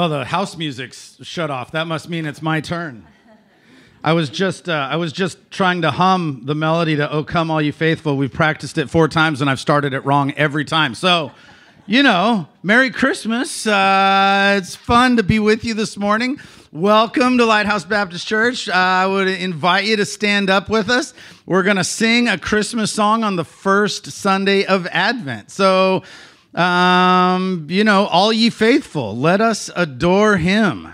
Well, 0.00 0.08
the 0.08 0.24
house 0.24 0.56
music's 0.56 1.18
shut 1.20 1.50
off. 1.50 1.72
That 1.72 1.86
must 1.86 2.08
mean 2.08 2.24
it's 2.24 2.40
my 2.40 2.62
turn. 2.62 3.06
I 4.02 4.14
was 4.14 4.30
just 4.30 4.66
uh, 4.66 4.88
I 4.90 4.96
was 4.96 5.12
just 5.12 5.50
trying 5.50 5.82
to 5.82 5.90
hum 5.90 6.40
the 6.46 6.54
melody 6.54 6.96
to 6.96 7.12
"Oh 7.12 7.22
Come 7.22 7.50
All 7.50 7.60
You 7.60 7.70
Faithful." 7.70 8.16
We've 8.16 8.32
practiced 8.32 8.78
it 8.78 8.88
four 8.88 9.08
times 9.08 9.42
and 9.42 9.50
I've 9.50 9.60
started 9.60 9.92
it 9.92 10.02
wrong 10.06 10.32
every 10.38 10.64
time. 10.64 10.94
So, 10.94 11.32
you 11.84 12.02
know, 12.02 12.48
Merry 12.62 12.88
Christmas! 12.88 13.66
Uh, 13.66 14.54
it's 14.56 14.74
fun 14.74 15.18
to 15.18 15.22
be 15.22 15.38
with 15.38 15.66
you 15.66 15.74
this 15.74 15.98
morning. 15.98 16.40
Welcome 16.72 17.36
to 17.36 17.44
Lighthouse 17.44 17.84
Baptist 17.84 18.26
Church. 18.26 18.70
Uh, 18.70 18.72
I 18.72 19.06
would 19.06 19.28
invite 19.28 19.84
you 19.84 19.96
to 19.96 20.06
stand 20.06 20.48
up 20.48 20.70
with 20.70 20.88
us. 20.88 21.12
We're 21.44 21.62
gonna 21.62 21.84
sing 21.84 22.26
a 22.26 22.38
Christmas 22.38 22.90
song 22.90 23.22
on 23.22 23.36
the 23.36 23.44
first 23.44 24.06
Sunday 24.06 24.64
of 24.64 24.86
Advent. 24.86 25.50
So. 25.50 26.04
Um, 26.54 27.66
you 27.70 27.84
know, 27.84 28.06
all 28.06 28.32
ye 28.32 28.50
faithful, 28.50 29.16
let 29.16 29.40
us 29.40 29.70
adore 29.76 30.36
him. 30.36 30.88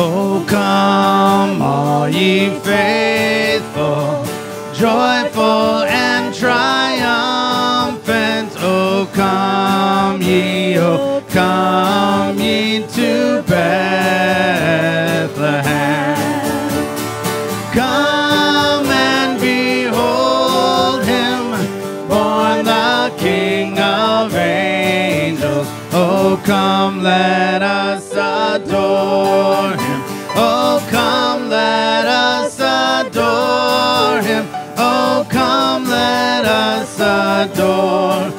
Oh, 0.00 0.44
come, 0.48 1.62
all 1.62 2.08
ye 2.08 2.50
faithful, 2.60 4.24
joyful 4.74 5.84
and 5.84 6.34
triumphant. 6.34 6.87
Adore 37.38 38.37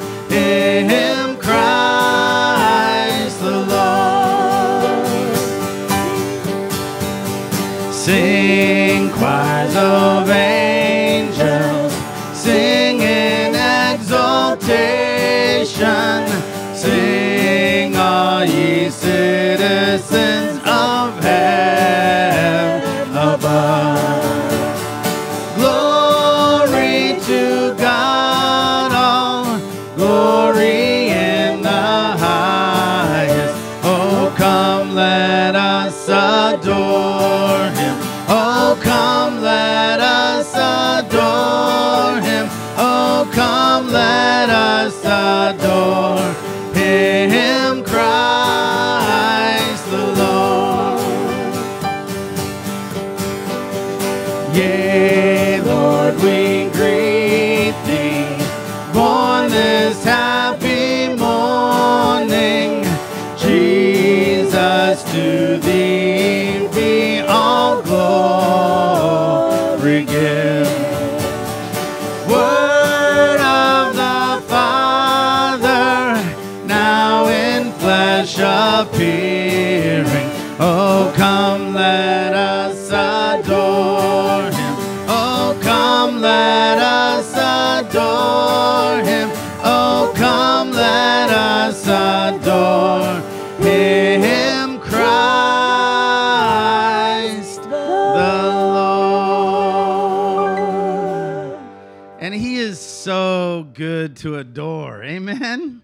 good 103.80 104.14
to 104.14 104.36
adore. 104.36 105.02
Amen. 105.02 105.80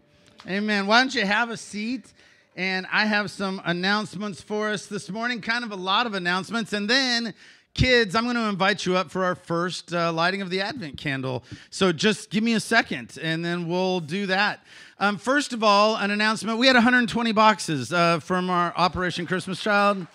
Amen. 0.46 0.86
Why 0.86 1.00
don't 1.00 1.14
you 1.14 1.24
have 1.24 1.48
a 1.48 1.56
seat? 1.56 2.12
And 2.54 2.86
I 2.92 3.06
have 3.06 3.30
some 3.30 3.62
announcements 3.64 4.42
for 4.42 4.68
us 4.68 4.84
this 4.84 5.08
morning, 5.08 5.40
kind 5.40 5.64
of 5.64 5.72
a 5.72 5.76
lot 5.76 6.04
of 6.04 6.12
announcements. 6.12 6.74
And 6.74 6.90
then, 6.90 7.32
kids, 7.72 8.14
I'm 8.14 8.24
going 8.24 8.36
to 8.36 8.50
invite 8.50 8.84
you 8.84 8.98
up 8.98 9.10
for 9.10 9.24
our 9.24 9.34
first 9.34 9.94
uh, 9.94 10.12
lighting 10.12 10.42
of 10.42 10.50
the 10.50 10.60
Advent 10.60 10.98
candle. 10.98 11.42
So 11.70 11.90
just 11.90 12.28
give 12.28 12.44
me 12.44 12.52
a 12.52 12.60
second 12.60 13.16
and 13.22 13.42
then 13.42 13.66
we'll 13.66 14.00
do 14.00 14.26
that. 14.26 14.62
Um, 15.00 15.16
first 15.16 15.54
of 15.54 15.64
all, 15.64 15.96
an 15.96 16.10
announcement 16.10 16.58
we 16.58 16.66
had 16.66 16.76
120 16.76 17.32
boxes 17.32 17.94
uh, 17.94 18.20
from 18.20 18.50
our 18.50 18.74
Operation 18.76 19.26
Christmas 19.26 19.58
Child. 19.58 20.06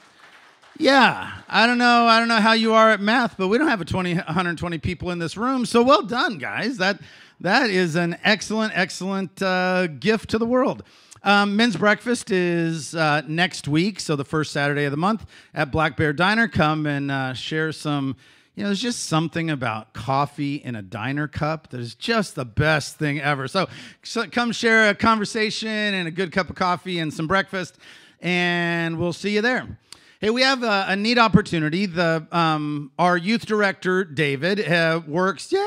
Yeah, 0.78 1.32
I 1.50 1.66
don't 1.66 1.80
know. 1.80 2.06
I 2.06 2.20
don't 2.20 2.28
know 2.28 2.42
how 2.42 2.54
you 2.54 2.74
are 2.74 2.92
at 2.92 3.02
math, 3.02 3.38
but 3.38 3.48
we 3.48 3.58
don't 3.58 3.68
have 3.68 3.82
a 3.82 3.86
20, 3.86 4.16
120 4.16 4.78
people 4.78 5.10
in 5.10 5.18
this 5.18 5.36
room. 5.36 5.66
So 5.66 5.82
well 5.82 6.04
done, 6.04 6.38
guys. 6.38 6.78
That 6.78 7.00
that 7.42 7.70
is 7.70 7.96
an 7.96 8.18
excellent, 8.24 8.72
excellent 8.76 9.42
uh, 9.42 9.88
gift 9.88 10.30
to 10.30 10.38
the 10.38 10.46
world. 10.46 10.84
Um, 11.24 11.56
men's 11.56 11.76
breakfast 11.76 12.32
is 12.32 12.96
uh, 12.96 13.22
next 13.28 13.68
week, 13.68 14.00
so 14.00 14.16
the 14.16 14.26
first 14.26 14.52
Saturday 14.52 14.86
of 14.86 14.92
the 14.92 14.98
month 14.98 15.26
at 15.54 15.72
Black 15.72 15.98
Bear 15.98 16.14
Diner. 16.14 16.48
Come 16.48 16.86
and 16.86 17.12
uh, 17.12 17.34
share 17.34 17.72
some. 17.72 18.16
You 18.56 18.64
know, 18.64 18.70
there's 18.70 18.82
just 18.82 19.06
something 19.06 19.50
about 19.50 19.94
coffee 19.94 20.56
in 20.56 20.76
a 20.76 20.82
diner 20.82 21.28
cup 21.28 21.70
that 21.70 21.80
is 21.80 21.96
just 21.96 22.36
the 22.36 22.44
best 22.44 22.98
thing 22.98 23.20
ever. 23.22 23.48
So, 23.48 23.70
so 24.04 24.28
come 24.28 24.52
share 24.52 24.90
a 24.90 24.96
conversation 24.96 25.70
and 25.70 26.08
a 26.08 26.12
good 26.12 26.32
cup 26.32 26.50
of 26.50 26.56
coffee 26.56 27.00
and 27.00 27.14
some 27.14 27.28
breakfast, 27.28 27.78
and 28.20 29.00
we'll 29.00 29.14
see 29.14 29.34
you 29.36 29.42
there. 29.42 29.80
Hey, 30.20 30.30
we 30.30 30.42
have 30.42 30.62
a, 30.62 30.86
a 30.90 30.96
neat 30.96 31.18
opportunity. 31.18 31.88
The 31.88 32.28
um, 32.32 32.92
our 33.00 33.18
youth 33.18 33.46
director 33.46 34.04
David 34.04 34.60
uh, 34.60 35.02
works. 35.08 35.52
We 35.52 35.58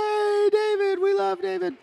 love 1.34 1.42
David. 1.42 1.74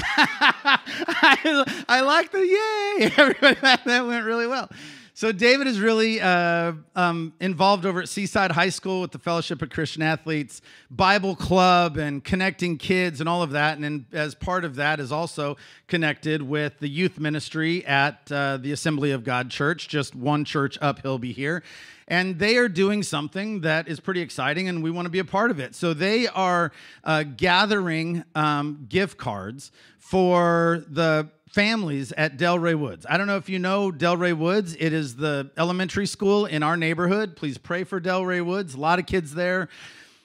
I, 0.00 1.84
I 1.88 2.00
like 2.00 2.32
the 2.32 2.38
yay. 2.38 3.12
Everybody, 3.16 3.60
that, 3.60 3.84
that 3.84 4.06
went 4.06 4.24
really 4.24 4.46
well. 4.46 4.70
So 5.12 5.30
David 5.30 5.66
is 5.66 5.78
really 5.78 6.20
uh, 6.22 6.72
um, 6.94 7.34
involved 7.40 7.84
over 7.84 8.00
at 8.00 8.08
Seaside 8.08 8.52
High 8.52 8.70
School 8.70 9.02
with 9.02 9.12
the 9.12 9.18
Fellowship 9.18 9.60
of 9.60 9.68
Christian 9.68 10.02
Athletes 10.02 10.62
Bible 10.90 11.36
Club 11.36 11.98
and 11.98 12.24
connecting 12.24 12.78
kids 12.78 13.20
and 13.20 13.28
all 13.28 13.42
of 13.42 13.50
that. 13.50 13.76
And 13.76 13.84
then 13.84 14.06
as 14.12 14.34
part 14.34 14.64
of 14.64 14.76
that 14.76 15.00
is 15.00 15.12
also 15.12 15.58
connected 15.86 16.40
with 16.40 16.78
the 16.78 16.88
youth 16.88 17.18
ministry 17.18 17.84
at 17.84 18.30
uh, 18.32 18.56
the 18.56 18.72
Assembly 18.72 19.10
of 19.10 19.22
God 19.22 19.50
Church, 19.50 19.88
just 19.88 20.14
one 20.14 20.46
church 20.46 20.78
up 20.80 21.02
be 21.20 21.32
here. 21.32 21.62
And 22.08 22.38
they 22.38 22.56
are 22.56 22.68
doing 22.68 23.02
something 23.02 23.62
that 23.62 23.88
is 23.88 23.98
pretty 23.98 24.20
exciting, 24.20 24.68
and 24.68 24.82
we 24.82 24.90
want 24.90 25.06
to 25.06 25.10
be 25.10 25.18
a 25.18 25.24
part 25.24 25.50
of 25.50 25.58
it. 25.58 25.74
So 25.74 25.92
they 25.92 26.28
are 26.28 26.70
uh, 27.02 27.24
gathering 27.24 28.22
um, 28.34 28.86
gift 28.88 29.18
cards 29.18 29.72
for 29.98 30.84
the 30.88 31.28
families 31.50 32.12
at 32.12 32.36
Del 32.36 32.58
Rey 32.58 32.74
Woods. 32.74 33.06
I 33.08 33.16
don't 33.16 33.26
know 33.26 33.38
if 33.38 33.48
you 33.48 33.58
know 33.58 33.90
Del 33.90 34.16
Rey 34.16 34.32
Woods. 34.32 34.76
It 34.78 34.92
is 34.92 35.16
the 35.16 35.50
elementary 35.56 36.06
school 36.06 36.46
in 36.46 36.62
our 36.62 36.76
neighborhood. 36.76 37.34
Please 37.34 37.58
pray 37.58 37.82
for 37.82 37.98
Del 37.98 38.24
Rey 38.24 38.40
Woods. 38.40 38.74
A 38.74 38.80
lot 38.80 38.98
of 38.98 39.06
kids 39.06 39.34
there 39.34 39.68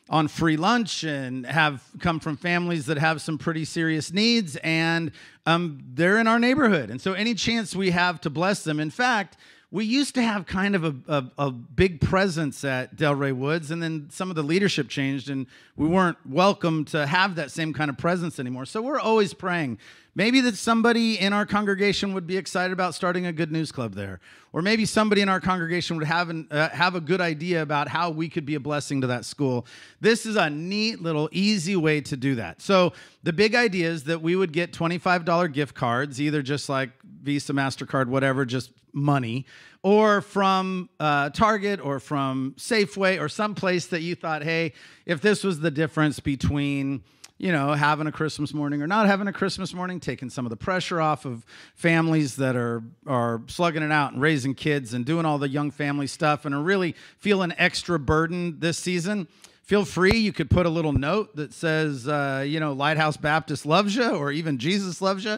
on 0.10 0.28
free 0.28 0.58
lunch 0.58 1.04
and 1.04 1.46
have 1.46 1.84
come 2.00 2.20
from 2.20 2.36
families 2.36 2.88
that 2.88 2.98
have 2.98 3.22
some 3.22 3.38
pretty 3.38 3.64
serious 3.64 4.12
needs, 4.12 4.58
and 4.58 5.12
um, 5.46 5.82
they're 5.94 6.20
in 6.20 6.28
our 6.28 6.38
neighborhood. 6.38 6.90
And 6.90 7.00
so, 7.00 7.14
any 7.14 7.34
chance 7.34 7.76
we 7.76 7.92
have 7.92 8.20
to 8.22 8.30
bless 8.30 8.64
them, 8.64 8.80
in 8.80 8.90
fact, 8.90 9.38
we 9.72 9.86
used 9.86 10.16
to 10.16 10.22
have 10.22 10.46
kind 10.46 10.76
of 10.76 10.84
a, 10.84 10.96
a, 11.08 11.46
a, 11.46 11.52
big 11.52 12.02
presence 12.02 12.66
at 12.66 12.98
Del 12.98 13.16
Rey 13.16 13.32
Woods, 13.32 13.72
and 13.72 13.82
then 13.82 14.08
some 14.10 14.30
of 14.30 14.36
the 14.36 14.44
leadership 14.44 14.90
changed, 14.90 15.30
and 15.30 15.48
we 15.78 15.88
weren't 15.88 16.18
welcome 16.28 16.84
to 16.86 17.08
have 17.08 17.36
that 17.36 17.52
same 17.52 17.72
kind 17.72 17.90
of 17.90 17.98
presence 17.98 18.38
anymore. 18.38 18.66
So 18.66 18.82
we're 18.82 19.00
always 19.00 19.34
praying. 19.34 19.80
Maybe 20.14 20.42
that 20.42 20.58
somebody 20.58 21.18
in 21.18 21.32
our 21.32 21.46
congregation 21.46 22.14
would 22.14 22.28
be 22.28 22.36
excited 22.36 22.74
about 22.74 22.96
starting 22.96 23.26
a 23.26 23.32
good 23.32 23.50
news 23.50 23.72
club 23.72 23.94
there, 23.96 24.20
or 24.52 24.62
maybe 24.62 24.86
somebody 24.86 25.22
in 25.22 25.30
our 25.30 25.40
congregation 25.40 25.96
would 25.96 26.06
have 26.06 26.30
an, 26.30 26.48
uh, 26.52 26.68
have 26.70 26.96
a 26.96 27.00
good 27.00 27.22
idea 27.22 27.62
about 27.62 27.88
how 27.88 28.10
we 28.10 28.28
could 28.28 28.46
be 28.46 28.56
a 28.56 28.60
blessing 28.60 29.00
to 29.02 29.08
that 29.08 29.24
school. 29.24 29.66
This 30.02 30.26
is 30.26 30.36
a 30.36 30.50
neat 30.50 31.02
little 31.02 31.30
easy 31.32 31.78
way 31.78 32.02
to 32.02 32.18
do 32.18 32.36
that. 32.36 32.62
So 32.62 32.92
the 33.24 33.32
big 33.32 33.56
idea 33.56 33.90
is 33.90 34.04
that 34.04 34.22
we 34.22 34.36
would 34.36 34.52
get 34.52 34.74
twenty 34.74 34.98
five 34.98 35.24
dollar 35.24 35.48
gift 35.48 35.76
cards, 35.76 36.20
either 36.20 36.42
just 36.42 36.68
like 36.68 36.90
Visa, 37.04 37.54
Mastercard, 37.54 38.08
whatever, 38.08 38.44
just 38.44 38.72
money, 38.94 39.46
or 39.82 40.20
from 40.20 40.90
uh, 41.00 41.30
Target 41.30 41.80
or 41.80 42.02
from 42.02 42.54
Safeway 42.58 43.18
or 43.22 43.30
some 43.30 43.56
place 43.56 43.86
that 43.88 44.02
you 44.02 44.16
thought, 44.16 44.44
hey, 44.44 44.74
if 45.06 45.22
this 45.22 45.46
was 45.46 45.62
the 45.62 45.72
difference 45.72 46.20
between 46.20 47.04
you 47.42 47.52
know, 47.52 47.74
having 47.74 48.06
a 48.06 48.12
Christmas 48.12 48.54
morning 48.54 48.84
or 48.84 48.88
not 48.88 49.08
having 49.08 49.28
a 49.28 49.34
Christmas 49.34 49.74
morning, 49.74 50.00
taking 50.00 50.30
some 50.30 50.46
of 50.46 50.52
the 50.52 50.56
pressure 50.56 51.02
off 51.02 51.26
of 51.26 51.44
families 51.74 52.36
that 52.36 52.56
are 52.56 52.84
are 53.08 53.42
slugging 53.48 53.82
it 53.82 53.92
out 53.92 54.14
and 54.14 54.22
raising 54.22 54.54
kids 54.54 54.94
and 54.94 55.06
doing 55.06 55.26
all 55.26 55.40
the 55.40 55.50
young 55.50 55.72
family 55.72 56.06
stuff 56.06 56.46
and 56.46 56.54
are 56.54 56.62
really 56.62 56.96
feeling 57.18 57.52
extra 57.58 57.98
burden 57.98 58.60
this 58.60 58.78
season 58.78 59.28
feel 59.72 59.86
free. 59.86 60.18
You 60.18 60.34
could 60.34 60.50
put 60.50 60.66
a 60.66 60.70
little 60.70 60.92
note 60.92 61.34
that 61.38 61.54
says, 61.54 62.06
uh, 62.06 62.44
you 62.46 62.60
know, 62.60 62.74
Lighthouse 62.74 63.16
Baptist 63.16 63.66
loves 63.66 63.96
you, 63.96 64.10
or 64.10 64.30
even 64.30 64.58
Jesus 64.58 65.02
loves 65.02 65.24
you. 65.24 65.38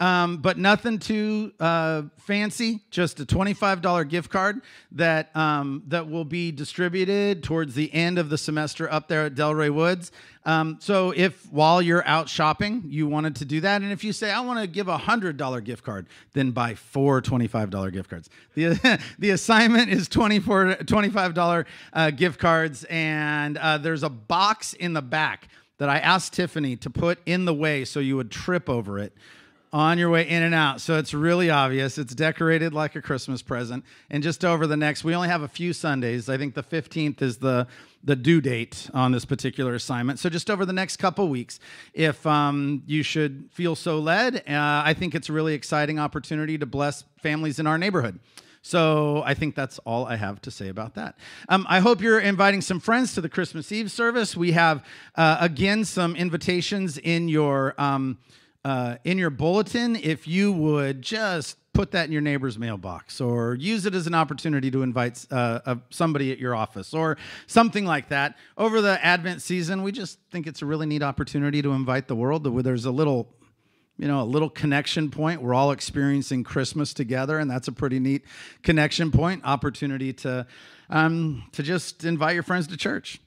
Um, 0.00 0.38
but 0.38 0.56
nothing 0.56 0.98
too 0.98 1.52
uh, 1.60 2.04
fancy. 2.16 2.80
Just 2.90 3.20
a 3.20 3.26
twenty-five 3.26 3.82
dollar 3.82 4.04
gift 4.04 4.30
card 4.30 4.62
that 4.92 5.36
um, 5.36 5.82
that 5.88 6.08
will 6.08 6.24
be 6.24 6.50
distributed 6.50 7.42
towards 7.42 7.74
the 7.74 7.92
end 7.92 8.18
of 8.18 8.30
the 8.30 8.38
semester 8.38 8.90
up 8.90 9.08
there 9.08 9.26
at 9.26 9.34
Del 9.34 9.54
Rey 9.54 9.68
Woods. 9.68 10.12
Um, 10.46 10.76
so 10.80 11.12
if 11.12 11.50
while 11.50 11.80
you're 11.80 12.06
out 12.06 12.28
shopping, 12.28 12.84
you 12.86 13.06
wanted 13.06 13.36
to 13.36 13.44
do 13.44 13.60
that, 13.62 13.80
and 13.80 13.90
if 13.90 14.04
you 14.04 14.12
say 14.12 14.30
I 14.30 14.40
want 14.40 14.60
to 14.60 14.66
give 14.66 14.88
a 14.88 14.98
hundred 14.98 15.36
dollar 15.36 15.60
gift 15.60 15.84
card, 15.84 16.06
then 16.34 16.50
buy 16.50 16.74
four 16.74 17.20
twenty-five 17.22 17.70
dollar 17.70 17.90
gift 17.90 18.10
cards. 18.10 18.28
the 18.54 19.00
The 19.18 19.30
assignment 19.30 19.88
is 19.90 20.08
24 20.08 20.76
25 20.86 21.34
dollar 21.34 21.66
uh, 21.92 22.10
gift 22.10 22.38
cards, 22.38 22.84
and 22.90 23.56
uh, 23.56 23.78
there's 23.78 24.02
a 24.02 24.10
box 24.10 24.74
in 24.74 24.92
the 24.92 25.02
back 25.02 25.48
that 25.78 25.88
I 25.88 25.98
asked 25.98 26.34
Tiffany 26.34 26.76
to 26.76 26.90
put 26.90 27.18
in 27.26 27.46
the 27.46 27.54
way 27.54 27.84
so 27.84 28.00
you 28.00 28.16
would 28.16 28.30
trip 28.30 28.68
over 28.68 28.98
it 28.98 29.12
on 29.74 29.98
your 29.98 30.08
way 30.08 30.22
in 30.26 30.40
and 30.44 30.54
out. 30.54 30.80
So 30.80 30.98
it's 30.98 31.12
really 31.12 31.50
obvious. 31.50 31.98
It's 31.98 32.14
decorated 32.14 32.72
like 32.72 32.94
a 32.94 33.02
Christmas 33.02 33.42
present. 33.42 33.84
And 34.08 34.22
just 34.22 34.44
over 34.44 34.68
the 34.68 34.76
next, 34.76 35.02
we 35.02 35.16
only 35.16 35.26
have 35.26 35.42
a 35.42 35.48
few 35.48 35.72
Sundays. 35.72 36.28
I 36.28 36.38
think 36.38 36.54
the 36.54 36.62
15th 36.62 37.20
is 37.20 37.38
the 37.38 37.66
the 38.04 38.14
due 38.14 38.40
date 38.40 38.90
on 38.92 39.12
this 39.12 39.24
particular 39.24 39.74
assignment. 39.74 40.18
So 40.18 40.28
just 40.28 40.50
over 40.50 40.66
the 40.66 40.74
next 40.74 40.98
couple 40.98 41.26
weeks, 41.28 41.58
if 41.94 42.24
um, 42.26 42.82
you 42.86 43.02
should 43.02 43.48
feel 43.50 43.74
so 43.74 43.98
led, 43.98 44.36
uh, 44.46 44.82
I 44.84 44.94
think 44.94 45.14
it's 45.14 45.30
a 45.30 45.32
really 45.32 45.54
exciting 45.54 45.98
opportunity 45.98 46.58
to 46.58 46.66
bless 46.66 47.04
families 47.16 47.58
in 47.58 47.66
our 47.66 47.78
neighborhood. 47.78 48.20
So 48.60 49.22
I 49.24 49.32
think 49.32 49.54
that's 49.54 49.78
all 49.80 50.06
I 50.06 50.16
have 50.16 50.40
to 50.42 50.50
say 50.50 50.68
about 50.68 50.94
that. 50.96 51.16
Um, 51.48 51.66
I 51.68 51.80
hope 51.80 52.02
you're 52.02 52.20
inviting 52.20 52.60
some 52.60 52.78
friends 52.78 53.14
to 53.14 53.22
the 53.22 53.28
Christmas 53.30 53.72
Eve 53.72 53.90
service. 53.90 54.36
We 54.36 54.52
have, 54.52 54.84
uh, 55.16 55.38
again, 55.40 55.84
some 55.84 56.14
invitations 56.14 56.98
in 56.98 57.28
your. 57.28 57.74
Um, 57.78 58.18
uh, 58.64 58.96
in 59.04 59.18
your 59.18 59.30
bulletin 59.30 59.96
if 59.96 60.26
you 60.26 60.52
would 60.52 61.02
just 61.02 61.58
put 61.74 61.90
that 61.90 62.06
in 62.06 62.12
your 62.12 62.22
neighbor's 62.22 62.58
mailbox 62.58 63.20
or 63.20 63.56
use 63.56 63.84
it 63.84 63.94
as 63.94 64.06
an 64.06 64.14
opportunity 64.14 64.70
to 64.70 64.82
invite 64.82 65.26
uh, 65.30 65.74
somebody 65.90 66.30
at 66.30 66.38
your 66.38 66.54
office 66.54 66.94
or 66.94 67.18
something 67.46 67.84
like 67.84 68.08
that. 68.08 68.36
Over 68.56 68.80
the 68.80 69.04
Advent 69.04 69.42
season, 69.42 69.82
we 69.82 69.90
just 69.90 70.18
think 70.30 70.46
it's 70.46 70.62
a 70.62 70.66
really 70.66 70.86
neat 70.86 71.02
opportunity 71.02 71.60
to 71.62 71.72
invite 71.72 72.06
the 72.06 72.14
world. 72.14 72.44
There's 72.64 72.84
a 72.84 72.92
little 72.92 73.34
you 73.96 74.08
know, 74.08 74.22
a 74.22 74.24
little 74.24 74.50
connection 74.50 75.08
point. 75.08 75.40
We're 75.40 75.54
all 75.54 75.70
experiencing 75.70 76.42
Christmas 76.42 76.92
together, 76.92 77.38
and 77.38 77.48
that's 77.48 77.68
a 77.68 77.72
pretty 77.72 78.00
neat 78.00 78.24
connection 78.62 79.12
point. 79.12 79.42
Opportunity 79.44 80.12
to 80.14 80.46
um, 80.90 81.44
to 81.52 81.62
just 81.62 82.04
invite 82.04 82.34
your 82.34 82.42
friends 82.42 82.66
to 82.68 82.76
church. 82.76 83.20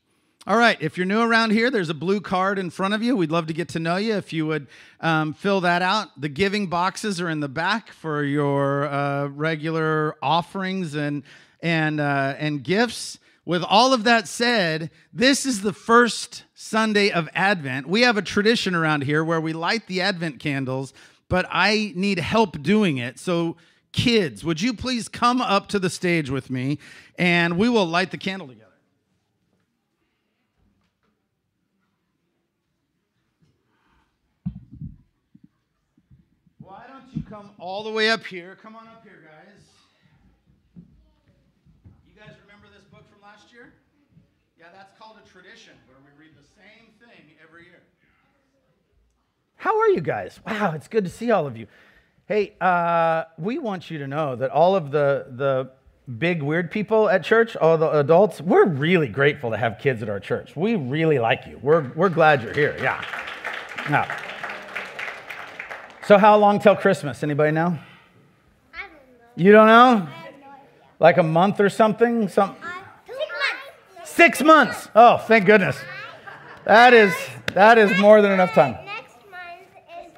All 0.47 0.57
right, 0.57 0.77
if 0.79 0.95
you're 0.95 1.05
new 1.05 1.19
around 1.19 1.51
here, 1.51 1.69
there's 1.69 1.89
a 1.89 1.93
blue 1.93 2.21
card 2.21 2.57
in 2.57 2.69
front 2.69 2.93
of 2.93 3.03
you. 3.03 3.17
We'd 3.17 3.31
love 3.31 3.47
to 3.47 3.53
get 3.53 3.67
to 3.69 3.79
know 3.79 3.97
you. 3.97 4.15
If 4.15 4.31
you 4.31 4.47
would 4.47 4.67
um, 5.01 5.33
fill 5.33 5.60
that 5.60 5.81
out, 5.81 6.21
the 6.21 6.29
giving 6.29 6.67
boxes 6.67 7.19
are 7.19 7.29
in 7.29 7.41
the 7.41 7.49
back 7.49 7.91
for 7.91 8.23
your 8.23 8.88
uh, 8.88 9.27
regular 9.27 10.15
offerings 10.21 10.95
and 10.95 11.23
and 11.62 11.99
uh, 11.99 12.36
and 12.39 12.63
gifts. 12.63 13.19
With 13.43 13.62
all 13.62 13.93
of 13.93 14.05
that 14.05 14.29
said, 14.29 14.89
this 15.12 15.45
is 15.45 15.63
the 15.63 15.73
first 15.73 16.45
Sunday 16.55 17.12
of 17.12 17.27
Advent. 17.36 17.86
We 17.86 18.03
have 18.03 18.15
a 18.15 18.21
tradition 18.21 18.73
around 18.73 19.03
here 19.03 19.25
where 19.25 19.41
we 19.41 19.51
light 19.51 19.88
the 19.88 19.99
Advent 19.99 20.39
candles, 20.39 20.93
but 21.27 21.45
I 21.51 21.91
need 21.93 22.19
help 22.19 22.62
doing 22.62 22.99
it. 22.99 23.19
So, 23.19 23.57
kids, 23.91 24.45
would 24.45 24.62
you 24.62 24.73
please 24.73 25.10
come 25.10 25.41
up 25.41 25.67
to 25.69 25.77
the 25.77 25.89
stage 25.89 26.29
with 26.29 26.49
me 26.49 26.79
and 27.19 27.57
we 27.57 27.67
will 27.67 27.86
light 27.86 28.12
the 28.12 28.17
candle 28.17 28.47
together? 28.47 28.66
All 37.60 37.84
the 37.84 37.91
way 37.91 38.10
up 38.10 38.26
here. 38.26 38.58
Come 38.62 38.76
on 38.76 38.88
up 38.88 39.04
here, 39.04 39.24
guys. 39.24 39.63
You 42.08 42.13
guys 42.20 42.36
remember 42.46 42.67
this 42.74 42.86
book 42.86 43.04
from 43.12 43.22
last 43.22 43.52
year? 43.52 43.74
Yeah, 44.60 44.67
that's 44.76 44.98
called 44.98 45.17
a 45.24 45.28
tradition, 45.28 45.74
where 45.88 45.98
we 46.00 46.26
read 46.26 46.36
the 46.36 46.48
same 46.56 46.88
thing 47.00 47.26
every 47.43 47.63
year. 47.63 47.82
How 49.56 49.80
are 49.80 49.89
you 49.89 50.02
guys? 50.02 50.39
Wow, 50.46 50.74
it's 50.76 50.88
good 50.88 51.04
to 51.06 51.10
see 51.10 51.32
all 51.32 51.48
of 51.48 51.58
you. 51.58 51.67
Hey, 52.28 52.56
uh, 52.62 53.24
we 53.38 53.58
want 53.58 53.89
you 53.89 54.00
to 54.00 54.08
know 54.08 54.36
that 54.36 54.52
all 54.52 54.76
of 54.76 54.91
the 54.91 55.28
the 55.32 55.72
big 56.17 56.41
weird 56.41 56.72
people 56.72 57.10
at 57.10 57.24
church, 57.24 57.56
all 57.56 57.78
the 57.78 57.89
adults, 58.00 58.39
we're 58.39 58.65
really 58.65 59.08
grateful 59.08 59.52
to 59.52 59.58
have 59.58 59.80
kids 59.80 60.02
at 60.02 60.10
our 60.10 60.20
church. 60.20 60.56
We 60.56 60.76
really 60.76 61.20
like 61.20 61.46
you. 61.48 61.60
We're 61.62 61.91
we're 61.96 62.10
glad 62.10 62.43
you're 62.43 62.54
here. 62.54 62.76
Yeah. 62.80 63.04
Now. 63.89 64.08
So 66.08 66.17
how 66.17 66.38
long 66.38 66.60
till 66.60 66.76
Christmas? 66.78 67.22
Anybody 67.22 67.52
know? 67.52 67.78
I 68.74 68.82
don't 68.82 68.91
know. 68.91 68.98
You 69.36 69.52
don't 69.52 69.67
know? 69.67 69.98
No 70.00 70.10
like 71.00 71.17
a 71.17 71.24
month 71.24 71.60
or 71.60 71.70
something? 71.70 72.30
Some. 72.30 72.56
Six 73.06 73.20
months. 73.20 74.10
Six 74.10 74.43
months. 74.43 74.89
Oh, 74.96 75.17
thank 75.17 75.46
goodness. 75.46 75.78
That 76.63 76.93
is 76.93 77.13
that 77.54 77.78
is 77.78 77.98
more 78.00 78.22
than 78.22 78.32
enough 78.32 78.54
time. 78.54 78.78
Next 78.86 79.15
month 79.30 79.67
is 80.00 80.17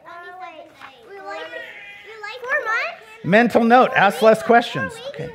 like 2.22 2.40
four 2.40 2.66
months. 2.66 3.24
Mental 3.24 3.64
note. 3.64 3.90
Ask 3.96 4.22
less 4.22 4.44
questions. 4.44 4.94
Okay. 5.10 5.34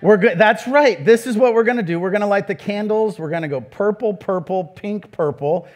We're 0.00 0.16
good. 0.16 0.36
That's 0.36 0.66
right. 0.66 1.04
This 1.04 1.28
is 1.28 1.36
what 1.36 1.54
we're 1.54 1.62
going 1.62 1.76
to 1.76 1.84
do. 1.84 2.00
We're 2.00 2.10
going 2.10 2.22
to 2.22 2.26
light 2.26 2.48
the 2.48 2.56
candles. 2.56 3.20
We're 3.20 3.30
going 3.30 3.42
to 3.42 3.48
go 3.48 3.60
purple, 3.60 4.12
purple, 4.12 4.64
pink, 4.64 5.12
purple. 5.12 5.68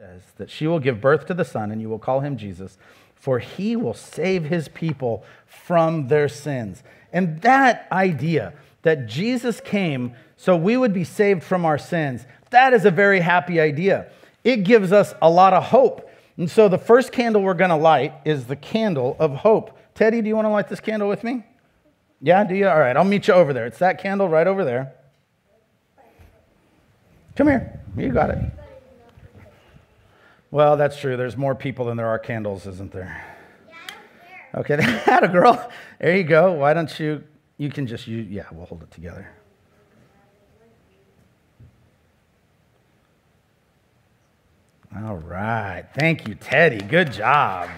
Says 0.00 0.22
that 0.38 0.48
she 0.48 0.66
will 0.66 0.78
give 0.78 0.98
birth 0.98 1.26
to 1.26 1.34
the 1.34 1.44
son, 1.44 1.70
and 1.70 1.78
you 1.78 1.86
will 1.86 1.98
call 1.98 2.20
him 2.20 2.38
Jesus, 2.38 2.78
for 3.14 3.38
he 3.38 3.76
will 3.76 3.92
save 3.92 4.44
his 4.44 4.66
people 4.66 5.22
from 5.44 6.08
their 6.08 6.26
sins. 6.26 6.82
And 7.12 7.42
that 7.42 7.86
idea 7.92 8.54
that 8.80 9.06
Jesus 9.06 9.60
came 9.60 10.14
so 10.38 10.56
we 10.56 10.78
would 10.78 10.94
be 10.94 11.04
saved 11.04 11.42
from 11.42 11.66
our 11.66 11.76
sins, 11.76 12.24
that 12.48 12.72
is 12.72 12.86
a 12.86 12.90
very 12.90 13.20
happy 13.20 13.60
idea. 13.60 14.10
It 14.42 14.64
gives 14.64 14.90
us 14.90 15.12
a 15.20 15.28
lot 15.28 15.52
of 15.52 15.64
hope. 15.64 16.10
And 16.38 16.50
so 16.50 16.66
the 16.66 16.78
first 16.78 17.12
candle 17.12 17.42
we're 17.42 17.52
going 17.52 17.68
to 17.68 17.76
light 17.76 18.14
is 18.24 18.46
the 18.46 18.56
candle 18.56 19.18
of 19.18 19.34
hope. 19.34 19.76
Teddy, 19.94 20.22
do 20.22 20.28
you 20.28 20.34
want 20.34 20.46
to 20.46 20.50
light 20.50 20.68
this 20.68 20.80
candle 20.80 21.10
with 21.10 21.22
me? 21.22 21.44
Yeah, 22.22 22.44
do 22.44 22.54
you? 22.54 22.66
All 22.66 22.80
right, 22.80 22.96
I'll 22.96 23.04
meet 23.04 23.28
you 23.28 23.34
over 23.34 23.52
there. 23.52 23.66
It's 23.66 23.80
that 23.80 24.02
candle 24.02 24.30
right 24.30 24.46
over 24.46 24.64
there. 24.64 24.94
Come 27.36 27.48
here. 27.48 27.78
You 27.98 28.08
got 28.14 28.30
it. 28.30 28.59
Well, 30.50 30.76
that's 30.76 30.98
true. 30.98 31.16
There's 31.16 31.36
more 31.36 31.54
people 31.54 31.86
than 31.86 31.96
there 31.96 32.08
are 32.08 32.18
candles, 32.18 32.66
isn't 32.66 32.92
there? 32.92 33.24
Okay, 34.54 34.76
that 35.06 35.22
a 35.22 35.28
girl. 35.28 35.70
There 36.00 36.16
you 36.16 36.24
go. 36.24 36.52
Why 36.52 36.74
don't 36.74 36.98
you? 36.98 37.22
You 37.56 37.70
can 37.70 37.86
just 37.86 38.06
use. 38.06 38.28
Yeah, 38.28 38.44
we'll 38.50 38.66
hold 38.66 38.82
it 38.82 38.90
together. 38.90 39.28
All 44.96 45.18
right. 45.18 45.84
Thank 45.94 46.26
you, 46.26 46.34
Teddy. 46.34 46.78
Good 46.78 47.12
job. 47.12 47.70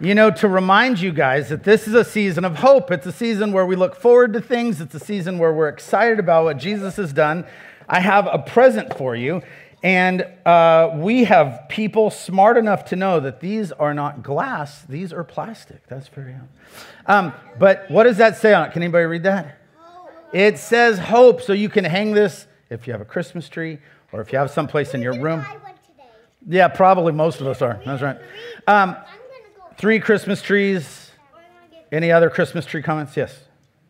You 0.00 0.14
know, 0.14 0.30
to 0.30 0.48
remind 0.48 1.00
you 1.00 1.12
guys 1.12 1.50
that 1.50 1.64
this 1.64 1.86
is 1.86 1.92
a 1.92 2.02
season 2.02 2.46
of 2.46 2.56
hope. 2.56 2.90
It's 2.90 3.06
a 3.06 3.12
season 3.12 3.52
where 3.52 3.66
we 3.66 3.76
look 3.76 3.94
forward 3.94 4.32
to 4.32 4.40
things. 4.40 4.80
It's 4.80 4.94
a 4.94 5.00
season 5.00 5.38
where 5.38 5.52
we're 5.52 5.68
excited 5.68 6.18
about 6.18 6.44
what 6.44 6.56
Jesus 6.56 6.96
has 6.96 7.12
done. 7.12 7.44
I 7.88 8.00
have 8.00 8.26
a 8.26 8.38
present 8.38 8.96
for 8.96 9.14
you. 9.14 9.42
And 9.82 10.24
uh, 10.46 10.92
we 10.94 11.24
have 11.24 11.66
people 11.68 12.10
smart 12.10 12.56
enough 12.56 12.84
to 12.86 12.96
know 12.96 13.18
that 13.18 13.40
these 13.40 13.72
are 13.72 13.92
not 13.92 14.22
glass, 14.22 14.82
these 14.82 15.12
are 15.12 15.24
plastic. 15.24 15.86
That's 15.88 16.06
very 16.08 16.36
um, 17.06 17.32
But 17.58 17.90
what 17.90 18.04
does 18.04 18.18
that 18.18 18.36
say 18.36 18.54
on 18.54 18.68
it? 18.68 18.72
Can 18.72 18.82
anybody 18.82 19.06
read 19.06 19.24
that? 19.24 19.58
It 20.32 20.58
says 20.58 20.98
hope. 20.98 21.42
So 21.42 21.52
you 21.52 21.68
can 21.68 21.84
hang 21.84 22.12
this 22.12 22.46
if 22.70 22.86
you 22.86 22.92
have 22.92 23.02
a 23.02 23.06
Christmas 23.06 23.48
tree 23.48 23.78
or 24.12 24.20
if 24.20 24.32
you 24.32 24.38
have 24.38 24.50
someplace 24.50 24.94
in 24.94 25.02
your 25.02 25.20
room. 25.20 25.44
Yeah, 26.48 26.68
probably 26.68 27.12
most 27.12 27.40
of 27.40 27.48
us 27.48 27.60
are. 27.60 27.80
That's 27.84 28.02
right. 28.02 28.18
Um, 28.66 28.96
three 29.78 29.98
Christmas 29.98 30.42
trees. 30.42 31.10
Any 31.90 32.10
other 32.10 32.30
Christmas 32.30 32.64
tree 32.64 32.82
comments? 32.82 33.16
Yes. 33.16 33.38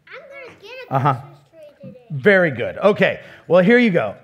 I'm 0.09 0.15
gonna 0.15 0.59
get 0.61 0.71
a 0.91 1.01
Christmas 1.01 1.39
tree 1.51 1.61
today. 1.83 1.95
Uh 1.95 1.95
huh. 1.95 1.95
Very 2.11 2.51
good. 2.51 2.79
Okay. 2.79 3.21
Well, 3.47 3.63
here 3.63 3.79
you 3.79 3.91
go 3.91 4.17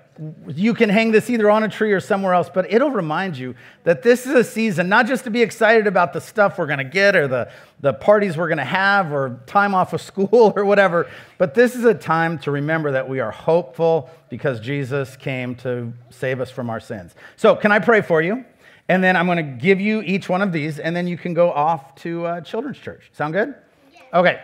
you 0.47 0.73
can 0.73 0.89
hang 0.89 1.11
this 1.11 1.29
either 1.29 1.49
on 1.49 1.63
a 1.63 1.69
tree 1.69 1.93
or 1.93 1.99
somewhere 2.01 2.33
else, 2.33 2.49
but 2.53 2.71
it'll 2.71 2.91
remind 2.91 3.37
you 3.37 3.55
that 3.83 4.03
this 4.03 4.25
is 4.25 4.33
a 4.33 4.43
season 4.43 4.89
not 4.89 5.07
just 5.07 5.23
to 5.23 5.29
be 5.29 5.41
excited 5.41 5.87
about 5.87 6.11
the 6.11 6.19
stuff 6.19 6.57
we're 6.57 6.65
going 6.65 6.79
to 6.79 6.83
get 6.83 7.15
or 7.15 7.27
the, 7.27 7.49
the 7.79 7.93
parties 7.93 8.35
we're 8.35 8.49
going 8.49 8.57
to 8.57 8.63
have 8.65 9.13
or 9.13 9.39
time 9.45 9.73
off 9.73 9.93
of 9.93 10.01
school 10.09 10.51
or 10.55 10.65
whatever, 10.65 11.09
but 11.37 11.53
this 11.53 11.75
is 11.75 11.85
a 11.85 11.93
time 11.93 12.37
to 12.39 12.51
remember 12.51 12.91
that 12.91 13.07
we 13.07 13.19
are 13.19 13.31
hopeful 13.31 14.09
because 14.29 14.59
Jesus 14.59 15.15
came 15.15 15.55
to 15.55 15.93
save 16.09 16.41
us 16.41 16.51
from 16.51 16.69
our 16.69 16.79
sins. 16.79 17.15
So, 17.37 17.55
can 17.55 17.71
I 17.71 17.79
pray 17.79 18.01
for 18.01 18.21
you? 18.21 18.43
And 18.89 19.03
then 19.03 19.15
I'm 19.15 19.27
going 19.27 19.37
to 19.37 19.43
give 19.43 19.79
you 19.79 20.01
each 20.01 20.27
one 20.27 20.41
of 20.41 20.51
these, 20.51 20.79
and 20.79 20.95
then 20.95 21.07
you 21.07 21.15
can 21.15 21.33
go 21.33 21.51
off 21.51 21.93
to 21.95 22.25
uh, 22.25 22.41
children's 22.41 22.79
church. 22.79 23.11
Sound 23.13 23.33
good? 23.33 23.53
Yes. 23.93 24.01
Okay. 24.13 24.41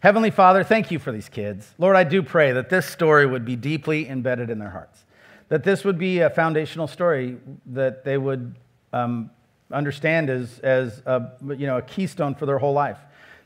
Heavenly 0.00 0.30
Father, 0.30 0.62
thank 0.62 0.92
you 0.92 1.00
for 1.00 1.10
these 1.10 1.28
kids. 1.28 1.74
Lord, 1.76 1.96
I 1.96 2.04
do 2.04 2.22
pray 2.22 2.52
that 2.52 2.70
this 2.70 2.86
story 2.86 3.26
would 3.26 3.44
be 3.44 3.56
deeply 3.56 4.08
embedded 4.08 4.48
in 4.48 4.60
their 4.60 4.70
hearts 4.70 5.04
that 5.48 5.64
this 5.64 5.84
would 5.84 5.98
be 5.98 6.20
a 6.20 6.30
foundational 6.30 6.86
story 6.86 7.38
that 7.66 8.04
they 8.04 8.18
would 8.18 8.54
um, 8.92 9.30
understand 9.72 10.30
as, 10.30 10.58
as 10.60 11.02
a, 11.06 11.30
you 11.42 11.66
know, 11.66 11.78
a 11.78 11.82
keystone 11.82 12.34
for 12.34 12.46
their 12.46 12.58
whole 12.58 12.74
life. 12.74 12.98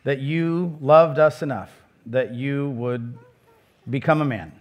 That 0.04 0.18
you 0.18 0.76
loved 0.80 1.18
us 1.18 1.42
enough 1.42 1.70
that 2.06 2.34
you 2.34 2.70
would 2.70 3.16
become 3.88 4.20
a 4.20 4.24
man. 4.24 4.52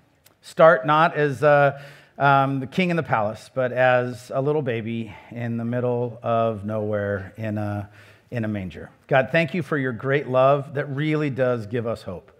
Start 0.42 0.86
not 0.86 1.16
as 1.16 1.44
um, 1.44 2.60
the 2.60 2.68
king 2.68 2.90
in 2.90 2.98
the 2.98 3.04
palace, 3.04 3.50
but 3.54 3.72
as 3.72 4.32
a 4.34 4.42
little 4.42 4.62
baby 4.62 5.14
in 5.32 5.58
the 5.58 5.66
middle 5.66 6.20
of 6.22 6.66
nowhere 6.66 7.34
in 7.38 7.58
a, 7.58 7.90
in 8.30 8.46
a 8.46 8.48
manger. 8.48 8.90
God, 9.08 9.30
thank 9.32 9.54
you 9.54 9.64
for 9.64 9.78
your 9.78 9.92
great 9.92 10.28
love 10.28 10.76
that 10.76 10.90
really 10.90 11.30
does 11.30 11.68
give 11.68 11.88
us 11.88 12.04
hope. 12.04 12.32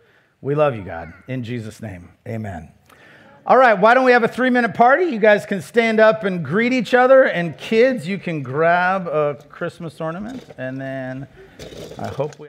We 0.42 0.56
love 0.56 0.76
you, 0.76 0.84
God. 0.84 1.14
In 1.28 1.44
Jesus' 1.44 1.82
name, 1.82 2.10
amen. 2.28 2.72
All 3.52 3.58
right, 3.58 3.74
why 3.74 3.94
don't 3.96 4.06
we 4.06 4.14
have 4.14 4.24
a 4.24 4.30
three 4.30 4.50
minute 4.50 4.74
party? 4.74 5.04
You 5.04 5.20
guys 5.20 5.46
can 5.46 5.62
stand 5.62 6.00
up 6.00 6.24
and 6.24 6.42
greet 6.42 6.72
each 6.72 6.94
other, 6.94 7.24
and 7.24 7.58
kids, 7.58 8.08
you 8.08 8.18
can 8.18 8.44
grab 8.44 9.08
a 9.08 9.38
Christmas 9.50 10.00
ornament, 10.00 10.46
and 10.58 10.80
then 10.80 11.28
I 12.00 12.08
hope 12.08 12.40
we. 12.40 12.48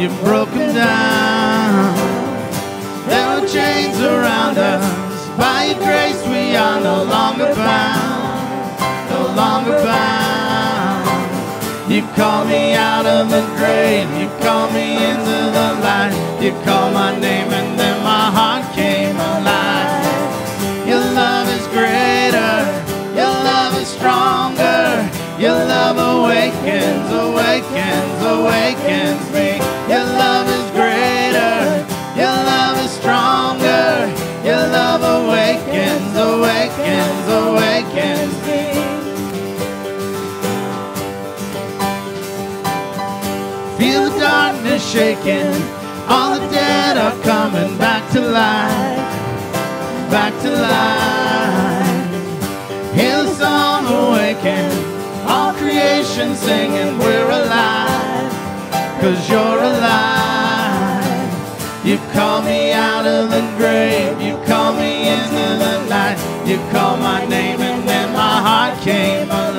You 0.00 0.08
broke 0.24 0.48
them 0.52 0.74
down. 0.74 1.94
There 3.06 3.28
were 3.28 3.46
chains 3.46 4.00
around 4.00 4.56
us. 4.56 4.82
By 5.36 5.64
your 5.64 5.78
grace, 5.84 6.22
we 6.26 6.56
are 6.56 6.80
no 6.80 7.04
longer 7.04 7.52
bound. 7.54 8.80
No 9.10 9.22
longer 9.36 9.76
bound. 9.84 11.04
You 11.92 12.00
call 12.16 12.46
me 12.46 12.72
out 12.72 13.04
of 13.04 13.28
the 13.28 13.44
grave. 13.58 14.08
You 14.18 14.28
call 14.40 14.72
me 14.72 15.04
into 15.04 15.38
the 15.58 15.68
light. 15.84 16.16
You 16.40 16.52
call 16.64 16.90
my 16.92 17.12
name, 17.20 17.52
and 17.52 17.78
then 17.78 18.02
my 18.02 18.30
heart 18.32 18.64
came 18.72 19.16
alive. 19.16 20.88
Your 20.88 21.04
love 21.12 21.46
is 21.58 21.66
greater. 21.76 22.56
Your 23.20 23.34
love 23.52 23.76
is 23.76 23.88
stronger. 23.88 25.10
Your 25.38 25.58
love 25.74 25.98
awakens, 25.98 27.12
awakens 27.12 27.89
shaking. 44.90 45.54
All 46.08 46.34
the 46.34 46.48
dead 46.50 46.98
are 46.98 47.16
coming 47.22 47.78
back 47.78 48.10
to 48.10 48.20
life. 48.20 48.98
Back 50.10 50.32
to 50.42 50.50
life. 50.50 52.10
Hear 52.92 53.24
song 53.38 53.86
awaken. 53.86 54.66
All 55.28 55.52
creation 55.54 56.34
singing, 56.34 56.98
we're 56.98 57.30
alive. 57.30 58.32
Cause 59.00 59.30
you're 59.30 59.62
alive. 59.72 61.06
You 61.84 61.98
call 62.12 62.42
me 62.42 62.72
out 62.72 63.06
of 63.06 63.30
the 63.30 63.42
grave. 63.58 64.20
You 64.20 64.34
call 64.44 64.72
me 64.72 65.08
into 65.08 65.46
the 65.64 65.86
night. 65.88 66.18
You 66.44 66.56
call 66.72 66.96
my 66.96 67.24
name 67.26 67.60
and 67.60 67.88
then 67.88 68.12
my 68.12 68.36
heart 68.46 68.82
came 68.82 69.30
alive. 69.30 69.49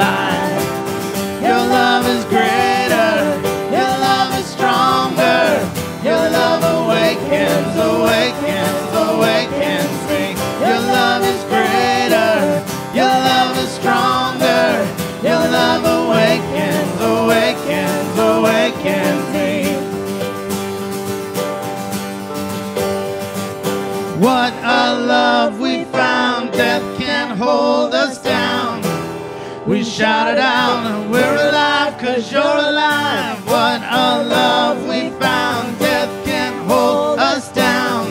Shout 30.02 30.34
it 30.34 30.40
out, 30.40 31.12
we're 31.12 31.50
alive 31.50 31.96
cause 32.00 32.32
you're 32.32 32.42
alive. 32.42 33.38
What 33.46 33.84
a 33.84 34.24
love 34.24 34.88
we 34.88 35.12
found. 35.20 35.78
Death 35.78 36.26
can't 36.26 36.58
hold 36.68 37.20
us 37.20 37.52
down. 37.52 38.08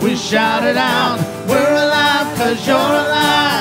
We 0.00 0.16
shout 0.16 0.64
it 0.64 0.76
out, 0.76 1.20
we're 1.46 1.72
alive 1.84 2.36
cause 2.36 2.66
you're 2.66 2.76
alive. 2.76 3.57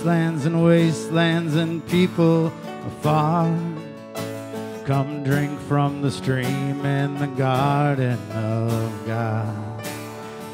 Come 0.00 0.06
coastlands 0.06 0.46
and 0.46 0.64
wastelands 0.64 1.56
and 1.56 1.86
people 1.86 2.46
afar. 2.86 3.54
Come 4.86 5.22
drink 5.22 5.60
from 5.60 6.00
the 6.00 6.10
stream 6.10 6.86
in 6.86 7.18
the 7.18 7.26
garden 7.26 8.18
of 8.32 9.06
God. 9.06 9.84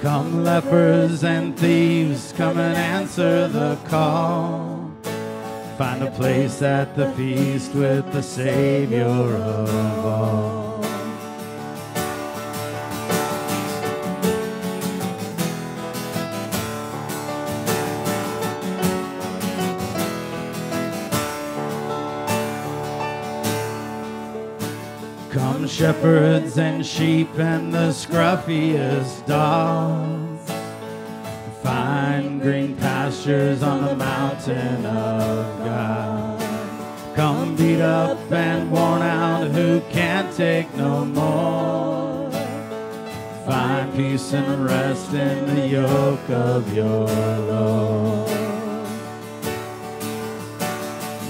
Come 0.02 0.42
lepers 0.42 1.22
and 1.22 1.56
thieves, 1.56 2.34
come 2.36 2.58
and 2.58 2.76
answer 2.76 3.46
the 3.46 3.78
call. 3.86 4.90
Find 5.78 6.02
a 6.02 6.10
place 6.10 6.60
at 6.60 6.96
the 6.96 7.12
feast 7.12 7.72
with 7.72 8.12
the 8.12 8.24
Savior 8.24 9.04
of 9.04 10.04
all. 10.04 10.55
Shepherds 25.76 26.56
and 26.56 26.86
sheep 26.86 27.28
and 27.38 27.70
the 27.70 27.92
scruffiest 27.92 29.26
dogs. 29.26 30.50
Find 31.62 32.40
green 32.40 32.74
pastures 32.76 33.62
on 33.62 33.84
the 33.84 33.94
mountain 33.94 34.86
of 34.86 35.58
God. 35.58 37.14
Come 37.14 37.56
beat 37.56 37.82
up 37.82 38.16
and 38.32 38.72
worn 38.72 39.02
out 39.02 39.48
who 39.50 39.82
can't 39.90 40.34
take 40.34 40.74
no 40.76 41.04
more. 41.04 42.30
Find 43.44 43.94
peace 43.94 44.32
and 44.32 44.64
rest 44.64 45.12
in 45.12 45.56
the 45.56 45.68
yoke 45.68 46.30
of 46.30 46.74
your 46.74 47.06
Lord. 47.06 48.28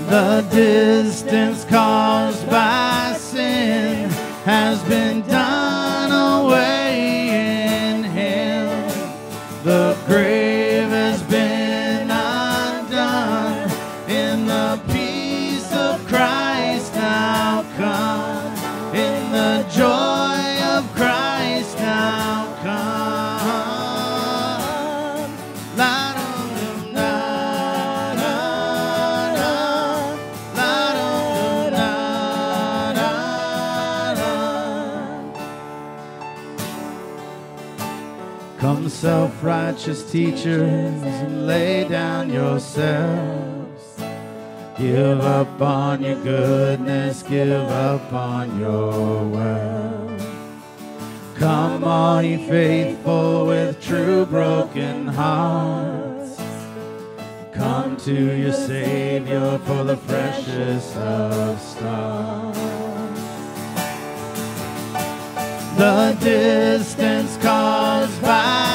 The 0.09 0.47
distance 0.53 1.65
caused 1.65 2.49
by 2.49 2.96
has 4.47 4.81
been 4.85 5.23
done 5.23 6.45
away 6.45 7.91
in 7.91 8.05
Him. 8.05 8.69
The 9.65 9.99
grave 10.07 10.36
self-righteous 39.37 40.11
teachers 40.11 41.03
lay 41.31 41.87
down 41.87 42.31
yourselves. 42.31 44.01
Give 44.79 45.21
up 45.21 45.61
on 45.61 46.03
your 46.03 46.23
goodness 46.23 47.23
give 47.23 47.69
up 47.71 48.13
on 48.13 48.59
your 48.59 49.29
wealth. 49.29 50.27
Come 51.35 51.85
all 51.85 52.23
ye 52.23 52.49
faithful 52.49 53.47
with 53.47 53.83
true 53.83 54.25
broken 54.25 55.07
hearts. 55.07 56.41
Come 57.53 57.99
to 57.99 58.15
your 58.15 58.53
savior 58.53 59.59
for 59.67 59.85
the 59.85 59.97
precious 59.97 60.97
of 60.97 61.61
stars. 61.61 62.57
The 65.77 66.17
distance 66.21 67.37
caused 67.37 68.23
by 68.23 68.66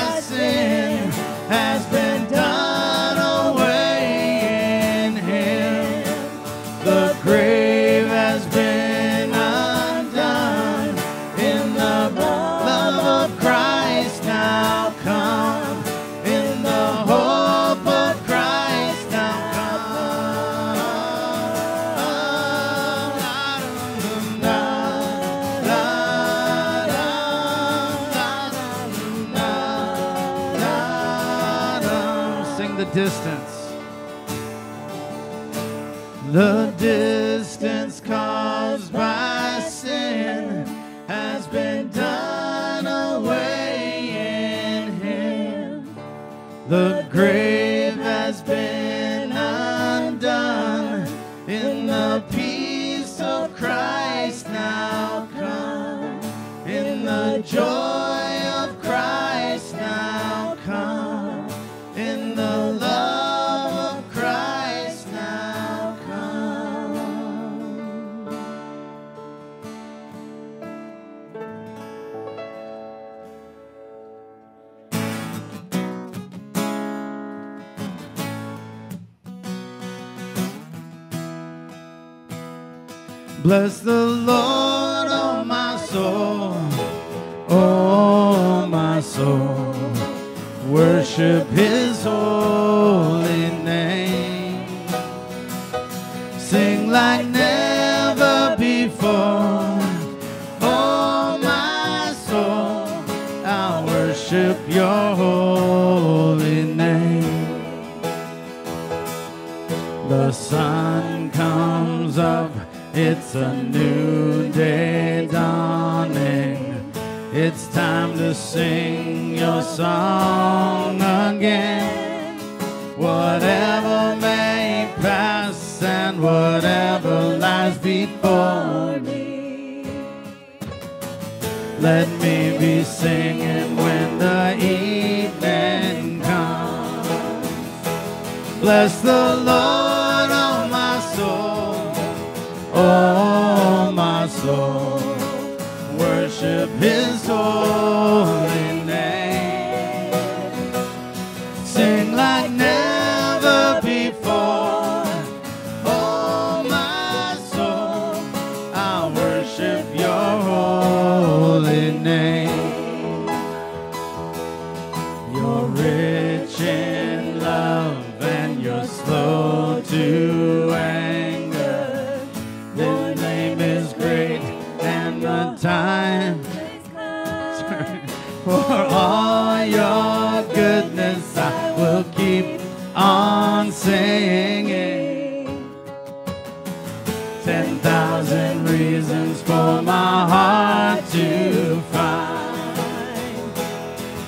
Bless 83.52 83.81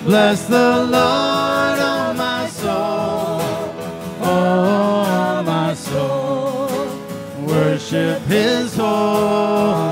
Bless 0.05 0.45
the 0.47 0.83
Lord, 0.83 1.79
oh 1.79 2.13
my 2.17 2.47
soul, 2.49 3.39
oh 4.21 5.43
my 5.45 5.73
soul, 5.73 7.47
worship 7.47 8.21
his 8.23 8.75
holy 8.75 9.82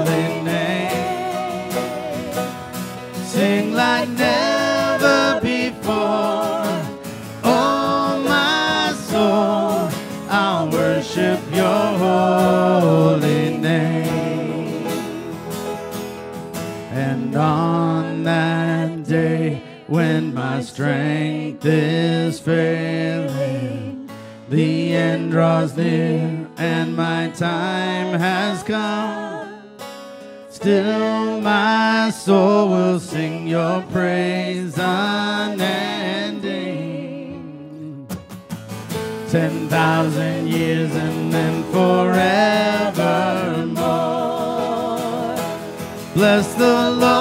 draws 25.31 25.75
near 25.77 26.45
and 26.57 26.95
my 26.95 27.29
time 27.29 28.19
has 28.19 28.61
come. 28.63 29.47
Still 30.49 31.39
my 31.39 32.09
soul 32.09 32.67
will 32.67 32.99
sing 32.99 33.47
your 33.47 33.81
praise 33.93 34.77
unending. 34.77 35.65
Ten 39.29 39.69
thousand 39.69 40.49
years 40.49 40.93
and 40.93 41.31
then 41.31 41.63
forevermore. 41.71 42.11
Bless 46.13 46.53
the 46.55 46.91
Lord 46.91 47.20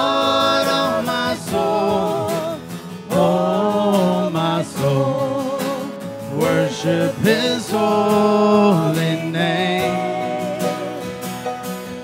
his 7.23 7.69
holy 7.69 9.15
name. 9.31 10.61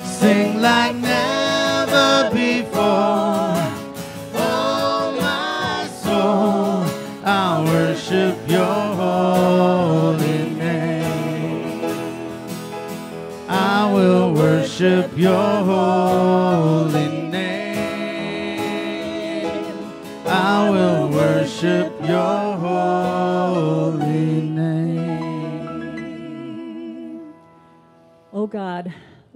Sing 0.04 0.62
like 0.62 0.96
never 0.96 2.30
before. 2.34 3.56
Oh, 4.36 5.18
my 5.20 5.88
soul, 6.04 6.86
I 7.26 7.64
worship 7.66 8.38
your 8.48 8.84
holy 9.02 10.50
name. 10.50 11.82
I 13.50 13.92
will 13.94 14.34
worship 14.34 15.18
your 15.18 15.57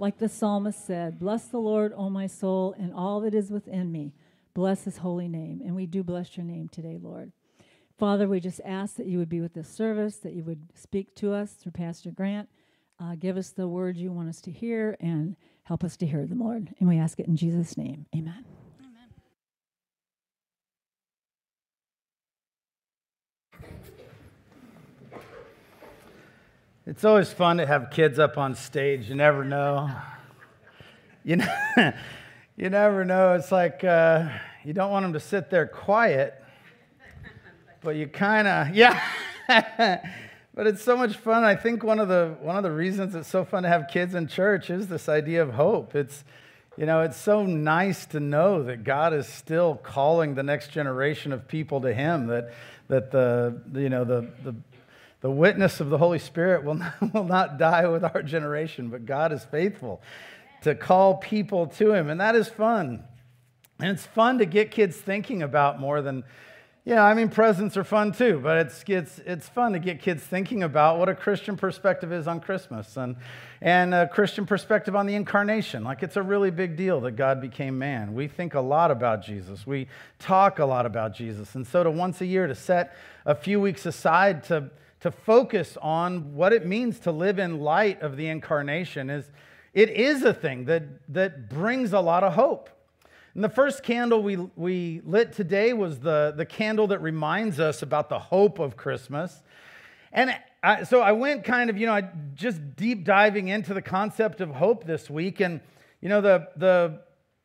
like 0.02 0.18
the 0.18 0.28
psalmist 0.28 0.84
said, 0.84 1.20
Bless 1.20 1.44
the 1.44 1.60
Lord, 1.60 1.94
O 1.96 2.10
my 2.10 2.26
soul, 2.26 2.74
and 2.76 2.92
all 2.92 3.20
that 3.20 3.34
is 3.34 3.52
within 3.52 3.92
me. 3.92 4.12
Bless 4.52 4.82
his 4.82 4.98
holy 4.98 5.28
name. 5.28 5.62
And 5.64 5.76
we 5.76 5.86
do 5.86 6.02
bless 6.02 6.36
your 6.36 6.44
name 6.44 6.68
today, 6.68 6.98
Lord. 7.00 7.30
Father, 7.98 8.26
we 8.26 8.40
just 8.40 8.60
ask 8.64 8.96
that 8.96 9.06
you 9.06 9.18
would 9.18 9.28
be 9.28 9.40
with 9.40 9.54
this 9.54 9.68
service, 9.68 10.16
that 10.16 10.32
you 10.32 10.42
would 10.42 10.66
speak 10.74 11.14
to 11.14 11.32
us 11.32 11.52
through 11.52 11.72
Pastor 11.72 12.10
Grant. 12.10 12.48
Uh, 12.98 13.14
give 13.14 13.36
us 13.36 13.50
the 13.50 13.68
words 13.68 14.00
you 14.00 14.10
want 14.10 14.28
us 14.28 14.40
to 14.40 14.50
hear 14.50 14.96
and 14.98 15.36
help 15.62 15.84
us 15.84 15.96
to 15.98 16.06
hear 16.06 16.26
them, 16.26 16.40
Lord. 16.40 16.74
And 16.80 16.88
we 16.88 16.98
ask 16.98 17.20
it 17.20 17.28
in 17.28 17.36
Jesus' 17.36 17.76
name. 17.76 18.06
Amen. 18.12 18.51
It's 26.84 27.04
always 27.04 27.32
fun 27.32 27.58
to 27.58 27.66
have 27.66 27.90
kids 27.92 28.18
up 28.18 28.36
on 28.36 28.56
stage. 28.56 29.08
You 29.08 29.14
never 29.14 29.44
know. 29.44 29.88
You, 31.22 31.36
know, 31.36 31.46
you 32.56 32.70
never 32.70 33.04
know. 33.04 33.34
It's 33.34 33.52
like 33.52 33.84
uh, 33.84 34.28
you 34.64 34.72
don't 34.72 34.90
want 34.90 35.04
them 35.04 35.12
to 35.12 35.20
sit 35.20 35.48
there 35.48 35.68
quiet, 35.68 36.34
but 37.82 37.94
you 37.94 38.08
kind 38.08 38.48
of, 38.48 38.68
yeah. 38.74 39.00
but 39.46 40.66
it's 40.66 40.82
so 40.82 40.96
much 40.96 41.16
fun. 41.16 41.44
I 41.44 41.54
think 41.54 41.84
one 41.84 42.00
of 42.00 42.08
the 42.08 42.34
one 42.40 42.56
of 42.56 42.64
the 42.64 42.72
reasons 42.72 43.14
it's 43.14 43.28
so 43.28 43.44
fun 43.44 43.62
to 43.62 43.68
have 43.68 43.86
kids 43.88 44.16
in 44.16 44.26
church 44.26 44.68
is 44.68 44.88
this 44.88 45.08
idea 45.08 45.40
of 45.40 45.50
hope. 45.50 45.94
It's 45.94 46.24
you 46.76 46.86
know, 46.86 47.02
it's 47.02 47.16
so 47.16 47.46
nice 47.46 48.06
to 48.06 48.18
know 48.18 48.64
that 48.64 48.82
God 48.82 49.14
is 49.14 49.28
still 49.28 49.76
calling 49.76 50.34
the 50.34 50.42
next 50.42 50.72
generation 50.72 51.32
of 51.32 51.46
people 51.46 51.80
to 51.82 51.94
Him. 51.94 52.26
That 52.26 52.52
that 52.88 53.12
the 53.12 53.62
you 53.72 53.88
know 53.88 54.02
the 54.04 54.28
the 54.42 54.56
the 55.22 55.30
witness 55.30 55.80
of 55.80 55.88
the 55.88 55.98
Holy 55.98 56.18
Spirit 56.18 56.64
will 56.64 56.74
not, 57.00 57.14
will 57.14 57.24
not 57.24 57.58
die 57.58 57.86
with 57.88 58.04
our 58.04 58.22
generation, 58.22 58.88
but 58.88 59.06
God 59.06 59.32
is 59.32 59.44
faithful 59.44 60.02
to 60.62 60.74
call 60.74 61.16
people 61.16 61.66
to 61.66 61.92
Him, 61.92 62.10
and 62.10 62.20
that 62.20 62.36
is 62.36 62.48
fun. 62.48 63.04
And 63.80 63.90
it's 63.90 64.06
fun 64.06 64.38
to 64.38 64.46
get 64.46 64.70
kids 64.70 64.96
thinking 64.96 65.42
about 65.42 65.80
more 65.80 66.02
than 66.02 66.24
yeah, 66.84 67.04
I 67.04 67.14
mean, 67.14 67.28
presents 67.28 67.76
are 67.76 67.84
fun 67.84 68.10
too, 68.10 68.40
but 68.42 68.58
it's, 68.58 68.82
it's, 68.88 69.20
it's 69.20 69.48
fun 69.48 69.72
to 69.74 69.78
get 69.78 70.00
kids 70.00 70.20
thinking 70.20 70.64
about 70.64 70.98
what 70.98 71.08
a 71.08 71.14
Christian 71.14 71.56
perspective 71.56 72.12
is 72.12 72.26
on 72.26 72.40
Christmas 72.40 72.96
and, 72.96 73.14
and 73.60 73.94
a 73.94 74.08
Christian 74.08 74.46
perspective 74.46 74.96
on 74.96 75.06
the 75.06 75.14
incarnation. 75.14 75.84
Like, 75.84 76.02
it's 76.02 76.16
a 76.16 76.22
really 76.22 76.50
big 76.50 76.76
deal 76.76 77.00
that 77.02 77.12
God 77.12 77.40
became 77.40 77.78
man. 77.78 78.14
We 78.14 78.26
think 78.26 78.54
a 78.54 78.60
lot 78.60 78.90
about 78.90 79.22
Jesus, 79.22 79.64
we 79.64 79.86
talk 80.18 80.58
a 80.58 80.64
lot 80.64 80.84
about 80.84 81.14
Jesus. 81.14 81.54
And 81.54 81.64
so, 81.64 81.84
to 81.84 81.90
once 81.90 82.20
a 82.20 82.26
year 82.26 82.48
to 82.48 82.54
set 82.54 82.96
a 83.24 83.36
few 83.36 83.60
weeks 83.60 83.86
aside 83.86 84.42
to, 84.44 84.68
to 85.02 85.10
focus 85.10 85.76
on 85.82 86.34
what 86.34 86.52
it 86.52 86.64
means 86.64 87.00
to 87.00 87.12
live 87.12 87.38
in 87.38 87.60
light 87.60 88.00
of 88.02 88.16
the 88.16 88.28
incarnation 88.28 89.10
is 89.10 89.30
it 89.74 89.90
is 89.90 90.22
a 90.22 90.32
thing 90.32 90.66
that, 90.66 90.84
that 91.12 91.48
brings 91.48 91.92
a 91.92 92.00
lot 92.00 92.22
of 92.22 92.34
hope. 92.34 92.70
And 93.34 93.42
the 93.42 93.48
first 93.48 93.82
candle 93.82 94.22
we, 94.22 94.36
we 94.54 95.00
lit 95.04 95.32
today 95.32 95.72
was 95.72 96.00
the, 96.00 96.34
the 96.36 96.46
candle 96.46 96.86
that 96.88 97.00
reminds 97.00 97.58
us 97.58 97.82
about 97.82 98.10
the 98.10 98.18
hope 98.18 98.58
of 98.58 98.76
Christmas. 98.76 99.42
And 100.12 100.36
I, 100.62 100.84
so 100.84 101.00
I 101.00 101.12
went 101.12 101.42
kind 101.42 101.68
of, 101.68 101.76
you 101.76 101.86
know, 101.86 102.08
just 102.34 102.76
deep 102.76 103.04
diving 103.04 103.48
into 103.48 103.74
the 103.74 103.82
concept 103.82 104.40
of 104.40 104.50
hope 104.50 104.84
this 104.84 105.10
week. 105.10 105.40
And, 105.40 105.60
you 106.00 106.10
know, 106.10 106.20
the, 106.20 106.48
the 106.56 107.00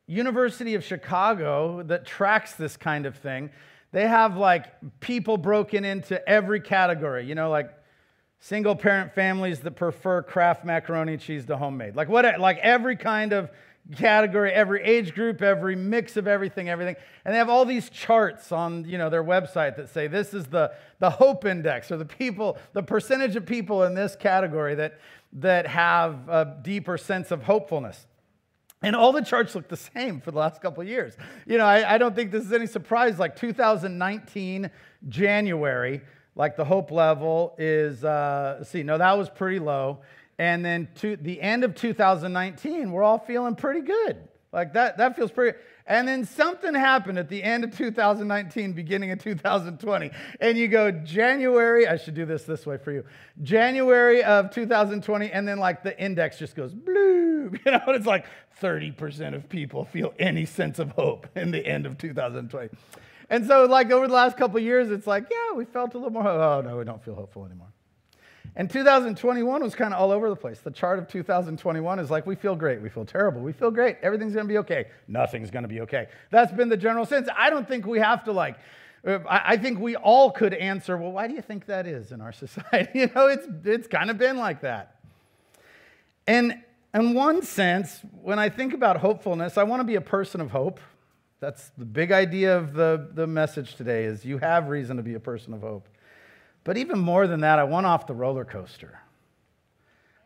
University 0.06 0.74
of 0.74 0.84
Chicago 0.84 1.82
that 1.82 2.06
tracks 2.06 2.54
this 2.54 2.76
kind 2.76 3.04
of 3.04 3.16
thing, 3.16 3.50
they 3.92 4.06
have 4.06 4.36
like 4.36 4.66
people 5.00 5.38
broken 5.38 5.84
into 5.84 6.26
every 6.28 6.60
category, 6.60 7.26
you 7.26 7.34
know, 7.34 7.50
like 7.50 7.72
single 8.40 8.76
parent 8.76 9.14
families 9.14 9.60
that 9.60 9.72
prefer 9.72 10.22
Kraft 10.22 10.64
macaroni 10.64 11.14
and 11.14 11.22
cheese 11.22 11.46
to 11.46 11.56
homemade. 11.56 11.96
Like 11.96 12.08
what, 12.08 12.38
like 12.38 12.58
every 12.58 12.96
kind 12.96 13.32
of 13.32 13.50
category, 13.96 14.52
every 14.52 14.82
age 14.82 15.14
group, 15.14 15.40
every 15.40 15.74
mix 15.74 16.16
of 16.16 16.26
everything, 16.26 16.68
everything. 16.68 16.96
And 17.24 17.32
they 17.32 17.38
have 17.38 17.48
all 17.48 17.64
these 17.64 17.88
charts 17.88 18.52
on 18.52 18.84
you 18.84 18.98
know, 18.98 19.08
their 19.08 19.24
website 19.24 19.76
that 19.76 19.88
say 19.88 20.06
this 20.06 20.34
is 20.34 20.46
the, 20.46 20.72
the 20.98 21.10
hope 21.10 21.44
index 21.46 21.90
or 21.90 21.96
the 21.96 22.04
people, 22.04 22.58
the 22.74 22.82
percentage 22.82 23.36
of 23.36 23.46
people 23.46 23.84
in 23.84 23.94
this 23.94 24.14
category 24.14 24.74
that, 24.74 24.98
that 25.32 25.66
have 25.66 26.28
a 26.28 26.58
deeper 26.62 26.98
sense 26.98 27.30
of 27.30 27.44
hopefulness. 27.44 28.06
And 28.82 28.94
all 28.94 29.12
the 29.12 29.22
charts 29.22 29.54
look 29.54 29.68
the 29.68 29.76
same 29.76 30.20
for 30.20 30.30
the 30.30 30.38
last 30.38 30.62
couple 30.62 30.82
of 30.82 30.88
years. 30.88 31.16
You 31.46 31.58
know, 31.58 31.64
I, 31.64 31.94
I 31.94 31.98
don't 31.98 32.14
think 32.14 32.30
this 32.30 32.44
is 32.44 32.52
any 32.52 32.66
surprise. 32.66 33.18
Like 33.18 33.34
2019, 33.34 34.70
January, 35.08 36.00
like 36.36 36.56
the 36.56 36.64
hope 36.64 36.92
level 36.92 37.56
is, 37.58 38.04
uh, 38.04 38.62
see, 38.62 38.84
no, 38.84 38.96
that 38.96 39.18
was 39.18 39.28
pretty 39.28 39.58
low. 39.58 39.98
And 40.38 40.64
then 40.64 40.88
to 40.96 41.16
the 41.16 41.40
end 41.40 41.64
of 41.64 41.74
2019, 41.74 42.92
we're 42.92 43.02
all 43.02 43.18
feeling 43.18 43.56
pretty 43.56 43.80
good. 43.80 44.16
Like 44.52 44.72
that, 44.74 44.98
that 44.98 45.16
feels 45.16 45.32
pretty. 45.32 45.58
And 45.88 46.06
then 46.06 46.26
something 46.26 46.74
happened 46.74 47.18
at 47.18 47.30
the 47.30 47.42
end 47.42 47.64
of 47.64 47.74
2019, 47.74 48.74
beginning 48.74 49.10
of 49.10 49.20
2020. 49.20 50.10
And 50.38 50.58
you 50.58 50.68
go 50.68 50.90
January, 50.90 51.88
I 51.88 51.96
should 51.96 52.14
do 52.14 52.26
this 52.26 52.44
this 52.44 52.66
way 52.66 52.76
for 52.76 52.92
you. 52.92 53.04
January 53.42 54.22
of 54.22 54.50
2020, 54.50 55.32
and 55.32 55.48
then 55.48 55.58
like 55.58 55.82
the 55.82 55.98
index 55.98 56.38
just 56.38 56.54
goes 56.54 56.74
blue. 56.74 57.18
You 57.64 57.72
know, 57.72 57.80
it's 57.88 58.04
like 58.04 58.26
30% 58.60 59.34
of 59.34 59.48
people 59.48 59.84
feel 59.86 60.12
any 60.18 60.44
sense 60.44 60.78
of 60.78 60.90
hope 60.90 61.26
in 61.34 61.50
the 61.50 61.66
end 61.66 61.86
of 61.86 61.96
2020. 61.96 62.68
And 63.30 63.46
so, 63.46 63.64
like 63.64 63.90
over 63.90 64.06
the 64.06 64.12
last 64.12 64.36
couple 64.36 64.60
years, 64.60 64.90
it's 64.90 65.06
like, 65.06 65.24
yeah, 65.30 65.56
we 65.56 65.64
felt 65.64 65.94
a 65.94 65.98
little 65.98 66.12
more. 66.12 66.28
Oh 66.28 66.60
no, 66.60 66.76
we 66.76 66.84
don't 66.84 67.02
feel 67.02 67.14
hopeful 67.14 67.46
anymore. 67.46 67.68
And 68.58 68.68
2021 68.68 69.62
was 69.62 69.76
kind 69.76 69.94
of 69.94 70.00
all 70.00 70.10
over 70.10 70.28
the 70.28 70.36
place. 70.36 70.58
The 70.58 70.72
chart 70.72 70.98
of 70.98 71.06
2021 71.06 72.00
is 72.00 72.10
like, 72.10 72.26
we 72.26 72.34
feel 72.34 72.56
great, 72.56 72.82
we 72.82 72.88
feel 72.88 73.04
terrible, 73.04 73.40
we 73.40 73.52
feel 73.52 73.70
great, 73.70 73.98
everything's 74.02 74.34
gonna 74.34 74.48
be 74.48 74.58
okay, 74.58 74.88
nothing's 75.06 75.48
gonna 75.48 75.68
be 75.68 75.80
okay. 75.82 76.08
That's 76.30 76.50
been 76.50 76.68
the 76.68 76.76
general 76.76 77.06
sense. 77.06 77.28
I 77.36 77.50
don't 77.50 77.68
think 77.68 77.86
we 77.86 78.00
have 78.00 78.24
to 78.24 78.32
like, 78.32 78.58
uh, 79.06 79.20
I 79.28 79.56
think 79.58 79.78
we 79.78 79.94
all 79.94 80.32
could 80.32 80.52
answer, 80.54 80.96
well, 80.96 81.12
why 81.12 81.28
do 81.28 81.34
you 81.34 81.40
think 81.40 81.66
that 81.66 81.86
is 81.86 82.10
in 82.10 82.20
our 82.20 82.32
society? 82.44 82.98
You 82.98 83.10
know, 83.14 83.28
it's, 83.28 83.46
it's 83.64 83.86
kind 83.86 84.10
of 84.10 84.18
been 84.18 84.36
like 84.36 84.62
that. 84.62 84.96
And 86.26 86.60
in 86.92 87.14
one 87.14 87.42
sense, 87.42 88.00
when 88.22 88.40
I 88.40 88.48
think 88.48 88.74
about 88.74 88.96
hopefulness, 88.96 89.56
I 89.56 89.62
want 89.62 89.80
to 89.80 89.84
be 89.84 89.94
a 89.94 90.00
person 90.00 90.40
of 90.40 90.50
hope. 90.50 90.80
That's 91.38 91.70
the 91.78 91.84
big 91.84 92.10
idea 92.10 92.58
of 92.58 92.72
the, 92.72 93.08
the 93.14 93.28
message 93.28 93.76
today 93.76 94.02
is 94.02 94.24
you 94.24 94.38
have 94.38 94.68
reason 94.68 94.96
to 94.96 95.02
be 95.04 95.14
a 95.14 95.20
person 95.20 95.54
of 95.54 95.60
hope. 95.60 95.88
But 96.64 96.76
even 96.76 96.98
more 96.98 97.26
than 97.26 97.40
that, 97.40 97.58
I 97.58 97.64
want 97.64 97.86
off 97.86 98.06
the 98.06 98.14
roller 98.14 98.44
coaster. 98.44 99.00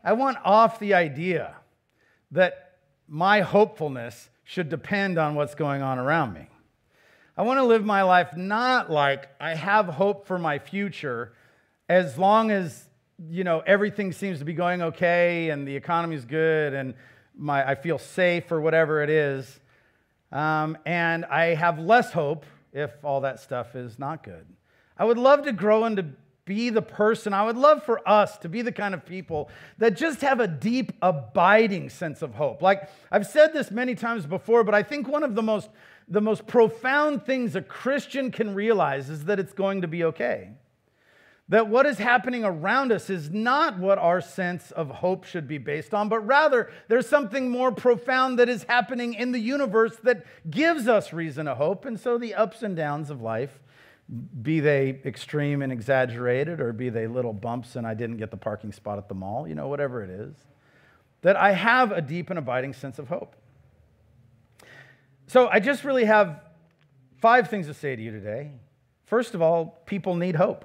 I 0.04 0.14
want 0.14 0.38
off 0.44 0.78
the 0.78 0.94
idea 0.94 1.54
that 2.32 2.72
my 3.08 3.40
hopefulness 3.40 4.30
should 4.44 4.68
depend 4.68 5.18
on 5.18 5.34
what's 5.34 5.54
going 5.54 5.82
on 5.82 5.98
around 5.98 6.32
me. 6.32 6.48
I 7.36 7.42
want 7.42 7.58
to 7.58 7.64
live 7.64 7.84
my 7.84 8.02
life 8.02 8.36
not 8.36 8.90
like 8.90 9.28
I 9.40 9.54
have 9.54 9.86
hope 9.86 10.26
for 10.26 10.38
my 10.38 10.58
future 10.58 11.32
as 11.88 12.18
long 12.18 12.50
as 12.50 12.88
you 13.30 13.44
know 13.44 13.60
everything 13.60 14.12
seems 14.12 14.40
to 14.40 14.44
be 14.44 14.52
going 14.52 14.82
okay 14.82 15.50
and 15.50 15.66
the 15.66 15.76
economy's 15.76 16.24
good 16.24 16.74
and 16.74 16.94
my, 17.36 17.70
I 17.70 17.74
feel 17.74 17.98
safe 17.98 18.50
or 18.52 18.60
whatever 18.60 19.02
it 19.02 19.10
is. 19.10 19.60
Um, 20.30 20.76
and 20.84 21.24
I 21.26 21.54
have 21.54 21.78
less 21.78 22.12
hope 22.12 22.44
if 22.72 22.90
all 23.04 23.20
that 23.22 23.40
stuff 23.40 23.74
is 23.76 23.98
not 23.98 24.22
good. 24.22 24.46
I 24.98 25.04
would 25.04 25.18
love 25.18 25.44
to 25.44 25.52
grow 25.52 25.84
into 25.84 26.06
be 26.45 26.70
the 26.70 26.82
person. 26.82 27.32
I 27.32 27.45
would 27.45 27.57
love 27.57 27.84
for 27.84 28.07
us 28.09 28.36
to 28.38 28.49
be 28.49 28.62
the 28.62 28.72
kind 28.72 28.95
of 28.95 29.07
people 29.07 29.49
that 29.78 29.97
just 29.97 30.20
have 30.22 30.40
a 30.40 30.49
deep, 30.49 30.93
abiding 31.01 31.90
sense 31.90 32.22
of 32.22 32.34
hope. 32.34 32.62
Like 32.62 32.88
I've 33.11 33.26
said 33.26 33.53
this 33.53 33.70
many 33.70 33.95
times 33.95 34.26
before, 34.26 34.64
but 34.64 34.74
I 34.74 34.82
think 34.82 35.09
one 35.09 35.22
of 35.22 35.34
the 35.34 35.43
most, 35.43 35.70
the 36.09 36.20
most 36.20 36.47
profound 36.47 37.24
things 37.24 37.55
a 37.55 37.62
Christian 37.62 38.30
can 38.30 38.55
realize 38.55 39.09
is 39.09 39.24
that 39.26 39.38
it's 39.38 39.53
going 39.53 39.82
to 39.82 39.88
be 39.88 40.05
okay. 40.05 40.51
That 41.49 41.68
what 41.68 41.86
is 41.86 41.99
happening 41.99 42.45
around 42.45 42.93
us 42.93 43.11
is 43.11 43.30
not 43.30 43.78
what 43.78 43.99
our 43.99 44.20
sense 44.20 44.70
of 44.70 44.88
hope 44.88 45.24
should 45.24 45.47
be 45.47 45.59
based 45.59 45.93
on, 45.93 46.09
but 46.09 46.20
rather 46.20 46.70
there's 46.88 47.09
something 47.09 47.51
more 47.51 47.70
profound 47.70 48.38
that 48.38 48.49
is 48.49 48.64
happening 48.64 49.14
in 49.14 49.32
the 49.32 49.38
universe 49.38 49.97
that 50.03 50.24
gives 50.51 50.88
us 50.88 51.12
reason 51.12 51.47
to 51.47 51.55
hope. 51.55 51.84
And 51.84 52.01
so 52.01 52.16
the 52.16 52.34
ups 52.34 52.62
and 52.62 52.74
downs 52.74 53.11
of 53.11 53.20
life 53.20 53.61
be 54.42 54.61
they 54.61 55.00
extreme 55.05 55.62
and 55.62 55.72
exaggerated, 55.72 56.61
or 56.61 56.72
be 56.72 56.90
they 56.90 57.07
little 57.07 57.32
bumps 57.32 57.76
and 57.76 57.86
I 57.86 57.94
didn't 57.94 58.18
get 58.18 58.30
the 58.30 58.36
parking 58.36 58.72
spot 58.72 58.98
at 58.98 59.09
the 59.09 59.14
mall, 59.14 59.48
you 59.48 59.55
know, 59.55 59.68
whatever 59.68 60.03
it 60.03 60.11
is, 60.11 60.34
that 61.22 61.36
I 61.36 61.53
have 61.53 61.92
a 61.92 62.03
deep 62.03 62.30
and 62.30 62.38
abiding 62.38 62.74
sense 62.74 62.98
of 62.98 63.09
hope. 63.09 63.36
So 65.28 65.48
I 65.48 65.61
just 65.61 65.84
really 65.84 66.05
have 66.05 66.40
five 67.20 67.48
things 67.48 67.66
to 67.68 67.74
say 67.74 67.96
to 67.96 68.03
you 68.03 68.11
today. 68.11 68.50
First 69.07 69.34
of 69.34 69.40
all, 69.40 69.82
people 69.86 70.14
need 70.14 70.36
hope. 70.36 70.64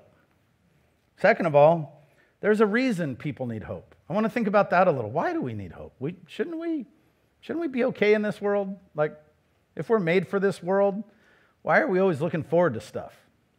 Second 1.17 1.45
of 1.45 1.55
all, 1.55 2.05
there's 2.41 2.59
a 2.59 2.65
reason 2.65 3.15
people 3.15 3.45
need 3.45 3.63
hope. 3.63 3.95
I 4.09 4.13
want 4.13 4.25
to 4.25 4.29
think 4.29 4.47
about 4.47 4.69
that 4.71 4.87
a 4.87 4.91
little. 4.91 5.11
Why 5.11 5.33
do 5.33 5.41
we 5.41 5.53
need 5.53 5.71
hope? 5.71 5.93
We, 5.99 6.15
shouldn't, 6.27 6.59
we, 6.59 6.85
shouldn't 7.41 7.61
we 7.61 7.67
be 7.67 7.85
okay 7.85 8.13
in 8.13 8.21
this 8.21 8.41
world? 8.41 8.75
Like, 8.95 9.17
if 9.75 9.89
we're 9.89 9.99
made 9.99 10.27
for 10.27 10.39
this 10.39 10.61
world, 10.61 11.03
why 11.61 11.79
are 11.79 11.87
we 11.87 11.99
always 11.99 12.21
looking 12.21 12.43
forward 12.43 12.73
to 12.75 12.81
stuff? 12.81 13.13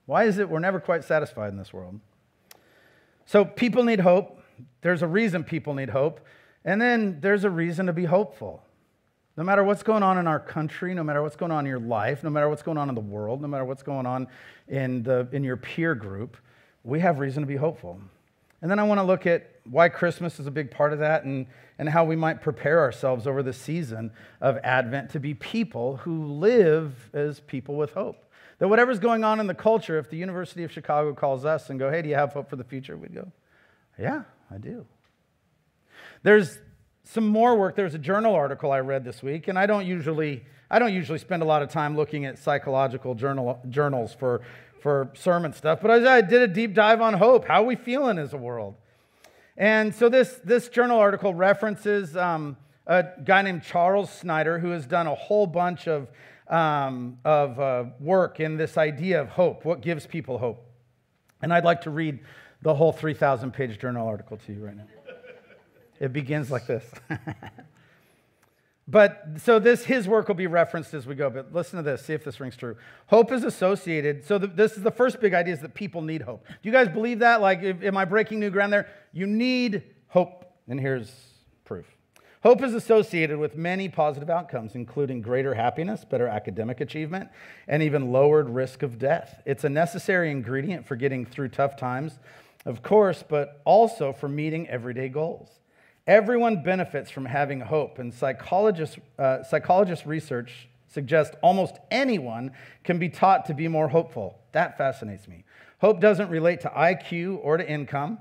Why 0.08 0.24
is 0.24 0.38
it 0.38 0.48
we're 0.48 0.58
never 0.58 0.80
quite 0.80 1.04
satisfied 1.04 1.52
in 1.52 1.58
this 1.58 1.70
world? 1.70 2.00
So, 3.26 3.44
people 3.44 3.84
need 3.84 4.00
hope. 4.00 4.42
There's 4.80 5.02
a 5.02 5.06
reason 5.06 5.44
people 5.44 5.74
need 5.74 5.90
hope. 5.90 6.20
And 6.64 6.80
then 6.80 7.20
there's 7.20 7.44
a 7.44 7.50
reason 7.50 7.84
to 7.84 7.92
be 7.92 8.06
hopeful. 8.06 8.62
No 9.36 9.44
matter 9.44 9.62
what's 9.62 9.82
going 9.82 10.02
on 10.02 10.16
in 10.16 10.26
our 10.26 10.40
country, 10.40 10.94
no 10.94 11.04
matter 11.04 11.22
what's 11.22 11.36
going 11.36 11.52
on 11.52 11.66
in 11.66 11.68
your 11.68 11.78
life, 11.78 12.24
no 12.24 12.30
matter 12.30 12.48
what's 12.48 12.62
going 12.62 12.78
on 12.78 12.88
in 12.88 12.94
the 12.94 13.02
world, 13.02 13.42
no 13.42 13.48
matter 13.48 13.66
what's 13.66 13.82
going 13.82 14.06
on 14.06 14.28
in, 14.66 15.02
the, 15.02 15.28
in 15.30 15.44
your 15.44 15.58
peer 15.58 15.94
group, 15.94 16.38
we 16.84 17.00
have 17.00 17.18
reason 17.18 17.42
to 17.42 17.46
be 17.46 17.56
hopeful. 17.56 18.00
And 18.62 18.70
then 18.70 18.78
I 18.78 18.84
want 18.84 19.00
to 19.00 19.04
look 19.04 19.26
at 19.26 19.60
why 19.68 19.90
Christmas 19.90 20.40
is 20.40 20.46
a 20.46 20.50
big 20.50 20.70
part 20.70 20.94
of 20.94 21.00
that 21.00 21.24
and, 21.24 21.48
and 21.78 21.86
how 21.86 22.04
we 22.04 22.16
might 22.16 22.40
prepare 22.40 22.80
ourselves 22.80 23.26
over 23.26 23.42
the 23.42 23.52
season 23.52 24.10
of 24.40 24.56
Advent 24.64 25.10
to 25.10 25.20
be 25.20 25.34
people 25.34 25.98
who 25.98 26.24
live 26.24 27.10
as 27.12 27.40
people 27.40 27.76
with 27.76 27.92
hope. 27.92 28.24
That 28.58 28.68
whatever's 28.68 28.98
going 28.98 29.24
on 29.24 29.40
in 29.40 29.46
the 29.46 29.54
culture, 29.54 29.98
if 29.98 30.10
the 30.10 30.16
University 30.16 30.64
of 30.64 30.72
Chicago 30.72 31.14
calls 31.14 31.44
us 31.44 31.70
and 31.70 31.78
go, 31.78 31.90
hey, 31.90 32.02
do 32.02 32.08
you 32.08 32.16
have 32.16 32.32
hope 32.32 32.50
for 32.50 32.56
the 32.56 32.64
future? 32.64 32.96
We'd 32.96 33.14
go, 33.14 33.30
yeah, 33.98 34.22
I 34.50 34.58
do. 34.58 34.84
There's 36.22 36.58
some 37.04 37.26
more 37.26 37.56
work. 37.56 37.76
There's 37.76 37.94
a 37.94 37.98
journal 37.98 38.34
article 38.34 38.72
I 38.72 38.80
read 38.80 39.04
this 39.04 39.22
week, 39.22 39.48
and 39.48 39.58
I 39.58 39.66
don't 39.66 39.86
usually 39.86 40.44
I 40.70 40.78
don't 40.78 40.92
usually 40.92 41.18
spend 41.18 41.42
a 41.42 41.46
lot 41.46 41.62
of 41.62 41.70
time 41.70 41.96
looking 41.96 42.26
at 42.26 42.38
psychological 42.38 43.14
journal, 43.14 43.58
journals 43.70 44.12
for, 44.12 44.42
for 44.82 45.10
sermon 45.14 45.54
stuff, 45.54 45.80
but 45.80 45.90
I, 45.90 46.18
I 46.18 46.20
did 46.20 46.42
a 46.42 46.48
deep 46.48 46.74
dive 46.74 47.00
on 47.00 47.14
hope. 47.14 47.46
How 47.46 47.62
are 47.62 47.66
we 47.66 47.74
feeling 47.74 48.18
as 48.18 48.34
a 48.34 48.36
world? 48.36 48.74
And 49.56 49.94
so 49.94 50.10
this, 50.10 50.38
this 50.44 50.68
journal 50.68 50.98
article 50.98 51.32
references 51.32 52.16
um, 52.16 52.58
a 52.86 53.06
guy 53.24 53.42
named 53.42 53.62
Charles 53.62 54.10
Snyder 54.10 54.58
who 54.58 54.70
has 54.70 54.86
done 54.86 55.06
a 55.06 55.14
whole 55.14 55.46
bunch 55.46 55.88
of, 55.88 56.08
um, 56.48 57.18
of 57.24 57.60
uh, 57.60 57.84
work 58.00 58.40
in 58.40 58.56
this 58.56 58.76
idea 58.76 59.20
of 59.20 59.28
hope, 59.28 59.64
what 59.64 59.80
gives 59.80 60.06
people 60.06 60.38
hope. 60.38 60.64
And 61.42 61.52
I'd 61.52 61.64
like 61.64 61.82
to 61.82 61.90
read 61.90 62.20
the 62.62 62.74
whole 62.74 62.92
3,000 62.92 63.52
page 63.52 63.78
journal 63.78 64.06
article 64.06 64.36
to 64.38 64.52
you 64.52 64.64
right 64.64 64.76
now. 64.76 64.86
It 66.00 66.12
begins 66.12 66.50
like 66.50 66.66
this. 66.66 66.84
but 68.88 69.24
so 69.38 69.58
this 69.58 69.84
his 69.84 70.06
work 70.06 70.28
will 70.28 70.36
be 70.36 70.46
referenced 70.46 70.94
as 70.94 71.06
we 71.06 71.14
go. 71.14 71.28
But 71.28 71.52
listen 71.52 71.76
to 71.76 71.82
this, 71.82 72.04
see 72.04 72.14
if 72.14 72.24
this 72.24 72.40
rings 72.40 72.56
true. 72.56 72.76
Hope 73.06 73.32
is 73.32 73.44
associated. 73.44 74.24
So 74.24 74.38
the, 74.38 74.46
this 74.46 74.76
is 74.76 74.82
the 74.82 74.90
first 74.90 75.20
big 75.20 75.34
idea 75.34 75.54
is 75.54 75.60
that 75.60 75.74
people 75.74 76.02
need 76.02 76.22
hope. 76.22 76.46
Do 76.46 76.54
you 76.62 76.72
guys 76.72 76.88
believe 76.88 77.20
that? 77.20 77.40
Like, 77.40 77.62
if, 77.62 77.82
am 77.82 77.96
I 77.96 78.04
breaking 78.04 78.40
new 78.40 78.50
ground 78.50 78.72
there? 78.72 78.88
You 79.12 79.26
need 79.26 79.82
hope, 80.08 80.44
and 80.68 80.78
here's 80.78 81.12
proof. 81.64 81.86
Hope 82.48 82.62
is 82.62 82.72
associated 82.72 83.38
with 83.38 83.58
many 83.58 83.90
positive 83.90 84.30
outcomes, 84.30 84.74
including 84.74 85.20
greater 85.20 85.52
happiness, 85.52 86.06
better 86.06 86.26
academic 86.26 86.80
achievement, 86.80 87.28
and 87.66 87.82
even 87.82 88.10
lowered 88.10 88.48
risk 88.48 88.82
of 88.82 88.98
death. 88.98 89.42
It's 89.44 89.64
a 89.64 89.68
necessary 89.68 90.30
ingredient 90.30 90.86
for 90.86 90.96
getting 90.96 91.26
through 91.26 91.50
tough 91.50 91.76
times, 91.76 92.18
of 92.64 92.82
course, 92.82 93.22
but 93.22 93.60
also 93.66 94.14
for 94.14 94.30
meeting 94.30 94.66
everyday 94.66 95.10
goals. 95.10 95.60
Everyone 96.06 96.62
benefits 96.62 97.10
from 97.10 97.26
having 97.26 97.60
hope, 97.60 97.98
and 97.98 98.14
psychologists, 98.14 98.96
uh, 99.18 99.42
psychologist 99.42 100.06
research 100.06 100.70
suggests 100.86 101.36
almost 101.42 101.74
anyone 101.90 102.52
can 102.82 102.98
be 102.98 103.10
taught 103.10 103.44
to 103.44 103.52
be 103.52 103.68
more 103.68 103.88
hopeful. 103.88 104.38
That 104.52 104.78
fascinates 104.78 105.28
me. 105.28 105.44
Hope 105.82 106.00
doesn't 106.00 106.30
relate 106.30 106.62
to 106.62 106.70
IQ 106.70 107.40
or 107.42 107.58
to 107.58 107.70
income. 107.70 108.20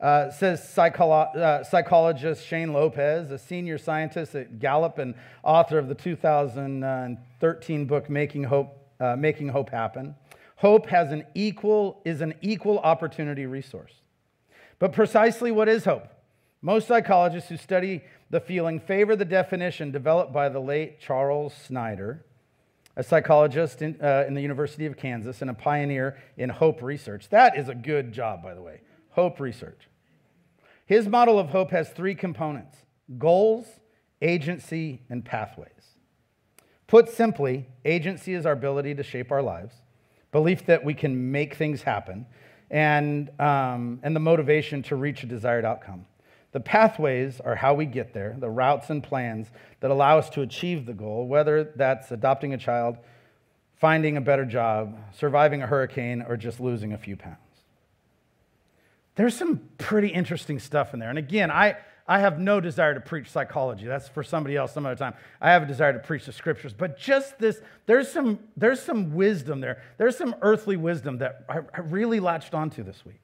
Uh, 0.00 0.30
says 0.30 0.60
psycholo- 0.60 1.34
uh, 1.36 1.64
psychologist 1.64 2.44
Shane 2.44 2.72
Lopez, 2.72 3.30
a 3.30 3.38
senior 3.38 3.78
scientist 3.78 4.34
at 4.34 4.58
Gallup 4.58 4.98
and 4.98 5.14
author 5.42 5.78
of 5.78 5.88
the 5.88 5.94
2013 5.94 7.86
book 7.86 8.10
Making 8.10 8.44
Hope, 8.44 8.76
uh, 9.00 9.16
Making 9.16 9.48
Hope 9.48 9.70
Happen. 9.70 10.14
Hope 10.56 10.86
has 10.86 11.12
an 11.12 11.24
equal, 11.34 12.02
is 12.04 12.20
an 12.20 12.34
equal 12.42 12.78
opportunity 12.80 13.46
resource. 13.46 13.92
But 14.78 14.92
precisely 14.92 15.52
what 15.52 15.68
is 15.68 15.84
hope? 15.84 16.08
Most 16.60 16.88
psychologists 16.88 17.48
who 17.48 17.56
study 17.56 18.02
the 18.30 18.40
feeling 18.40 18.80
favor 18.80 19.14
the 19.14 19.24
definition 19.24 19.90
developed 19.90 20.32
by 20.32 20.48
the 20.48 20.60
late 20.60 20.98
Charles 20.98 21.54
Snyder, 21.54 22.24
a 22.96 23.02
psychologist 23.02 23.82
in, 23.82 23.96
uh, 24.02 24.24
in, 24.26 24.34
the 24.34 24.40
University 24.40 24.86
of 24.86 24.96
Kansas 24.96 25.42
and 25.42 25.50
a 25.50 25.54
pioneer 25.54 26.16
in 26.36 26.48
hope 26.48 26.82
research. 26.82 27.28
That 27.28 27.56
is 27.56 27.68
a 27.68 27.74
good 27.74 28.12
job, 28.12 28.42
by 28.42 28.54
the 28.54 28.62
way. 28.62 28.80
Hope 29.14 29.38
research. 29.38 29.88
His 30.86 31.06
model 31.08 31.38
of 31.38 31.50
hope 31.50 31.70
has 31.70 31.88
three 31.90 32.14
components 32.14 32.78
goals, 33.18 33.66
agency, 34.20 35.02
and 35.08 35.24
pathways. 35.24 35.68
Put 36.88 37.08
simply, 37.08 37.66
agency 37.84 38.34
is 38.34 38.44
our 38.44 38.52
ability 38.52 38.94
to 38.96 39.02
shape 39.02 39.30
our 39.30 39.42
lives, 39.42 39.74
belief 40.32 40.66
that 40.66 40.84
we 40.84 40.94
can 40.94 41.30
make 41.30 41.54
things 41.54 41.82
happen, 41.82 42.26
and, 42.70 43.30
um, 43.40 44.00
and 44.02 44.16
the 44.16 44.20
motivation 44.20 44.82
to 44.84 44.96
reach 44.96 45.22
a 45.22 45.26
desired 45.26 45.64
outcome. 45.64 46.06
The 46.50 46.60
pathways 46.60 47.40
are 47.40 47.54
how 47.54 47.74
we 47.74 47.86
get 47.86 48.14
there, 48.14 48.34
the 48.38 48.50
routes 48.50 48.90
and 48.90 49.02
plans 49.02 49.48
that 49.80 49.90
allow 49.90 50.18
us 50.18 50.28
to 50.30 50.42
achieve 50.42 50.86
the 50.86 50.92
goal, 50.92 51.28
whether 51.28 51.72
that's 51.76 52.10
adopting 52.10 52.52
a 52.52 52.58
child, 52.58 52.96
finding 53.76 54.16
a 54.16 54.20
better 54.20 54.44
job, 54.44 54.98
surviving 55.12 55.62
a 55.62 55.66
hurricane, 55.66 56.24
or 56.28 56.36
just 56.36 56.58
losing 56.58 56.92
a 56.92 56.98
few 56.98 57.16
pounds. 57.16 57.43
There's 59.16 59.36
some 59.36 59.60
pretty 59.78 60.08
interesting 60.08 60.58
stuff 60.58 60.92
in 60.92 61.00
there. 61.00 61.10
And 61.10 61.18
again, 61.18 61.50
I, 61.50 61.76
I 62.06 62.18
have 62.18 62.38
no 62.38 62.60
desire 62.60 62.94
to 62.94 63.00
preach 63.00 63.30
psychology. 63.30 63.86
That's 63.86 64.08
for 64.08 64.22
somebody 64.22 64.56
else 64.56 64.72
some 64.72 64.84
other 64.84 64.96
time. 64.96 65.14
I 65.40 65.52
have 65.52 65.62
a 65.62 65.66
desire 65.66 65.92
to 65.92 66.00
preach 66.00 66.26
the 66.26 66.32
scriptures. 66.32 66.74
But 66.74 66.98
just 66.98 67.38
this, 67.38 67.60
there's 67.86 68.10
some, 68.10 68.40
there's 68.56 68.82
some 68.82 69.14
wisdom 69.14 69.60
there. 69.60 69.82
There's 69.98 70.16
some 70.16 70.34
earthly 70.42 70.76
wisdom 70.76 71.18
that 71.18 71.44
I, 71.48 71.58
I 71.72 71.80
really 71.80 72.20
latched 72.20 72.54
onto 72.54 72.82
this 72.82 73.04
week. 73.06 73.22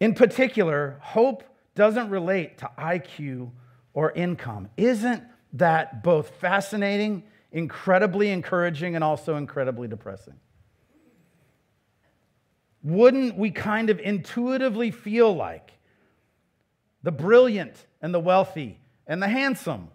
In 0.00 0.14
particular, 0.14 0.98
hope 1.00 1.42
doesn't 1.74 2.10
relate 2.10 2.58
to 2.58 2.70
IQ 2.78 3.50
or 3.94 4.12
income. 4.12 4.68
Isn't 4.76 5.22
that 5.54 6.02
both 6.02 6.30
fascinating, 6.40 7.24
incredibly 7.52 8.30
encouraging, 8.30 8.94
and 8.94 9.02
also 9.02 9.36
incredibly 9.36 9.88
depressing? 9.88 10.34
Wouldn't 12.84 13.36
we 13.38 13.50
kind 13.50 13.88
of 13.88 13.98
intuitively 13.98 14.90
feel 14.90 15.34
like 15.34 15.72
the 17.02 17.10
brilliant 17.10 17.86
and 18.02 18.14
the 18.14 18.20
wealthy 18.20 18.78
and 19.06 19.22
the 19.22 19.28
handsome 19.28 19.88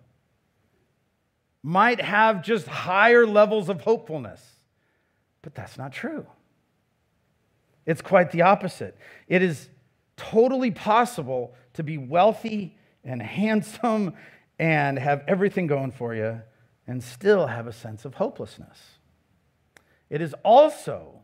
might 1.62 2.02
have 2.02 2.44
just 2.44 2.68
higher 2.68 3.28
levels 3.28 3.70
of 3.70 3.82
hopefulness? 3.82 4.44
But 5.44 5.54
that's 5.54 5.78
not 5.78 5.94
true. 5.94 6.26
It's 7.86 8.02
quite 8.02 8.32
the 8.32 8.42
opposite. 8.42 8.98
It 9.28 9.44
is 9.44 9.70
totally 10.18 10.72
possible 10.72 11.54
to 11.74 11.84
be 11.84 11.98
wealthy 11.98 12.76
and 13.04 13.22
handsome 13.22 14.16
and 14.58 14.98
have 14.98 15.24
everything 15.28 15.68
going 15.68 15.92
for 15.92 16.16
you 16.16 16.42
and 16.88 17.04
still 17.04 17.48
have 17.48 17.68
a 17.68 17.72
sense 17.72 18.04
of 18.04 18.16
hopelessness. 18.16 18.78
It 20.10 20.22
is 20.22 20.34
also 20.44 21.18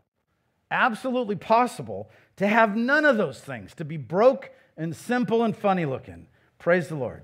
absolutely 0.70 1.36
possible 1.36 2.10
to 2.36 2.46
have 2.46 2.76
none 2.76 3.04
of 3.04 3.16
those 3.16 3.40
things, 3.40 3.74
to 3.74 3.84
be 3.84 3.96
broke 3.96 4.50
and 4.76 4.94
simple 4.94 5.42
and 5.42 5.56
funny 5.56 5.84
looking. 5.84 6.26
Praise 6.58 6.88
the 6.88 6.96
Lord. 6.96 7.22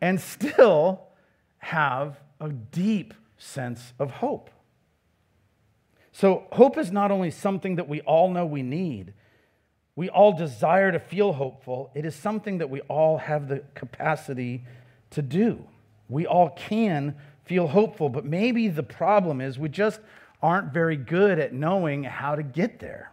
and 0.00 0.20
still 0.20 1.02
have 1.58 2.20
a 2.40 2.48
deep 2.50 3.14
sense 3.38 3.92
of 3.98 4.10
hope. 4.10 4.50
So, 6.12 6.46
hope 6.52 6.78
is 6.78 6.90
not 6.90 7.10
only 7.10 7.30
something 7.30 7.76
that 7.76 7.88
we 7.88 8.00
all 8.02 8.30
know 8.30 8.46
we 8.46 8.62
need, 8.62 9.12
we 9.96 10.08
all 10.08 10.32
desire 10.32 10.92
to 10.92 10.98
feel 10.98 11.32
hopeful. 11.32 11.90
It 11.94 12.04
is 12.04 12.14
something 12.14 12.58
that 12.58 12.70
we 12.70 12.80
all 12.82 13.18
have 13.18 13.48
the 13.48 13.64
capacity 13.74 14.64
to 15.10 15.22
do. 15.22 15.66
We 16.08 16.26
all 16.26 16.50
can 16.50 17.16
feel 17.44 17.66
hopeful, 17.68 18.08
but 18.08 18.24
maybe 18.24 18.68
the 18.68 18.82
problem 18.82 19.40
is 19.40 19.58
we 19.58 19.68
just 19.68 20.00
aren't 20.42 20.72
very 20.72 20.96
good 20.96 21.38
at 21.38 21.52
knowing 21.52 22.04
how 22.04 22.34
to 22.34 22.42
get 22.42 22.78
there. 22.80 23.12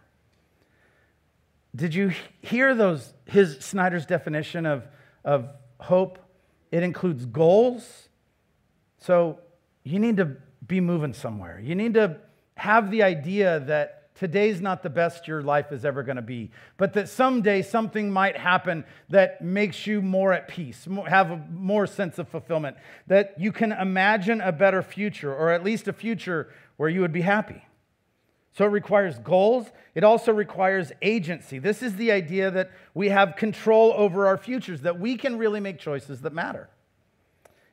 Did 1.74 1.94
you 1.94 2.12
hear 2.40 2.74
those 2.74 3.12
his 3.24 3.58
Snyder's 3.58 4.06
definition 4.06 4.66
of, 4.66 4.86
of 5.24 5.48
hope? 5.78 6.18
It 6.70 6.82
includes 6.82 7.26
goals. 7.26 8.08
So 8.98 9.38
you 9.82 9.98
need 9.98 10.16
to 10.18 10.36
be 10.66 10.80
moving 10.80 11.12
somewhere. 11.12 11.60
You 11.62 11.74
need 11.74 11.94
to 11.94 12.18
have 12.56 12.90
the 12.90 13.02
idea 13.02 13.60
that 13.60 14.14
today's 14.14 14.60
not 14.60 14.82
the 14.82 14.90
best 14.90 15.26
your 15.26 15.42
life 15.42 15.72
is 15.72 15.84
ever 15.84 16.02
going 16.02 16.16
to 16.16 16.22
be, 16.22 16.50
but 16.76 16.92
that 16.92 17.08
someday 17.08 17.62
something 17.62 18.10
might 18.10 18.36
happen 18.36 18.84
that 19.08 19.42
makes 19.42 19.86
you 19.86 20.00
more 20.00 20.32
at 20.32 20.46
peace, 20.46 20.86
have 21.08 21.32
a 21.32 21.36
more 21.50 21.86
sense 21.86 22.18
of 22.18 22.28
fulfillment, 22.28 22.76
that 23.08 23.34
you 23.38 23.50
can 23.50 23.72
imagine 23.72 24.40
a 24.40 24.52
better 24.52 24.82
future, 24.82 25.34
or 25.34 25.50
at 25.50 25.64
least 25.64 25.88
a 25.88 25.92
future 25.92 26.48
where 26.76 26.88
you 26.88 27.00
would 27.00 27.12
be 27.12 27.22
happy. 27.22 27.64
So 28.52 28.64
it 28.64 28.68
requires 28.68 29.18
goals. 29.18 29.66
It 29.94 30.04
also 30.04 30.32
requires 30.32 30.92
agency. 31.02 31.58
This 31.58 31.82
is 31.82 31.96
the 31.96 32.12
idea 32.12 32.50
that 32.52 32.70
we 32.94 33.08
have 33.08 33.34
control 33.36 33.92
over 33.96 34.26
our 34.28 34.36
futures, 34.36 34.82
that 34.82 34.98
we 34.98 35.16
can 35.16 35.38
really 35.38 35.60
make 35.60 35.78
choices 35.78 36.20
that 36.20 36.32
matter. 36.32 36.68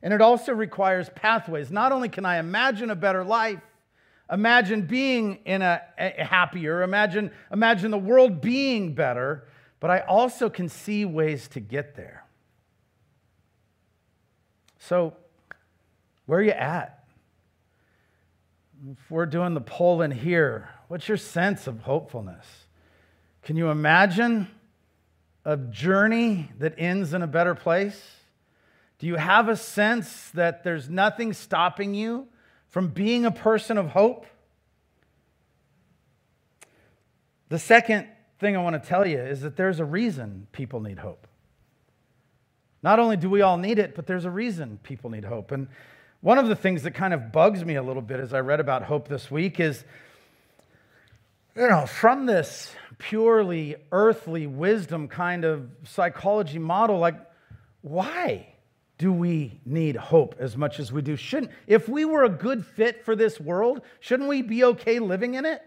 And 0.02 0.14
it 0.14 0.22
also 0.22 0.54
requires 0.54 1.10
pathways. 1.14 1.72
Not 1.72 1.92
only 1.92 2.10
can 2.10 2.26
I 2.26 2.38
imagine 2.38 2.90
a 2.90 2.96
better 2.96 3.24
life, 3.24 3.60
imagine 4.32 4.84
being 4.84 5.40
in 5.46 5.62
a, 5.62 5.82
a 6.00 6.24
happier, 6.24 6.82
imagine, 6.82 7.32
imagine 7.52 7.92
the 7.92 8.00
world 8.00 8.42
being 8.42 8.96
better, 8.96 9.48
but 9.80 9.92
I 9.92 10.00
also 10.00 10.50
can 10.50 10.68
see 10.68 11.06
ways 11.06 11.48
to 11.50 11.60
get 11.60 11.96
there. 11.96 12.26
So, 14.80 15.16
where 16.26 16.40
are 16.40 16.44
you 16.44 16.52
at? 16.52 17.01
If 18.90 19.12
we're 19.12 19.28
doing 19.28 19.54
the 19.54 19.62
poll 19.62 20.02
in 20.02 20.10
here, 20.10 20.70
what's 20.88 21.08
your 21.08 21.18
sense 21.18 21.68
of 21.68 21.82
hopefulness? 21.82 22.46
Can 23.44 23.56
you 23.56 23.70
imagine 23.70 24.48
a 25.46 25.56
journey 25.56 26.52
that 26.58 26.74
ends 26.80 27.14
in 27.14 27.22
a 27.22 27.28
better 27.28 27.54
place? 27.54 28.02
Do 28.98 29.06
you 29.06 29.16
have 29.16 29.50
a 29.50 29.56
sense 29.56 30.32
that 30.32 30.64
there's 30.64 30.90
nothing 30.90 31.34
stopping 31.34 31.94
you 31.94 32.28
from 32.70 32.88
being 32.88 33.26
a 33.26 33.32
person 33.32 33.78
of 33.78 33.90
hope? 33.90 34.26
The 37.50 37.60
second 37.60 38.08
thing 38.40 38.56
I 38.56 38.64
want 38.64 38.82
to 38.82 38.90
tell 38.90 39.06
you 39.06 39.20
is 39.20 39.42
that 39.42 39.56
there's 39.58 39.80
a 39.80 39.86
reason 39.86 40.48
people 40.52 40.80
need 40.80 40.98
hope. 40.98 41.28
Not 42.82 42.98
only 42.98 43.18
do 43.18 43.30
we 43.30 43.42
all 43.42 43.58
need 43.58 43.78
it, 43.78 43.94
but 43.94 44.08
there's 44.08 44.26
a 44.26 44.32
reason 44.32 44.80
people 44.82 45.12
need 45.12 45.26
hope. 45.26 45.52
And 45.52 45.68
one 46.22 46.38
of 46.38 46.48
the 46.48 46.56
things 46.56 46.84
that 46.84 46.92
kind 46.92 47.14
of 47.14 47.32
bugs 47.32 47.66
me 47.66 47.76
a 47.76 47.84
little 47.84 48.02
bit 48.02 48.20
as 48.20 48.34
I 48.34 48.40
read 48.40 48.60
about 48.60 48.84
hope 48.84 49.08
this 49.08 49.30
week 49.32 49.60
is, 49.60 49.84
you 51.56 51.68
know, 51.68 51.86
from 51.88 52.28
this 52.28 52.74
purely 53.00 53.76
earthly 53.92 54.46
wisdom 54.46 55.08
kind 55.08 55.44
of 55.44 55.68
psychology 55.84 56.60
model, 56.60 57.00
like, 57.00 57.16
why 57.82 58.48
do 59.00 59.12
we 59.12 59.60
need 59.66 59.96
hope 59.96 60.36
as 60.40 60.56
much 60.56 60.80
as 60.80 60.92
we 60.92 61.02
do? 61.02 61.16
Shouldn't, 61.16 61.52
if 61.66 61.90
we 61.90 62.06
were 62.06 62.24
a 62.24 62.30
good 62.30 62.64
fit 62.64 63.04
for 63.04 63.16
this 63.16 63.40
world, 63.40 63.82
shouldn't 64.00 64.30
we 64.30 64.44
be 64.44 64.64
okay 64.64 65.00
living 65.00 65.34
in 65.34 65.46
it? 65.46 65.64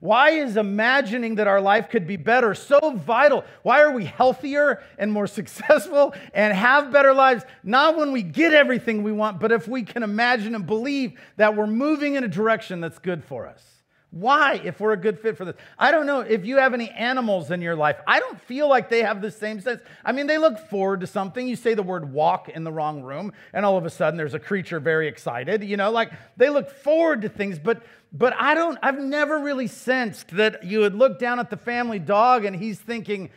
Why 0.00 0.30
is 0.30 0.56
imagining 0.56 1.34
that 1.34 1.46
our 1.46 1.60
life 1.60 1.90
could 1.90 2.06
be 2.06 2.16
better 2.16 2.54
so 2.54 2.92
vital? 2.96 3.44
Why 3.62 3.82
are 3.82 3.92
we 3.92 4.06
healthier 4.06 4.82
and 4.98 5.12
more 5.12 5.26
successful 5.38 6.14
and 6.32 6.54
have 6.54 6.90
better 6.90 7.12
lives? 7.12 7.44
Not 7.62 7.96
when 7.96 8.10
we 8.10 8.22
get 8.22 8.54
everything 8.54 9.02
we 9.02 9.12
want, 9.12 9.38
but 9.38 9.52
if 9.52 9.68
we 9.68 9.82
can 9.82 10.02
imagine 10.02 10.54
and 10.54 10.66
believe 10.66 11.20
that 11.36 11.54
we're 11.54 11.66
moving 11.66 12.14
in 12.14 12.24
a 12.24 12.28
direction 12.28 12.80
that's 12.80 12.98
good 12.98 13.22
for 13.22 13.46
us. 13.46 13.79
Why, 14.12 14.60
if 14.64 14.80
we're 14.80 14.92
a 14.92 14.96
good 14.96 15.20
fit 15.20 15.36
for 15.36 15.44
this? 15.44 15.54
I 15.78 15.92
don't 15.92 16.04
know 16.04 16.20
if 16.20 16.44
you 16.44 16.56
have 16.56 16.74
any 16.74 16.90
animals 16.90 17.52
in 17.52 17.62
your 17.62 17.76
life. 17.76 17.96
I 18.08 18.18
don't 18.18 18.40
feel 18.40 18.68
like 18.68 18.88
they 18.88 19.02
have 19.02 19.22
the 19.22 19.30
same 19.30 19.60
sense. 19.60 19.82
I 20.04 20.10
mean, 20.10 20.26
they 20.26 20.38
look 20.38 20.58
forward 20.68 21.00
to 21.00 21.06
something. 21.06 21.46
You 21.46 21.54
say 21.54 21.74
the 21.74 21.84
word 21.84 22.12
walk 22.12 22.48
in 22.48 22.64
the 22.64 22.72
wrong 22.72 23.02
room, 23.02 23.32
and 23.52 23.64
all 23.64 23.76
of 23.76 23.86
a 23.86 23.90
sudden 23.90 24.16
there's 24.16 24.34
a 24.34 24.40
creature 24.40 24.80
very 24.80 25.06
excited. 25.06 25.62
You 25.62 25.76
know, 25.76 25.92
like 25.92 26.10
they 26.36 26.50
look 26.50 26.70
forward 26.70 27.22
to 27.22 27.28
things, 27.28 27.60
but 27.60 27.82
but 28.12 28.34
I 28.36 28.54
don't, 28.54 28.78
I've 28.82 28.98
never 28.98 29.38
really 29.38 29.68
sensed 29.68 30.30
that 30.36 30.64
you 30.64 30.80
would 30.80 30.94
look 30.94 31.18
down 31.18 31.38
at 31.38 31.50
the 31.50 31.56
family 31.56 31.98
dog 31.98 32.44
and 32.44 32.56
he's 32.56 32.78
thinking, 32.78 33.30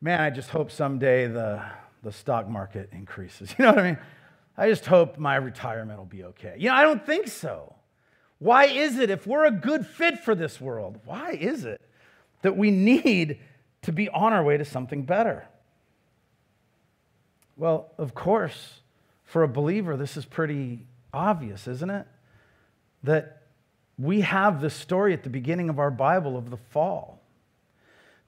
man, 0.00 0.20
I 0.20 0.30
just 0.30 0.50
hope 0.50 0.70
someday 0.70 1.26
the, 1.26 1.62
the 2.02 2.12
stock 2.12 2.48
market 2.48 2.90
increases. 2.92 3.54
You 3.58 3.64
know 3.64 3.70
what 3.70 3.78
I 3.78 3.82
mean? 3.84 3.98
I 4.56 4.68
just 4.68 4.84
hope 4.84 5.16
my 5.16 5.36
retirement 5.36 5.98
will 5.98 6.04
be 6.04 6.24
okay. 6.24 6.54
You 6.58 6.68
know, 6.68 6.74
I 6.74 6.82
don't 6.82 7.04
think 7.04 7.28
so. 7.28 7.74
Why 8.40 8.64
is 8.64 8.98
it, 8.98 9.10
if 9.10 9.26
we're 9.26 9.44
a 9.44 9.50
good 9.50 9.86
fit 9.86 10.18
for 10.18 10.34
this 10.34 10.60
world, 10.60 10.98
why 11.04 11.32
is 11.32 11.64
it 11.64 11.80
that 12.42 12.56
we 12.56 12.70
need 12.70 13.38
to 13.82 13.92
be 13.92 14.08
on 14.08 14.32
our 14.32 14.42
way 14.42 14.56
to 14.56 14.64
something 14.64 15.02
better? 15.02 15.46
Well, 17.56 17.92
of 17.98 18.14
course, 18.14 18.80
for 19.24 19.42
a 19.42 19.48
believer, 19.48 19.96
this 19.98 20.16
is 20.16 20.24
pretty 20.24 20.86
obvious, 21.12 21.68
isn't 21.68 21.90
it? 21.90 22.06
That 23.04 23.42
we 23.98 24.22
have 24.22 24.62
the 24.62 24.70
story 24.70 25.12
at 25.12 25.22
the 25.22 25.30
beginning 25.30 25.68
of 25.68 25.78
our 25.78 25.90
Bible 25.90 26.38
of 26.38 26.48
the 26.48 26.56
fall. 26.56 27.20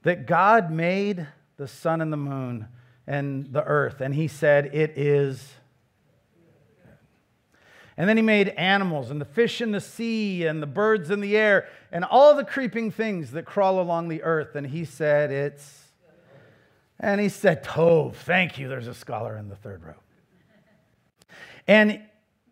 That 0.03 0.27
God 0.27 0.69
made 0.69 1.25
the 1.57 1.67
sun 1.67 2.01
and 2.01 2.13
the 2.13 2.17
moon 2.17 2.67
and 3.07 3.51
the 3.51 3.63
earth, 3.63 3.99
and 3.99 4.13
He 4.13 4.27
said, 4.27 4.75
It 4.75 4.95
is 4.95 5.53
and 7.95 8.09
then 8.09 8.17
he 8.17 8.23
made 8.23 8.49
animals 8.49 9.11
and 9.11 9.21
the 9.21 9.25
fish 9.25 9.61
in 9.61 9.71
the 9.71 9.81
sea 9.81 10.45
and 10.45 10.61
the 10.61 10.67
birds 10.67 11.11
in 11.11 11.21
the 11.21 11.37
air 11.37 11.67
and 11.91 12.03
all 12.03 12.35
the 12.35 12.43
creeping 12.43 12.89
things 12.89 13.31
that 13.31 13.45
crawl 13.45 13.79
along 13.79 14.09
the 14.09 14.23
earth. 14.23 14.55
And 14.55 14.67
he 14.67 14.85
said, 14.85 15.31
It's. 15.31 15.81
And 16.99 17.19
he 17.19 17.29
said, 17.29 17.63
Tov, 17.63 18.15
thank 18.15 18.57
you. 18.57 18.67
There's 18.67 18.87
a 18.87 18.93
scholar 18.93 19.37
in 19.37 19.49
the 19.49 19.55
third 19.55 19.83
row. 19.83 19.95
And, 21.67 22.01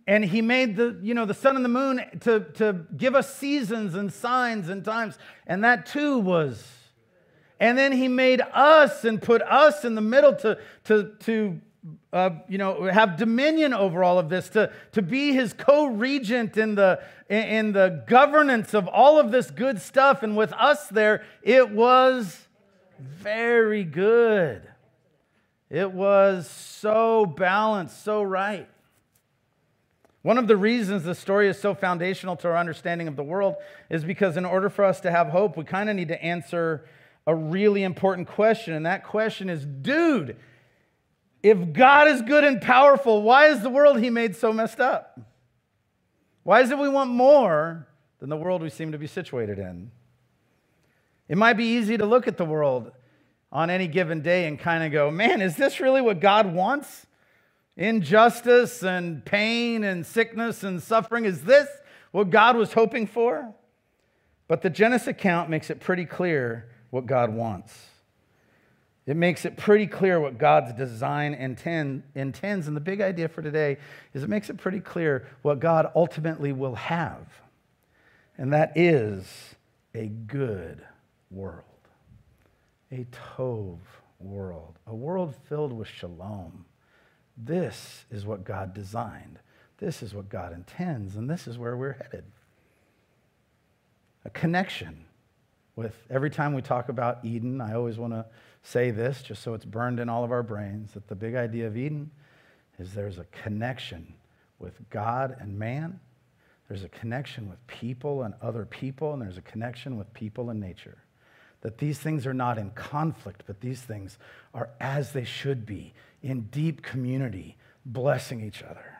and 0.08 0.26
he 0.26 0.42
made 0.42 0.76
the, 0.76 0.98
you 1.02 1.14
know, 1.14 1.26
the 1.26 1.34
sun 1.34 1.56
and 1.56 1.64
the 1.64 1.70
moon 1.70 2.02
to, 2.22 2.42
to 2.56 2.86
give 2.96 3.16
us 3.16 3.34
seasons 3.36 3.96
and 3.96 4.12
signs 4.12 4.70
and 4.70 4.84
times. 4.84 5.18
And 5.48 5.64
that 5.64 5.86
too 5.86 6.20
was. 6.20 6.68
And 7.60 7.78
then 7.78 7.92
he 7.92 8.08
made 8.08 8.42
us 8.54 9.06
and 9.06 9.22
put 9.22 9.42
us 9.44 9.86
in 9.86 9.96
the 9.96 10.02
middle 10.02 10.36
to, 10.38 10.58
to, 10.86 11.14
to 11.20 11.62
uh, 12.14 12.32
you 12.48 12.58
know, 12.58 12.84
have 12.84 13.18
dominion 13.18 13.74
over 13.74 14.04
all 14.04 14.20
of 14.20 14.30
this, 14.30 14.50
to, 14.50 14.72
to 14.92 15.02
be 15.02 15.34
his 15.34 15.54
co-regent 15.54 16.58
in 16.58 16.76
the, 16.76 17.02
in 17.30 17.72
the 17.72 18.04
governance 18.08 18.74
of 18.74 18.88
all 18.88 19.20
of 19.20 19.32
this 19.32 19.50
good 19.50 19.82
stuff. 19.82 20.22
And 20.22 20.38
with 20.38 20.54
us 20.54 20.88
there, 20.88 21.24
it 21.42 21.72
was 21.72 22.48
very 23.00 23.84
good. 23.84 24.68
It 25.70 25.92
was 25.92 26.50
so 26.50 27.26
balanced, 27.26 28.04
so 28.04 28.22
right. 28.22 28.68
One 30.22 30.38
of 30.38 30.48
the 30.48 30.58
reasons 30.58 31.04
the 31.04 31.16
story 31.16 31.48
is 31.48 31.58
so 31.58 31.74
foundational 31.74 32.36
to 32.38 32.50
our 32.50 32.58
understanding 32.58 33.08
of 33.08 33.16
the 33.16 33.24
world 33.24 33.56
is 33.90 34.04
because, 34.04 34.38
in 34.38 34.46
order 34.46 34.70
for 34.70 34.86
us 34.86 35.00
to 35.00 35.10
have 35.10 35.30
hope, 35.30 35.58
we 35.58 35.64
kind 35.64 35.90
of 35.90 35.96
need 35.96 36.10
to 36.10 36.24
answer 36.24 36.86
a 37.26 37.34
really 37.34 37.82
important 37.84 38.28
question. 38.28 38.74
And 38.74 38.86
that 38.86 39.04
question 39.04 39.50
is 39.50 39.66
dude, 39.66 40.38
if 41.44 41.74
God 41.74 42.08
is 42.08 42.22
good 42.22 42.44
and 42.44 42.62
powerful, 42.62 43.22
why 43.22 43.48
is 43.48 43.62
the 43.62 43.70
world 43.70 44.00
he 44.00 44.10
made 44.10 44.36
so 44.36 44.54
messed 44.54 44.80
up? 44.80 45.20
Why 46.44 46.62
is 46.62 46.72
it 46.72 46.78
we 46.78 46.89
want 46.89 47.10
more 47.10 47.88
than 48.20 48.30
the 48.30 48.38
world 48.38 48.62
we 48.62 48.70
seem 48.70 48.92
to 48.92 48.98
be 48.98 49.08
situated 49.08 49.60
in? 49.60 49.92
It 51.28 51.38
might 51.38 51.54
be 51.54 51.66
easy 51.66 51.98
to 51.98 52.06
look 52.06 52.28
at 52.28 52.38
the 52.38 52.46
world 52.46 52.92
on 53.52 53.70
any 53.70 53.88
given 53.88 54.22
day 54.22 54.48
and 54.48 54.60
kind 54.60 54.84
of 54.84 54.92
go, 54.92 55.12
man, 55.12 55.42
is 55.42 55.56
this 55.56 55.80
really 55.80 56.02
what 56.02 56.20
God 56.20 56.54
wants? 56.54 57.06
Injustice 57.78 58.84
and 58.84 59.24
pain 59.24 59.84
and 59.84 60.06
sickness 60.06 60.64
and 60.64 60.82
suffering, 60.82 61.26
is 61.26 61.44
this 61.44 61.68
what 62.12 62.30
God 62.30 62.56
was 62.56 62.74
hoping 62.74 63.08
for? 63.08 63.54
But 64.48 64.62
the 64.62 64.70
Genesis 64.70 65.08
account 65.08 65.50
makes 65.50 65.70
it 65.70 65.80
pretty 65.80 66.06
clear 66.06 66.70
what 66.89 67.06
God 67.06 67.34
wants. 67.34 67.74
It 69.08 69.18
makes 69.18 69.45
it 69.45 69.58
pretty 69.58 69.88
clear 69.88 70.20
what 70.20 70.38
God's 70.38 70.74
design 70.74 71.34
intend, 71.34 72.04
intends. 72.14 72.68
And 72.68 72.76
the 72.76 72.82
big 72.82 73.02
idea 73.02 73.28
for 73.28 73.41
today 73.41 73.78
is 74.14 74.24
it 74.24 74.30
makes 74.30 74.49
it 74.49 74.58
pretty 74.58 74.80
clear 74.80 75.28
what 75.41 75.60
God 75.60 75.91
ultimately 75.95 76.52
will 76.52 76.76
have. 76.76 77.28
And 78.38 78.54
that 78.54 78.74
is 78.76 79.26
a 79.95 80.08
good 80.08 80.84
world, 81.32 81.64
a 82.91 83.06
Tov 83.38 83.80
world, 84.20 84.78
a 84.86 84.95
world 84.95 85.36
filled 85.49 85.74
with 85.74 85.88
shalom. 85.88 86.66
This 87.36 88.06
is 88.12 88.26
what 88.26 88.43
God 88.43 88.74
designed. 88.74 89.39
This 89.80 90.04
is 90.04 90.14
what 90.14 90.30
God 90.30 90.54
intends. 90.54 91.16
And 91.16 91.28
this 91.28 91.47
is 91.47 91.58
where 91.58 91.76
we're 91.76 91.93
headed. 91.93 92.26
A 94.26 94.30
connection 94.30 95.06
with 95.76 95.95
every 96.12 96.30
time 96.30 96.54
we 96.54 96.62
talk 96.62 96.89
about 96.89 97.26
Eden, 97.26 97.60
I 97.62 97.74
always 97.74 97.97
want 97.97 98.14
to 98.14 98.26
say 98.64 98.91
this 98.91 99.22
just 99.22 99.41
so 99.41 99.53
it's 99.53 99.66
burned 99.66 99.99
in 99.99 100.09
all 100.09 100.24
of 100.24 100.32
our 100.32 100.43
brains 100.43 100.93
that 100.93 101.07
the 101.07 101.16
big 101.16 101.36
idea 101.36 101.68
of 101.68 101.78
Eden 101.78 102.12
is 102.80 102.93
there's 102.93 103.18
a 103.18 103.26
connection 103.26 104.14
with 104.59 104.89
God 104.89 105.36
and 105.39 105.57
man, 105.57 105.99
there's 106.68 106.84
a 106.84 106.89
connection 106.89 107.49
with 107.49 107.66
people 107.68 108.24
and 108.24 108.34
other 108.41 108.66
people, 108.66 109.14
and 109.14 109.22
there's 109.22 109.38
a 109.38 109.41
connection 109.41 109.97
with 109.97 110.14
people 110.14 110.49
and 110.49 110.59
nature. 110.59 110.99
That 111.62 111.80
these 111.80 111.99
things 111.99 112.26
are 112.26 112.34
not 112.34 112.57
in 112.57 112.72
conflict, 112.72 113.43
but 113.45 113.59
these 113.59 113.82
things 113.82 114.18
are 114.53 114.70
as 114.80 115.12
they 115.12 115.26
should 115.26 115.66
be 115.66 115.93
in 116.24 116.43
deep 116.43 116.82
community, 116.82 117.57
blessing 117.86 118.41
each 118.41 118.64
other. 118.64 118.99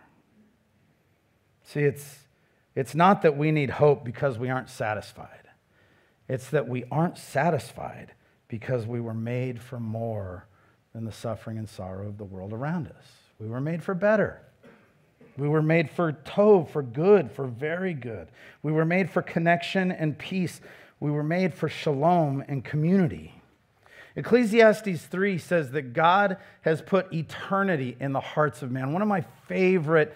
See, 1.64 1.82
it's, 1.82 2.20
it's 2.76 2.94
not 2.94 3.22
that 3.22 3.38
we 3.38 3.52
need 3.52 3.70
hope 3.70 4.04
because 4.04 4.38
we 4.38 4.50
aren't 4.50 4.70
satisfied. 4.70 5.48
It's 6.28 6.50
that 6.50 6.68
we 6.68 6.84
aren't 6.92 7.18
satisfied 7.18 8.14
because 8.52 8.86
we 8.86 9.00
were 9.00 9.14
made 9.14 9.62
for 9.62 9.80
more 9.80 10.46
than 10.94 11.06
the 11.06 11.12
suffering 11.12 11.58
and 11.58 11.70
sorrow 11.70 12.10
of 12.10 12.18
the 12.18 12.26
world 12.26 12.52
around 12.52 12.86
us. 12.88 13.06
We 13.40 13.48
were 13.48 13.62
made 13.62 13.82
for 13.82 13.96
better. 13.96 14.42
We 15.38 15.48
were 15.48 15.62
made 15.62 15.90
for 15.90 16.12
tov, 16.12 16.70
for 16.70 16.84
good, 16.84 17.32
for 17.32 17.48
very 17.48 17.94
good. 17.94 18.28
We 18.62 18.74
were 18.74 18.84
made 18.84 19.10
for 19.10 19.22
connection 19.22 19.92
and 19.92 20.18
peace 20.18 20.60
We 21.00 21.10
were 21.10 21.24
made 21.24 21.54
for 21.54 21.68
shalom 21.68 22.44
and 22.48 22.64
community. 22.64 23.42
Ecclesiastes 24.16 25.06
3 25.06 25.38
says 25.38 25.72
that 25.72 25.94
God 25.94 26.38
has 26.62 26.82
put 26.82 27.12
eternity 27.14 27.96
in 28.00 28.12
the 28.12 28.20
hearts 28.20 28.62
of 28.62 28.70
man. 28.70 28.92
One 28.92 29.02
of 29.02 29.08
my 29.08 29.22
favorite 29.48 30.14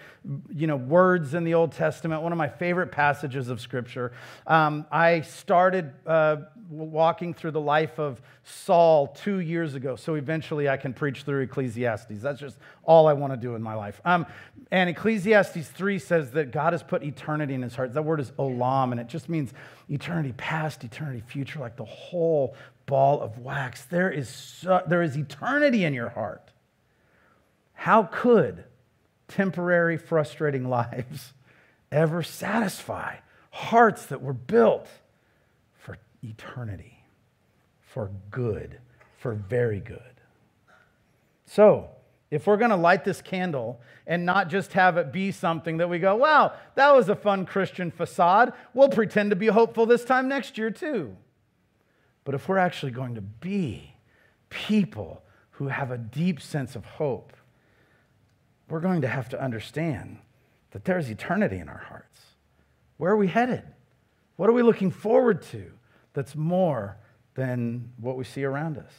you 0.53 0.67
know, 0.67 0.75
words 0.75 1.33
in 1.33 1.45
the 1.45 1.53
Old 1.53 1.71
Testament, 1.71 2.21
one 2.21 2.33
of 2.33 2.37
my 2.37 2.49
favorite 2.49 2.91
passages 2.91 3.49
of 3.49 3.61
Scripture. 3.61 4.11
Um, 4.45 4.85
I 4.91 5.21
started 5.21 5.93
uh, 6.05 6.37
walking 6.69 7.33
through 7.33 7.51
the 7.51 7.61
life 7.61 7.99
of 7.99 8.21
Saul 8.43 9.07
two 9.07 9.39
years 9.39 9.75
ago, 9.75 9.95
so 9.95 10.15
eventually 10.15 10.67
I 10.69 10.77
can 10.77 10.93
preach 10.93 11.23
through 11.23 11.41
Ecclesiastes. 11.41 12.21
That's 12.21 12.39
just 12.39 12.57
all 12.83 13.07
I 13.07 13.13
want 13.13 13.33
to 13.33 13.37
do 13.37 13.55
in 13.55 13.61
my 13.61 13.75
life. 13.75 14.01
Um, 14.05 14.25
and 14.71 14.89
Ecclesiastes 14.89 15.67
3 15.67 15.99
says 15.99 16.31
that 16.31 16.51
God 16.51 16.73
has 16.73 16.83
put 16.83 17.03
eternity 17.03 17.53
in 17.53 17.61
his 17.61 17.75
heart. 17.75 17.93
That 17.93 18.03
word 18.03 18.19
is 18.19 18.31
olam, 18.31 18.91
and 18.91 18.99
it 18.99 19.07
just 19.07 19.29
means 19.29 19.53
eternity 19.89 20.33
past, 20.37 20.83
eternity 20.83 21.23
future, 21.25 21.59
like 21.59 21.75
the 21.75 21.85
whole 21.85 22.55
ball 22.85 23.21
of 23.21 23.39
wax. 23.39 23.85
There 23.85 24.11
is, 24.11 24.29
so, 24.29 24.81
there 24.87 25.01
is 25.01 25.15
eternity 25.15 25.85
in 25.85 25.93
your 25.93 26.09
heart. 26.09 26.51
How 27.73 28.03
could 28.03 28.63
temporary, 29.27 29.97
frustrating 29.97 30.69
lives 30.69 31.33
ever 31.91 32.23
satisfy 32.23 33.17
hearts 33.51 34.07
that 34.07 34.21
were 34.21 34.33
built 34.33 34.87
eternity, 36.25 37.03
for 37.81 38.11
good, 38.31 38.79
for 39.17 39.33
very 39.33 39.79
good? 39.79 40.01
So, 41.45 41.89
if 42.31 42.47
we're 42.47 42.57
going 42.57 42.71
to 42.71 42.75
light 42.75 43.05
this 43.05 43.21
candle 43.21 43.79
and 44.07 44.25
not 44.25 44.49
just 44.49 44.73
have 44.73 44.97
it 44.97 45.13
be 45.13 45.31
something 45.31 45.77
that 45.77 45.89
we 45.89 45.99
go, 45.99 46.15
wow, 46.15 46.53
that 46.75 46.93
was 46.93 47.07
a 47.07 47.15
fun 47.15 47.45
Christian 47.45 47.91
facade, 47.91 48.53
we'll 48.73 48.89
pretend 48.89 49.29
to 49.29 49.35
be 49.35 49.47
hopeful 49.47 49.85
this 49.85 50.03
time 50.03 50.27
next 50.27 50.57
year 50.57 50.71
too. 50.71 51.15
But 52.23 52.35
if 52.35 52.49
we're 52.49 52.57
actually 52.57 52.91
going 52.91 53.15
to 53.15 53.21
be 53.21 53.93
people 54.49 55.23
who 55.51 55.67
have 55.67 55.91
a 55.91 55.97
deep 55.97 56.41
sense 56.41 56.75
of 56.75 56.83
hope, 56.83 57.33
we're 58.67 58.79
going 58.79 59.01
to 59.01 59.07
have 59.07 59.29
to 59.29 59.41
understand 59.41 60.17
that 60.71 60.83
there's 60.83 61.09
eternity 61.09 61.57
in 61.59 61.69
our 61.69 61.85
hearts. 61.87 62.19
Where 62.97 63.11
are 63.11 63.17
we 63.17 63.27
headed? 63.27 63.63
What 64.35 64.49
are 64.49 64.53
we 64.53 64.63
looking 64.63 64.91
forward 64.91 65.41
to 65.43 65.71
that's 66.15 66.35
more 66.35 66.97
than 67.35 67.91
what 67.97 68.17
we 68.17 68.23
see 68.23 68.43
around 68.43 68.79
us? 68.79 68.91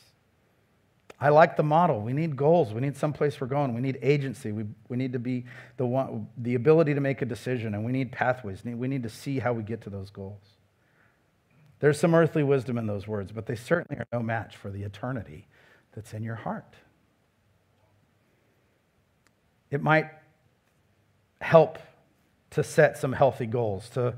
I 1.18 1.30
like 1.30 1.56
the 1.56 1.62
model. 1.62 2.02
We 2.02 2.12
need 2.12 2.36
goals. 2.36 2.74
We 2.74 2.82
need 2.82 2.96
someplace 2.96 3.40
we're 3.40 3.46
going. 3.46 3.74
We 3.74 3.80
need 3.80 3.98
agency. 4.02 4.52
We, 4.52 4.66
we 4.88 4.98
need 4.98 5.14
to 5.14 5.18
be 5.18 5.46
the 5.78 5.86
one, 5.86 6.28
the 6.36 6.54
ability 6.54 6.92
to 6.94 7.00
make 7.00 7.22
a 7.22 7.24
decision, 7.24 7.74
and 7.74 7.84
we 7.84 7.92
need 7.92 8.12
pathways. 8.12 8.62
We 8.64 8.86
need 8.86 9.02
to 9.02 9.08
see 9.08 9.38
how 9.38 9.54
we 9.54 9.62
get 9.62 9.80
to 9.82 9.90
those 9.90 10.10
goals. 10.10 10.42
There's 11.80 11.98
some 11.98 12.14
earthly 12.14 12.42
wisdom 12.42 12.76
in 12.76 12.86
those 12.86 13.08
words, 13.08 13.32
but 13.32 13.46
they 13.46 13.56
certainly 13.56 13.98
are 14.00 14.06
no 14.12 14.22
match 14.22 14.56
for 14.56 14.70
the 14.70 14.82
eternity 14.82 15.48
that's 15.94 16.12
in 16.12 16.22
your 16.22 16.34
heart. 16.34 16.74
It 19.70 19.82
might 19.82 20.10
help 21.40 21.78
to 22.50 22.62
set 22.62 22.98
some 22.98 23.12
healthy 23.12 23.46
goals. 23.46 23.88
To, 23.90 24.14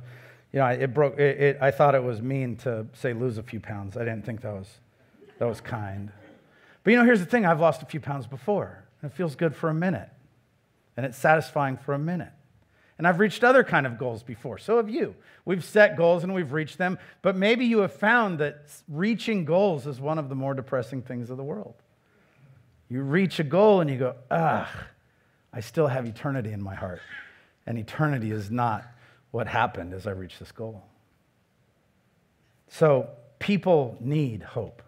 you 0.52 0.60
know, 0.60 0.66
it 0.66 0.94
broke. 0.94 1.18
It, 1.18 1.40
it, 1.40 1.58
I 1.60 1.70
thought 1.70 1.94
it 1.94 2.02
was 2.02 2.22
mean 2.22 2.56
to 2.58 2.86
say 2.94 3.12
lose 3.12 3.38
a 3.38 3.42
few 3.42 3.60
pounds. 3.60 3.96
I 3.96 4.00
didn't 4.00 4.24
think 4.24 4.40
that 4.42 4.52
was 4.52 4.68
that 5.38 5.46
was 5.46 5.60
kind. 5.60 6.10
But 6.84 6.92
you 6.92 6.98
know, 6.98 7.04
here's 7.04 7.20
the 7.20 7.26
thing: 7.26 7.44
I've 7.44 7.60
lost 7.60 7.82
a 7.82 7.86
few 7.86 8.00
pounds 8.00 8.26
before, 8.26 8.84
and 9.02 9.10
it 9.10 9.14
feels 9.14 9.36
good 9.36 9.54
for 9.54 9.68
a 9.68 9.74
minute, 9.74 10.08
and 10.96 11.04
it's 11.04 11.18
satisfying 11.18 11.76
for 11.76 11.94
a 11.94 11.98
minute. 11.98 12.32
And 12.98 13.06
I've 13.06 13.20
reached 13.20 13.44
other 13.44 13.62
kind 13.62 13.86
of 13.86 13.96
goals 13.96 14.24
before. 14.24 14.58
So 14.58 14.76
have 14.76 14.88
you. 14.88 15.14
We've 15.44 15.64
set 15.64 15.96
goals 15.96 16.24
and 16.24 16.34
we've 16.34 16.52
reached 16.52 16.78
them, 16.78 16.98
but 17.22 17.36
maybe 17.36 17.64
you 17.64 17.78
have 17.78 17.92
found 17.92 18.40
that 18.40 18.66
reaching 18.88 19.44
goals 19.44 19.86
is 19.86 20.00
one 20.00 20.18
of 20.18 20.28
the 20.28 20.34
more 20.34 20.52
depressing 20.52 21.02
things 21.02 21.30
of 21.30 21.36
the 21.36 21.44
world. 21.44 21.74
You 22.88 23.02
reach 23.02 23.38
a 23.38 23.44
goal 23.44 23.80
and 23.80 23.88
you 23.88 23.98
go, 23.98 24.16
ugh, 24.32 24.66
I 25.52 25.60
still 25.60 25.86
have 25.86 26.06
eternity 26.06 26.50
in 26.50 26.60
my 26.60 26.74
heart. 26.74 27.00
And 27.66 27.78
eternity 27.78 28.32
is 28.32 28.50
not 28.50 28.84
what 29.30 29.46
happened 29.46 29.94
as 29.94 30.06
I 30.06 30.10
reached 30.10 30.38
this 30.38 30.52
goal. 30.52 30.84
So 32.68 33.08
people 33.38 33.96
need 34.00 34.42
hope. 34.42 34.82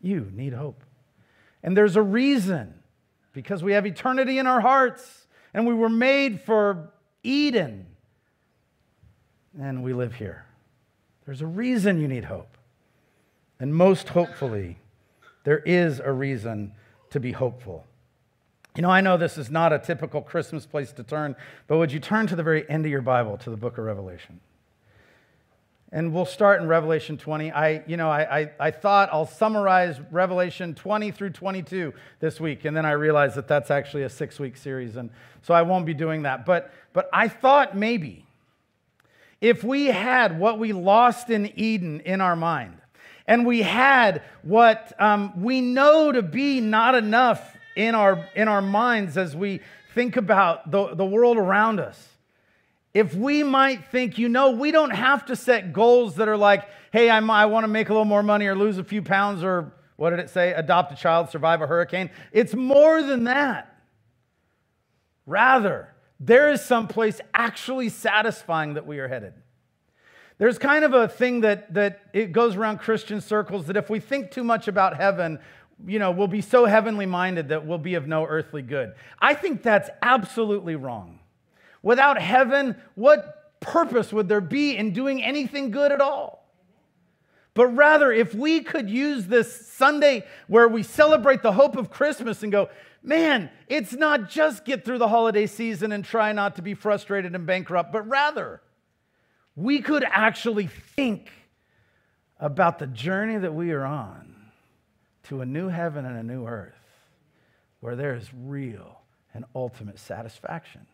You 0.00 0.30
need 0.32 0.52
hope. 0.52 0.82
And 1.62 1.76
there's 1.76 1.96
a 1.96 2.02
reason 2.02 2.74
because 3.32 3.62
we 3.62 3.72
have 3.72 3.86
eternity 3.86 4.38
in 4.38 4.46
our 4.46 4.60
hearts 4.60 5.26
and 5.52 5.66
we 5.66 5.74
were 5.74 5.88
made 5.88 6.40
for 6.40 6.90
Eden. 7.22 7.86
And 9.60 9.82
we 9.82 9.92
live 9.92 10.14
here. 10.14 10.46
There's 11.26 11.42
a 11.42 11.46
reason 11.46 12.00
you 12.00 12.08
need 12.08 12.24
hope. 12.24 12.56
And 13.58 13.74
most 13.74 14.08
hopefully, 14.08 14.78
there 15.44 15.58
is 15.58 16.00
a 16.00 16.12
reason 16.12 16.72
to 17.10 17.20
be 17.20 17.32
hopeful. 17.32 17.86
You 18.80 18.86
know, 18.86 18.92
I 18.92 19.02
know 19.02 19.18
this 19.18 19.36
is 19.36 19.50
not 19.50 19.74
a 19.74 19.78
typical 19.78 20.22
Christmas 20.22 20.64
place 20.64 20.90
to 20.92 21.02
turn, 21.02 21.36
but 21.66 21.76
would 21.76 21.92
you 21.92 22.00
turn 22.00 22.26
to 22.28 22.34
the 22.34 22.42
very 22.42 22.66
end 22.70 22.86
of 22.86 22.90
your 22.90 23.02
Bible 23.02 23.36
to 23.36 23.50
the 23.50 23.56
book 23.58 23.76
of 23.76 23.84
Revelation? 23.84 24.40
And 25.92 26.14
we'll 26.14 26.24
start 26.24 26.62
in 26.62 26.66
Revelation 26.66 27.18
20. 27.18 27.52
I, 27.52 27.84
you 27.86 27.98
know, 27.98 28.08
I, 28.08 28.40
I, 28.40 28.50
I, 28.58 28.70
thought 28.70 29.10
I'll 29.12 29.26
summarize 29.26 30.00
Revelation 30.10 30.74
20 30.74 31.10
through 31.10 31.28
22 31.28 31.92
this 32.20 32.40
week, 32.40 32.64
and 32.64 32.74
then 32.74 32.86
I 32.86 32.92
realized 32.92 33.34
that 33.34 33.48
that's 33.48 33.70
actually 33.70 34.04
a 34.04 34.08
six 34.08 34.40
week 34.40 34.56
series, 34.56 34.96
and 34.96 35.10
so 35.42 35.52
I 35.52 35.60
won't 35.60 35.84
be 35.84 35.92
doing 35.92 36.22
that. 36.22 36.46
But, 36.46 36.72
but 36.94 37.10
I 37.12 37.28
thought 37.28 37.76
maybe 37.76 38.24
if 39.42 39.62
we 39.62 39.88
had 39.88 40.40
what 40.40 40.58
we 40.58 40.72
lost 40.72 41.28
in 41.28 41.52
Eden 41.54 42.00
in 42.00 42.22
our 42.22 42.34
mind, 42.34 42.78
and 43.26 43.44
we 43.44 43.60
had 43.60 44.22
what 44.40 44.94
um, 44.98 45.42
we 45.42 45.60
know 45.60 46.12
to 46.12 46.22
be 46.22 46.62
not 46.62 46.94
enough 46.94 47.58
in 47.76 47.94
our, 47.94 48.28
in 48.34 48.48
our 48.48 48.62
minds 48.62 49.16
as 49.16 49.36
we 49.36 49.60
think 49.94 50.16
about 50.16 50.70
the, 50.70 50.94
the 50.94 51.04
world 51.04 51.36
around 51.36 51.80
us 51.80 52.10
if 52.92 53.14
we 53.14 53.42
might 53.42 53.86
think, 53.90 54.18
you 54.18 54.28
know, 54.28 54.50
we 54.50 54.72
don't 54.72 54.90
have 54.90 55.26
to 55.26 55.36
set 55.36 55.72
goals 55.72 56.16
that 56.16 56.28
are 56.28 56.36
like, 56.36 56.68
hey, 56.92 57.08
I'm, 57.08 57.30
i 57.30 57.46
want 57.46 57.64
to 57.64 57.68
make 57.68 57.88
a 57.88 57.92
little 57.92 58.04
more 58.04 58.22
money 58.22 58.46
or 58.46 58.56
lose 58.56 58.78
a 58.78 58.84
few 58.84 59.02
pounds 59.02 59.44
or 59.44 59.72
what 59.96 60.10
did 60.10 60.18
it 60.18 60.30
say? 60.30 60.52
Adopt 60.52 60.92
a 60.92 60.96
child, 60.96 61.30
survive 61.30 61.60
a 61.60 61.66
hurricane. 61.66 62.10
It's 62.32 62.54
more 62.54 63.02
than 63.02 63.24
that. 63.24 63.82
Rather, 65.26 65.94
there 66.18 66.50
is 66.50 66.64
some 66.64 66.88
place 66.88 67.20
actually 67.34 67.90
satisfying 67.90 68.74
that 68.74 68.86
we 68.86 68.98
are 68.98 69.08
headed. 69.08 69.34
There's 70.38 70.58
kind 70.58 70.84
of 70.84 70.94
a 70.94 71.06
thing 71.06 71.42
that, 71.42 71.74
that 71.74 72.00
it 72.14 72.32
goes 72.32 72.56
around 72.56 72.78
Christian 72.78 73.20
circles 73.20 73.66
that 73.66 73.76
if 73.76 73.90
we 73.90 74.00
think 74.00 74.30
too 74.30 74.42
much 74.42 74.68
about 74.68 74.96
heaven, 74.96 75.38
you 75.86 75.98
know, 75.98 76.10
we'll 76.10 76.28
be 76.28 76.40
so 76.40 76.66
heavenly 76.66 77.06
minded 77.06 77.48
that 77.48 77.66
we'll 77.66 77.78
be 77.78 77.94
of 77.94 78.06
no 78.06 78.26
earthly 78.26 78.62
good. 78.62 78.94
I 79.18 79.34
think 79.34 79.62
that's 79.62 79.90
absolutely 80.02 80.76
wrong. 80.76 81.20
Without 81.82 82.20
heaven, 82.20 82.76
what 82.94 83.60
purpose 83.60 84.12
would 84.12 84.28
there 84.28 84.40
be 84.40 84.76
in 84.76 84.92
doing 84.92 85.22
anything 85.22 85.70
good 85.70 85.92
at 85.92 86.00
all? 86.00 86.40
But 87.54 87.68
rather, 87.68 88.12
if 88.12 88.34
we 88.34 88.60
could 88.60 88.88
use 88.88 89.26
this 89.26 89.68
Sunday 89.68 90.24
where 90.46 90.68
we 90.68 90.82
celebrate 90.82 91.42
the 91.42 91.52
hope 91.52 91.76
of 91.76 91.90
Christmas 91.90 92.42
and 92.42 92.52
go, 92.52 92.68
man, 93.02 93.50
it's 93.66 93.92
not 93.92 94.30
just 94.30 94.64
get 94.64 94.84
through 94.84 94.98
the 94.98 95.08
holiday 95.08 95.46
season 95.46 95.92
and 95.92 96.04
try 96.04 96.32
not 96.32 96.56
to 96.56 96.62
be 96.62 96.74
frustrated 96.74 97.34
and 97.34 97.46
bankrupt, 97.46 97.92
but 97.92 98.08
rather, 98.08 98.62
we 99.56 99.80
could 99.80 100.04
actually 100.04 100.68
think 100.68 101.30
about 102.38 102.78
the 102.78 102.86
journey 102.86 103.36
that 103.36 103.54
we 103.54 103.72
are 103.72 103.84
on 103.84 104.29
to 105.24 105.40
a 105.40 105.46
new 105.46 105.68
heaven 105.68 106.04
and 106.04 106.16
a 106.16 106.22
new 106.22 106.46
earth 106.46 106.74
where 107.80 107.96
there 107.96 108.14
is 108.14 108.28
real 108.34 109.00
and 109.32 109.44
ultimate 109.54 109.98
satisfaction 109.98 110.86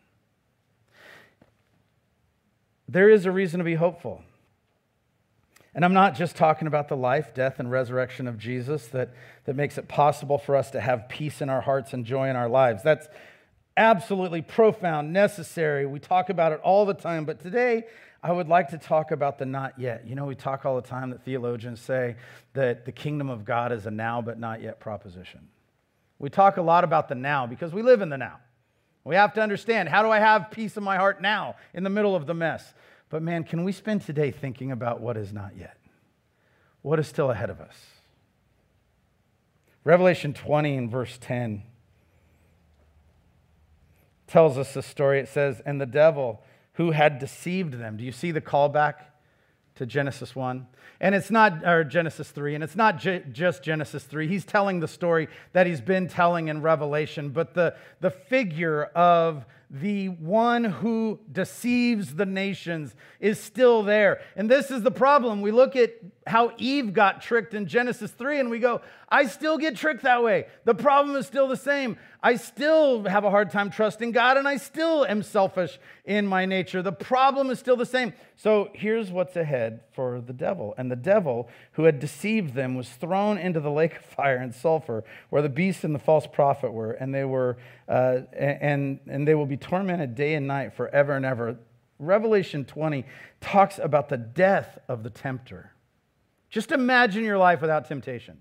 there 2.87 3.09
is 3.09 3.25
a 3.25 3.31
reason 3.31 3.57
to 3.59 3.63
be 3.63 3.75
hopeful. 3.75 4.21
And 5.75 5.85
I'm 5.85 5.93
not 5.93 6.15
just 6.15 6.35
talking 6.35 6.67
about 6.67 6.87
the 6.87 6.95
life, 6.95 7.33
death, 7.33 7.59
and 7.59 7.69
resurrection 7.69 8.27
of 8.27 8.39
Jesus 8.39 8.87
that, 8.87 9.13
that 9.45 9.55
makes 9.55 9.77
it 9.77 9.87
possible 9.87 10.37
for 10.37 10.55
us 10.55 10.71
to 10.71 10.81
have 10.81 11.09
peace 11.09 11.41
in 11.41 11.49
our 11.49 11.61
hearts 11.61 11.93
and 11.93 12.05
joy 12.05 12.29
in 12.29 12.35
our 12.35 12.49
lives. 12.49 12.81
That's 12.81 13.07
absolutely 13.75 14.41
profound, 14.41 15.13
necessary. 15.13 15.85
We 15.85 15.99
talk 15.99 16.29
about 16.29 16.51
it 16.51 16.61
all 16.61 16.85
the 16.85 16.95
time. 16.95 17.25
But 17.25 17.41
today, 17.41 17.83
I 18.27 18.31
would 18.33 18.49
like 18.49 18.71
to 18.71 18.77
talk 18.77 19.11
about 19.11 19.37
the 19.37 19.45
not 19.45 19.79
yet. 19.79 20.05
You 20.05 20.13
know, 20.13 20.25
we 20.25 20.35
talk 20.35 20.65
all 20.65 20.75
the 20.75 20.85
time 20.85 21.11
that 21.11 21.23
theologians 21.23 21.79
say 21.79 22.17
that 22.55 22.83
the 22.83 22.91
kingdom 22.91 23.29
of 23.29 23.45
God 23.45 23.71
is 23.71 23.85
a 23.85 23.91
now 23.91 24.21
but 24.21 24.37
not 24.37 24.61
yet 24.61 24.81
proposition. 24.81 25.47
We 26.19 26.29
talk 26.29 26.57
a 26.57 26.61
lot 26.61 26.83
about 26.83 27.07
the 27.07 27.15
now 27.15 27.47
because 27.47 27.71
we 27.71 27.81
live 27.81 28.01
in 28.01 28.09
the 28.09 28.17
now. 28.17 28.39
We 29.05 29.15
have 29.15 29.33
to 29.35 29.41
understand 29.41 29.87
how 29.87 30.03
do 30.03 30.09
I 30.09 30.19
have 30.19 30.51
peace 30.51 30.75
in 30.75 30.83
my 30.83 30.97
heart 30.97 31.21
now 31.21 31.55
in 31.73 31.85
the 31.85 31.89
middle 31.89 32.17
of 32.17 32.25
the 32.25 32.33
mess? 32.33 32.73
But 33.09 33.23
man, 33.23 33.45
can 33.45 33.63
we 33.63 33.71
spend 33.71 34.01
today 34.01 34.31
thinking 34.31 34.73
about 34.73 34.99
what 34.99 35.15
is 35.15 35.31
not 35.31 35.55
yet? 35.55 35.77
What 36.81 36.99
is 36.99 37.07
still 37.07 37.31
ahead 37.31 37.49
of 37.49 37.61
us? 37.61 37.77
Revelation 39.85 40.33
20 40.33 40.75
and 40.75 40.91
verse 40.91 41.17
10 41.21 41.63
tells 44.27 44.57
us 44.57 44.73
the 44.73 44.83
story. 44.83 45.21
It 45.21 45.29
says, 45.29 45.61
And 45.65 45.79
the 45.79 45.85
devil 45.85 46.43
who 46.77 46.91
had 46.91 47.19
deceived 47.19 47.73
them. 47.73 47.97
Do 47.97 48.03
you 48.03 48.11
see 48.11 48.31
the 48.31 48.41
callback 48.41 48.95
to 49.77 49.85
Genesis 49.85 50.35
1. 50.35 50.67
And 50.99 51.13
it's 51.15 51.29
not, 51.29 51.65
or 51.65 51.83
Genesis 51.83 52.29
3, 52.29 52.55
and 52.55 52.63
it's 52.63 52.75
not 52.75 52.97
j- 52.97 53.23
just 53.31 53.63
Genesis 53.63 54.03
3. 54.03 54.27
He's 54.27 54.45
telling 54.45 54.79
the 54.79 54.87
story 54.87 55.27
that 55.53 55.67
he's 55.67 55.81
been 55.81 56.07
telling 56.07 56.47
in 56.47 56.61
Revelation, 56.61 57.29
but 57.29 57.53
the, 57.53 57.75
the 58.01 58.09
figure 58.09 58.85
of 58.95 59.45
the 59.69 60.07
one 60.07 60.63
who 60.63 61.19
deceives 61.29 62.15
the 62.15 62.25
nations 62.25 62.95
is 63.19 63.39
still 63.39 63.83
there. 63.83 64.21
And 64.35 64.49
this 64.49 64.71
is 64.71 64.81
the 64.81 64.91
problem. 64.91 65.41
We 65.41 65.51
look 65.51 65.75
at 65.75 65.95
how 66.25 66.51
Eve 66.57 66.93
got 66.93 67.21
tricked 67.21 67.53
in 67.53 67.67
Genesis 67.67 68.11
3 68.11 68.39
and 68.39 68.49
we 68.49 68.59
go, 68.59 68.81
I 69.09 69.27
still 69.27 69.57
get 69.57 69.75
tricked 69.75 70.03
that 70.03 70.23
way. 70.23 70.47
The 70.65 70.75
problem 70.75 71.15
is 71.15 71.25
still 71.25 71.47
the 71.47 71.57
same. 71.57 71.97
I 72.21 72.35
still 72.35 73.03
have 73.05 73.23
a 73.23 73.29
hard 73.29 73.51
time 73.51 73.69
trusting 73.69 74.11
God 74.11 74.37
and 74.37 74.47
I 74.47 74.57
still 74.57 75.05
am 75.05 75.23
selfish 75.23 75.79
in 76.03 76.27
my 76.27 76.45
nature. 76.45 76.81
The 76.81 76.91
problem 76.91 77.49
is 77.49 77.59
still 77.59 77.77
the 77.77 77.85
same. 77.85 78.13
So 78.35 78.69
here's 78.73 79.11
what's 79.11 79.35
ahead 79.35 79.81
for 79.93 80.21
the 80.21 80.33
devil. 80.33 80.73
And 80.77 80.91
the 80.91 80.95
devil 80.95 81.49
who 81.73 81.83
had 81.83 81.99
deceived 81.99 82.53
them 82.53 82.75
was 82.75 82.89
thrown 82.89 83.37
into 83.37 83.59
the 83.59 83.71
lake 83.71 83.95
of 83.95 84.05
fire 84.15 84.37
and 84.37 84.53
sulfur 84.53 85.03
where 85.29 85.41
the 85.41 85.49
beast 85.49 85.83
and 85.83 85.95
the 85.95 85.99
false 85.99 86.27
prophet 86.27 86.71
were, 86.71 86.91
and 86.91 87.13
they 87.13 87.25
were 87.25 87.57
uh, 87.87 88.21
and 88.33 88.99
and 89.07 89.27
they 89.27 89.35
will 89.35 89.45
tormented 89.57 90.15
day 90.15 90.35
and 90.35 90.47
night 90.47 90.73
forever 90.73 91.13
and 91.13 91.25
ever. 91.25 91.57
Revelation 91.99 92.65
20 92.65 93.05
talks 93.41 93.79
about 93.79 94.09
the 94.09 94.17
death 94.17 94.77
of 94.87 95.03
the 95.03 95.09
tempter. 95.09 95.71
Just 96.49 96.71
imagine 96.71 97.23
your 97.23 97.37
life 97.37 97.61
without 97.61 97.87
temptation. 97.87 98.39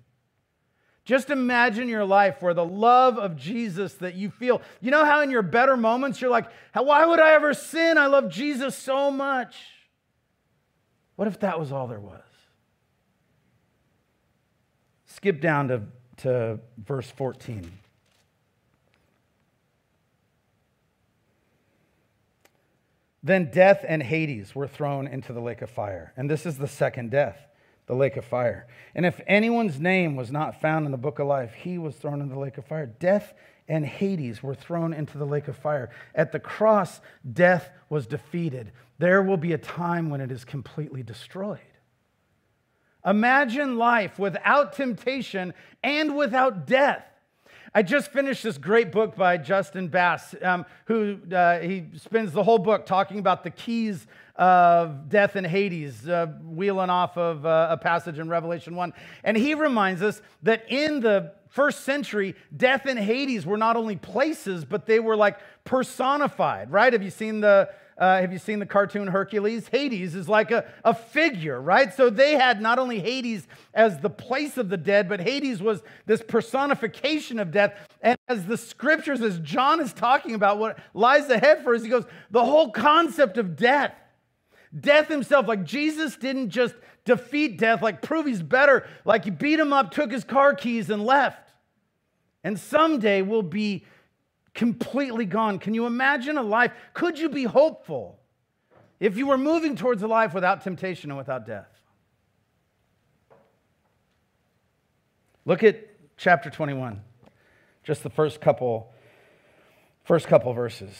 Just 1.05 1.31
imagine 1.31 1.89
your 1.89 2.05
life 2.05 2.43
where 2.43 2.53
the 2.53 2.64
love 2.64 3.17
of 3.17 3.37
Jesus 3.37 3.95
that 3.95 4.17
you 4.17 4.29
feel, 4.29 4.61
you 4.81 4.91
know 4.91 5.05
how 5.05 5.23
in 5.23 5.31
your 5.31 5.43
better 5.43 5.77
moments 5.77 6.21
you're 6.21 6.31
like, 6.31 6.51
why 6.75 7.07
would 7.07 7.21
I 7.21 7.35
ever 7.35 7.55
sin? 7.55 7.97
I 7.97 8.07
love 8.07 8.29
Jesus 8.29 8.77
so 8.77 9.11
much. 9.11 9.57
What 11.14 11.29
if 11.29 11.41
that 11.41 11.61
was 11.61 11.71
all 11.71 11.87
there 11.87 12.01
was? 12.01 12.23
Skip 15.07 15.41
down 15.41 15.69
to, 15.69 15.83
to 16.19 16.61
verse 16.77 17.09
14. 17.11 17.71
Then 23.27 23.51
death 23.51 23.85
and 23.87 24.05
Hades 24.05 24.55
were 24.55 24.68
thrown 24.68 25.09
into 25.09 25.33
the 25.33 25.41
lake 25.41 25.61
of 25.61 25.68
fire. 25.68 26.12
And 26.16 26.31
this 26.31 26.47
is 26.47 26.59
the 26.59 26.68
second 26.68 27.11
death 27.11 27.37
the 27.87 27.95
lake 27.95 28.16
of 28.16 28.24
fire. 28.24 28.66
And 28.97 29.07
if 29.07 29.20
anyone's 29.29 29.79
name 29.79 30.16
was 30.16 30.33
not 30.33 30.61
found 30.61 30.87
in 30.87 30.93
the 30.93 30.99
book 30.99 31.20
of 31.20 31.29
life, 31.29 31.53
he 31.55 31.79
was 31.79 31.95
thrown 31.95 32.20
into 32.20 32.35
the 32.35 32.41
lake 32.41 32.59
of 32.59 32.66
fire. 32.66 32.87
Death 32.87 33.35
and 33.68 33.87
Hades 33.87 34.43
were 34.43 34.57
thrown 34.57 34.93
into 34.93 35.18
the 35.18 35.24
lake 35.24 35.47
of 35.47 35.57
fire. 35.57 35.91
At 36.14 36.33
the 36.33 36.41
cross, 36.41 37.01
death 37.33 37.70
was 37.89 38.09
defeated. 38.09 38.72
There 38.99 39.22
will 39.22 39.37
be 39.37 39.53
a 39.53 39.59
time 39.59 40.11
when 40.11 40.20
it 40.20 40.33
is 40.33 40.45
completely 40.45 41.05
destroyed. 41.05 41.61
Imagine 43.05 43.77
life 43.77 44.18
without 44.18 44.72
temptation 44.72 45.55
and 45.83 46.16
without 46.16 46.66
death. 46.66 47.05
I 47.77 47.83
just 47.83 48.11
finished 48.11 48.43
this 48.43 48.57
great 48.57 48.91
book 48.91 49.16
by 49.16 49.37
Justin 49.37 49.89
Bass, 49.89 50.35
um, 50.41 50.64
who 50.87 51.18
uh, 51.31 51.59
he 51.59 51.85
spends 51.97 52.33
the 52.33 52.43
whole 52.43 52.57
book 52.57 52.87
talking 52.87 53.18
about 53.18 53.45
the 53.45 53.51
keys 53.51 54.07
of 54.35 55.11
death 55.11 55.37
and 55.37 55.47
Hades, 55.47 56.09
uh, 56.09 56.29
wheeling 56.43 56.89
off 56.89 57.18
of 57.18 57.45
uh, 57.45 57.68
a 57.68 57.77
passage 57.77 58.18
in 58.18 58.31
Revelation 58.31 58.77
1. 58.77 58.95
And 59.24 59.37
he 59.37 59.53
reminds 59.53 60.01
us 60.01 60.22
that 60.43 60.64
in 60.72 61.01
the 61.01 61.35
first 61.49 61.81
century, 61.81 62.35
death 62.57 62.87
and 62.87 62.99
Hades 62.99 63.45
were 63.45 63.59
not 63.59 63.77
only 63.77 63.97
places, 63.97 64.64
but 64.64 64.87
they 64.87 64.99
were 64.99 65.14
like 65.14 65.39
personified, 65.64 66.72
right? 66.72 66.95
Have 66.95 67.03
you 67.03 67.11
seen 67.11 67.43
the 67.43 67.68
uh, 67.99 68.20
have 68.20 68.32
you 68.32 68.38
seen 68.38 68.59
the 68.59 68.66
cartoon 68.66 69.09
Hercules? 69.09 69.68
Hades 69.68 70.14
is 70.14 70.28
like 70.28 70.51
a, 70.51 70.66
a 70.84 70.92
figure, 70.92 71.61
right? 71.61 71.94
So 71.94 72.11
they 72.11 72.32
had 72.32 72.61
not 72.61 72.78
only 72.78 73.01
Hades 73.01 73.49
as 73.72 74.01
the 74.01 74.11
place 74.11 74.59
of 74.59 74.68
the 74.68 74.76
dead, 74.76 75.09
but 75.09 75.20
Hades 75.20 75.62
was 75.62 75.82
this 76.05 76.22
personification 76.22 77.38
of 77.38 77.51
death. 77.51 77.72
And 78.03 78.18
as 78.28 78.44
the 78.44 78.59
scriptures, 78.59 79.22
as 79.22 79.38
John 79.38 79.80
is 79.80 79.94
talking 79.94 80.34
about 80.34 80.59
what 80.59 80.78
lies 80.92 81.30
ahead 81.30 81.64
for 81.64 81.74
us, 81.74 81.82
he 81.82 81.88
goes, 81.88 82.05
the 82.30 82.44
whole 82.44 82.70
concept 82.70 83.38
of 83.38 83.57
death, 83.57 83.94
death 84.78 85.09
himself, 85.09 85.49
like 85.49 85.64
Jesus 85.64 86.16
didn't 86.16 86.51
just 86.51 86.74
defeat 87.07 87.59
death, 87.59 87.80
like 87.80 88.03
prove 88.03 88.26
he's 88.26 88.42
better, 88.42 88.86
like 89.07 89.24
he 89.24 89.30
beat 89.30 89.59
him 89.59 89.72
up, 89.72 89.90
took 89.90 90.12
his 90.12 90.24
car 90.24 90.55
keys, 90.55 90.90
and 90.90 91.03
left. 91.07 91.53
And 92.44 92.59
someday 92.59 93.22
we'll 93.22 93.42
be 93.42 93.86
completely 94.57 95.27
gone. 95.27 95.61
Can 95.61 95.75
you 95.75 95.87
imagine 95.87 96.37
a 96.37 96.43
life? 96.43 96.73
Could 96.95 97.19
you 97.19 97.29
be 97.29 97.45
hopeful 97.45 98.19
if 98.99 99.17
you 99.17 99.29
were 99.29 99.39
moving 99.39 99.77
towards 99.77 100.03
a 100.03 100.09
life 100.09 100.35
without 100.35 100.63
temptation 100.63 101.11
and 101.11 101.19
without 101.19 101.47
death? 101.47 101.69
Look 105.45 105.63
at 105.63 105.89
chapter 106.17 106.51
21, 106.51 107.01
just 107.85 108.03
the 108.03 108.11
first 108.11 108.41
couple, 108.41 108.93
first 110.03 110.27
couple 110.27 110.53
verses. 110.53 110.93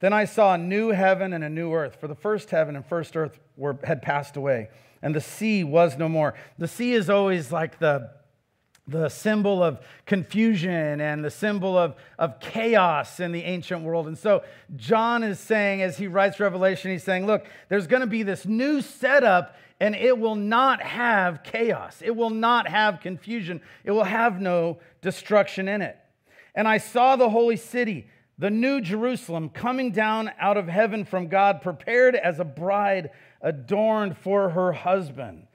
Then 0.00 0.12
I 0.12 0.24
saw 0.24 0.54
a 0.54 0.58
new 0.58 0.88
heaven 0.88 1.32
and 1.32 1.44
a 1.44 1.48
new 1.48 1.72
earth, 1.72 2.00
for 2.00 2.08
the 2.08 2.16
first 2.16 2.50
heaven 2.50 2.74
and 2.74 2.84
first 2.84 3.16
earth 3.16 3.38
were, 3.56 3.78
had 3.84 4.02
passed 4.02 4.36
away, 4.36 4.68
and 5.00 5.14
the 5.14 5.20
sea 5.20 5.62
was 5.62 5.96
no 5.96 6.08
more. 6.08 6.34
The 6.58 6.66
sea 6.66 6.94
is 6.94 7.08
always 7.08 7.52
like 7.52 7.78
the 7.78 8.10
the 8.88 9.08
symbol 9.08 9.62
of 9.62 9.80
confusion 10.06 11.00
and 11.00 11.24
the 11.24 11.30
symbol 11.30 11.78
of, 11.78 11.94
of 12.18 12.40
chaos 12.40 13.20
in 13.20 13.30
the 13.32 13.44
ancient 13.44 13.82
world. 13.82 14.08
And 14.08 14.18
so 14.18 14.42
John 14.74 15.22
is 15.22 15.38
saying, 15.38 15.82
as 15.82 15.96
he 15.96 16.08
writes 16.08 16.40
Revelation, 16.40 16.90
he's 16.90 17.04
saying, 17.04 17.26
look, 17.26 17.46
there's 17.68 17.86
going 17.86 18.00
to 18.00 18.08
be 18.08 18.22
this 18.22 18.44
new 18.44 18.82
setup 18.82 19.56
and 19.78 19.96
it 19.96 20.16
will 20.16 20.36
not 20.36 20.80
have 20.80 21.42
chaos. 21.42 22.02
It 22.04 22.14
will 22.14 22.30
not 22.30 22.68
have 22.68 23.00
confusion. 23.00 23.60
It 23.82 23.90
will 23.90 24.04
have 24.04 24.40
no 24.40 24.78
destruction 25.00 25.66
in 25.66 25.82
it. 25.82 25.98
And 26.54 26.68
I 26.68 26.78
saw 26.78 27.16
the 27.16 27.30
holy 27.30 27.56
city, 27.56 28.06
the 28.38 28.50
new 28.50 28.80
Jerusalem, 28.80 29.48
coming 29.48 29.90
down 29.90 30.30
out 30.38 30.56
of 30.56 30.68
heaven 30.68 31.04
from 31.04 31.26
God, 31.26 31.62
prepared 31.62 32.14
as 32.14 32.38
a 32.38 32.44
bride 32.44 33.10
adorned 33.40 34.16
for 34.18 34.50
her 34.50 34.72
husband. 34.72 35.48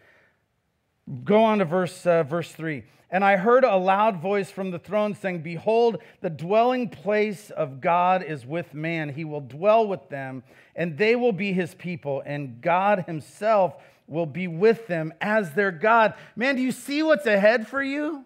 Go 1.23 1.43
on 1.45 1.59
to 1.59 1.65
verse, 1.65 2.05
uh, 2.05 2.23
verse 2.23 2.51
3. 2.51 2.83
And 3.09 3.23
I 3.23 3.37
heard 3.37 3.63
a 3.63 3.77
loud 3.77 4.21
voice 4.21 4.51
from 4.51 4.71
the 4.71 4.79
throne 4.79 5.15
saying, 5.15 5.41
Behold, 5.41 5.99
the 6.21 6.29
dwelling 6.29 6.89
place 6.89 7.49
of 7.49 7.79
God 7.79 8.21
is 8.21 8.45
with 8.45 8.73
man. 8.73 9.09
He 9.09 9.23
will 9.23 9.41
dwell 9.41 9.87
with 9.87 10.09
them, 10.09 10.43
and 10.75 10.97
they 10.97 11.15
will 11.15 11.31
be 11.31 11.53
his 11.53 11.73
people, 11.75 12.21
and 12.25 12.61
God 12.61 13.05
himself 13.07 13.75
will 14.07 14.25
be 14.25 14.47
with 14.47 14.87
them 14.87 15.13
as 15.21 15.53
their 15.53 15.71
God. 15.71 16.15
Man, 16.35 16.55
do 16.57 16.61
you 16.61 16.71
see 16.71 17.01
what's 17.01 17.25
ahead 17.25 17.67
for 17.67 17.81
you? 17.81 18.25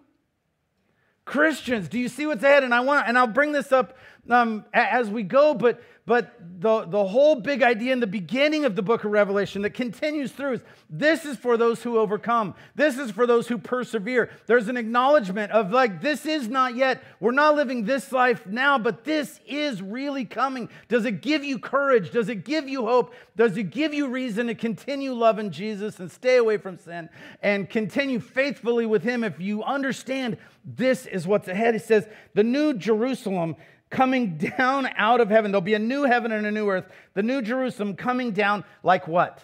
Christians, 1.24 1.88
do 1.88 1.98
you 1.98 2.08
see 2.08 2.26
what's 2.26 2.42
ahead? 2.42 2.64
And 2.64 2.74
I 2.74 2.80
want, 2.80 3.08
and 3.08 3.16
I'll 3.16 3.28
bring 3.28 3.52
this 3.52 3.70
up 3.70 3.96
um, 4.30 4.64
as 4.72 5.10
we 5.10 5.22
go, 5.22 5.54
but 5.54 5.82
but 6.04 6.34
the, 6.58 6.84
the 6.86 7.04
whole 7.04 7.36
big 7.36 7.62
idea 7.62 7.92
in 7.92 8.00
the 8.00 8.08
beginning 8.08 8.64
of 8.64 8.74
the 8.74 8.82
book 8.82 9.04
of 9.04 9.12
Revelation 9.12 9.62
that 9.62 9.70
continues 9.70 10.32
through 10.32 10.54
is 10.54 10.60
this 10.90 11.24
is 11.24 11.36
for 11.36 11.56
those 11.56 11.80
who 11.80 11.96
overcome. 11.96 12.56
This 12.74 12.98
is 12.98 13.12
for 13.12 13.24
those 13.24 13.46
who 13.46 13.56
persevere. 13.56 14.30
There's 14.46 14.66
an 14.66 14.76
acknowledgement 14.76 15.52
of 15.52 15.70
like, 15.70 16.00
this 16.00 16.26
is 16.26 16.48
not 16.48 16.74
yet. 16.74 17.04
We're 17.20 17.30
not 17.30 17.54
living 17.54 17.84
this 17.84 18.10
life 18.10 18.46
now, 18.48 18.78
but 18.78 19.04
this 19.04 19.38
is 19.46 19.80
really 19.80 20.24
coming. 20.24 20.68
Does 20.88 21.04
it 21.04 21.22
give 21.22 21.44
you 21.44 21.60
courage? 21.60 22.10
Does 22.10 22.28
it 22.28 22.44
give 22.44 22.68
you 22.68 22.84
hope? 22.84 23.14
Does 23.36 23.56
it 23.56 23.70
give 23.70 23.94
you 23.94 24.08
reason 24.08 24.48
to 24.48 24.56
continue 24.56 25.12
loving 25.12 25.52
Jesus 25.52 26.00
and 26.00 26.10
stay 26.10 26.36
away 26.36 26.56
from 26.56 26.78
sin 26.78 27.10
and 27.42 27.70
continue 27.70 28.18
faithfully 28.18 28.86
with 28.86 29.04
Him 29.04 29.22
if 29.22 29.38
you 29.38 29.62
understand 29.62 30.36
this 30.64 31.06
is 31.06 31.28
what's 31.28 31.46
ahead? 31.46 31.74
He 31.74 31.80
says, 31.80 32.08
the 32.34 32.42
new 32.42 32.74
Jerusalem 32.74 33.54
coming 33.92 34.36
down 34.36 34.88
out 34.96 35.20
of 35.20 35.30
heaven. 35.30 35.52
There'll 35.52 35.60
be 35.60 35.74
a 35.74 35.78
new 35.78 36.02
heaven 36.02 36.32
and 36.32 36.44
a 36.44 36.50
new 36.50 36.68
earth. 36.68 36.86
The 37.14 37.22
new 37.22 37.42
Jerusalem 37.42 37.94
coming 37.94 38.32
down 38.32 38.64
like 38.82 39.06
what? 39.06 39.40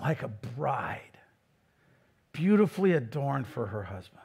Like 0.00 0.22
a 0.22 0.28
bride, 0.28 1.18
beautifully 2.32 2.92
adorned 2.92 3.46
for 3.46 3.66
her 3.66 3.82
husband. 3.82 4.20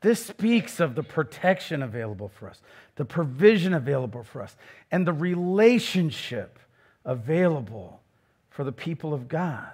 This 0.00 0.24
speaks 0.24 0.78
of 0.78 0.94
the 0.94 1.02
protection 1.02 1.82
available 1.82 2.28
for 2.28 2.48
us, 2.48 2.60
the 2.96 3.04
provision 3.04 3.72
available 3.72 4.22
for 4.22 4.42
us, 4.42 4.56
and 4.90 5.06
the 5.06 5.12
relationship 5.12 6.58
available 7.04 8.00
for 8.50 8.64
the 8.64 8.72
people 8.72 9.14
of 9.14 9.28
God. 9.28 9.72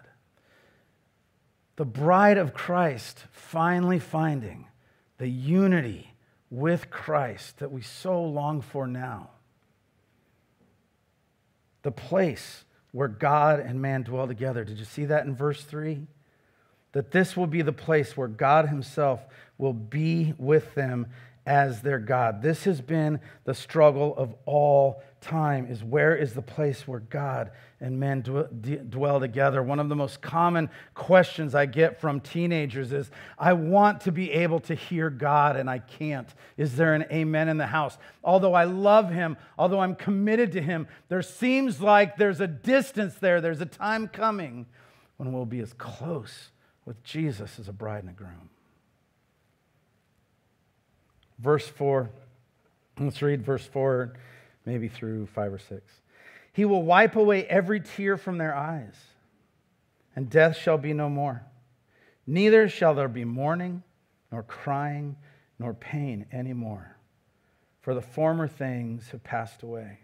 The 1.76 1.84
bride 1.84 2.38
of 2.38 2.54
Christ 2.54 3.24
finally 3.32 3.98
finding 3.98 4.66
the 5.18 5.28
unity 5.28 6.13
with 6.54 6.88
Christ 6.88 7.58
that 7.58 7.72
we 7.72 7.82
so 7.82 8.22
long 8.22 8.60
for 8.60 8.86
now. 8.86 9.30
The 11.82 11.90
place 11.90 12.64
where 12.92 13.08
God 13.08 13.58
and 13.58 13.82
man 13.82 14.04
dwell 14.04 14.28
together. 14.28 14.64
Did 14.64 14.78
you 14.78 14.84
see 14.84 15.06
that 15.06 15.26
in 15.26 15.34
verse 15.34 15.64
3? 15.64 16.06
That 16.92 17.10
this 17.10 17.36
will 17.36 17.48
be 17.48 17.62
the 17.62 17.72
place 17.72 18.16
where 18.16 18.28
God 18.28 18.68
Himself 18.68 19.20
will 19.58 19.72
be 19.72 20.32
with 20.38 20.76
them 20.76 21.08
as 21.44 21.82
their 21.82 21.98
God. 21.98 22.40
This 22.40 22.64
has 22.64 22.80
been 22.80 23.18
the 23.42 23.54
struggle 23.54 24.14
of 24.16 24.32
all 24.46 25.02
time 25.24 25.66
is 25.70 25.82
where 25.82 26.14
is 26.14 26.34
the 26.34 26.42
place 26.42 26.86
where 26.86 27.00
God 27.00 27.50
and 27.80 27.98
men 27.98 28.20
dwell 28.22 29.20
together. 29.20 29.62
One 29.62 29.80
of 29.80 29.88
the 29.88 29.96
most 29.96 30.22
common 30.22 30.70
questions 30.94 31.54
I 31.54 31.66
get 31.66 32.00
from 32.00 32.20
teenagers 32.20 32.92
is 32.92 33.10
I 33.38 33.54
want 33.54 34.02
to 34.02 34.12
be 34.12 34.30
able 34.30 34.60
to 34.60 34.74
hear 34.74 35.10
God 35.10 35.56
and 35.56 35.68
I 35.68 35.80
can't. 35.80 36.28
Is 36.56 36.76
there 36.76 36.94
an 36.94 37.06
amen 37.10 37.48
in 37.48 37.56
the 37.56 37.66
house? 37.66 37.98
Although 38.22 38.54
I 38.54 38.64
love 38.64 39.10
him, 39.10 39.36
although 39.58 39.80
I'm 39.80 39.96
committed 39.96 40.52
to 40.52 40.62
him, 40.62 40.86
there 41.08 41.22
seems 41.22 41.80
like 41.80 42.16
there's 42.16 42.40
a 42.40 42.46
distance 42.46 43.14
there. 43.16 43.40
There's 43.40 43.60
a 43.60 43.66
time 43.66 44.08
coming 44.08 44.66
when 45.16 45.32
we'll 45.32 45.44
be 45.46 45.60
as 45.60 45.72
close 45.72 46.50
with 46.84 47.02
Jesus 47.02 47.58
as 47.58 47.68
a 47.68 47.72
bride 47.72 48.04
and 48.04 48.10
a 48.10 48.12
groom. 48.12 48.50
Verse 51.38 51.66
4, 51.66 52.10
let's 53.00 53.20
read 53.20 53.44
verse 53.44 53.66
4, 53.66 54.14
maybe 54.64 54.88
through 54.88 55.26
5 55.26 55.52
or 55.52 55.58
6. 55.58 55.92
He 56.52 56.64
will 56.64 56.82
wipe 56.82 57.16
away 57.16 57.44
every 57.46 57.80
tear 57.80 58.16
from 58.16 58.38
their 58.38 58.54
eyes, 58.54 58.94
and 60.14 60.30
death 60.30 60.56
shall 60.56 60.78
be 60.78 60.92
no 60.92 61.08
more. 61.08 61.42
Neither 62.26 62.68
shall 62.68 62.94
there 62.94 63.08
be 63.08 63.24
mourning, 63.24 63.82
nor 64.30 64.42
crying, 64.42 65.16
nor 65.58 65.74
pain 65.74 66.26
anymore, 66.32 66.96
for 67.82 67.94
the 67.94 68.00
former 68.00 68.48
things 68.48 69.10
have 69.10 69.24
passed 69.24 69.62
away. 69.62 69.98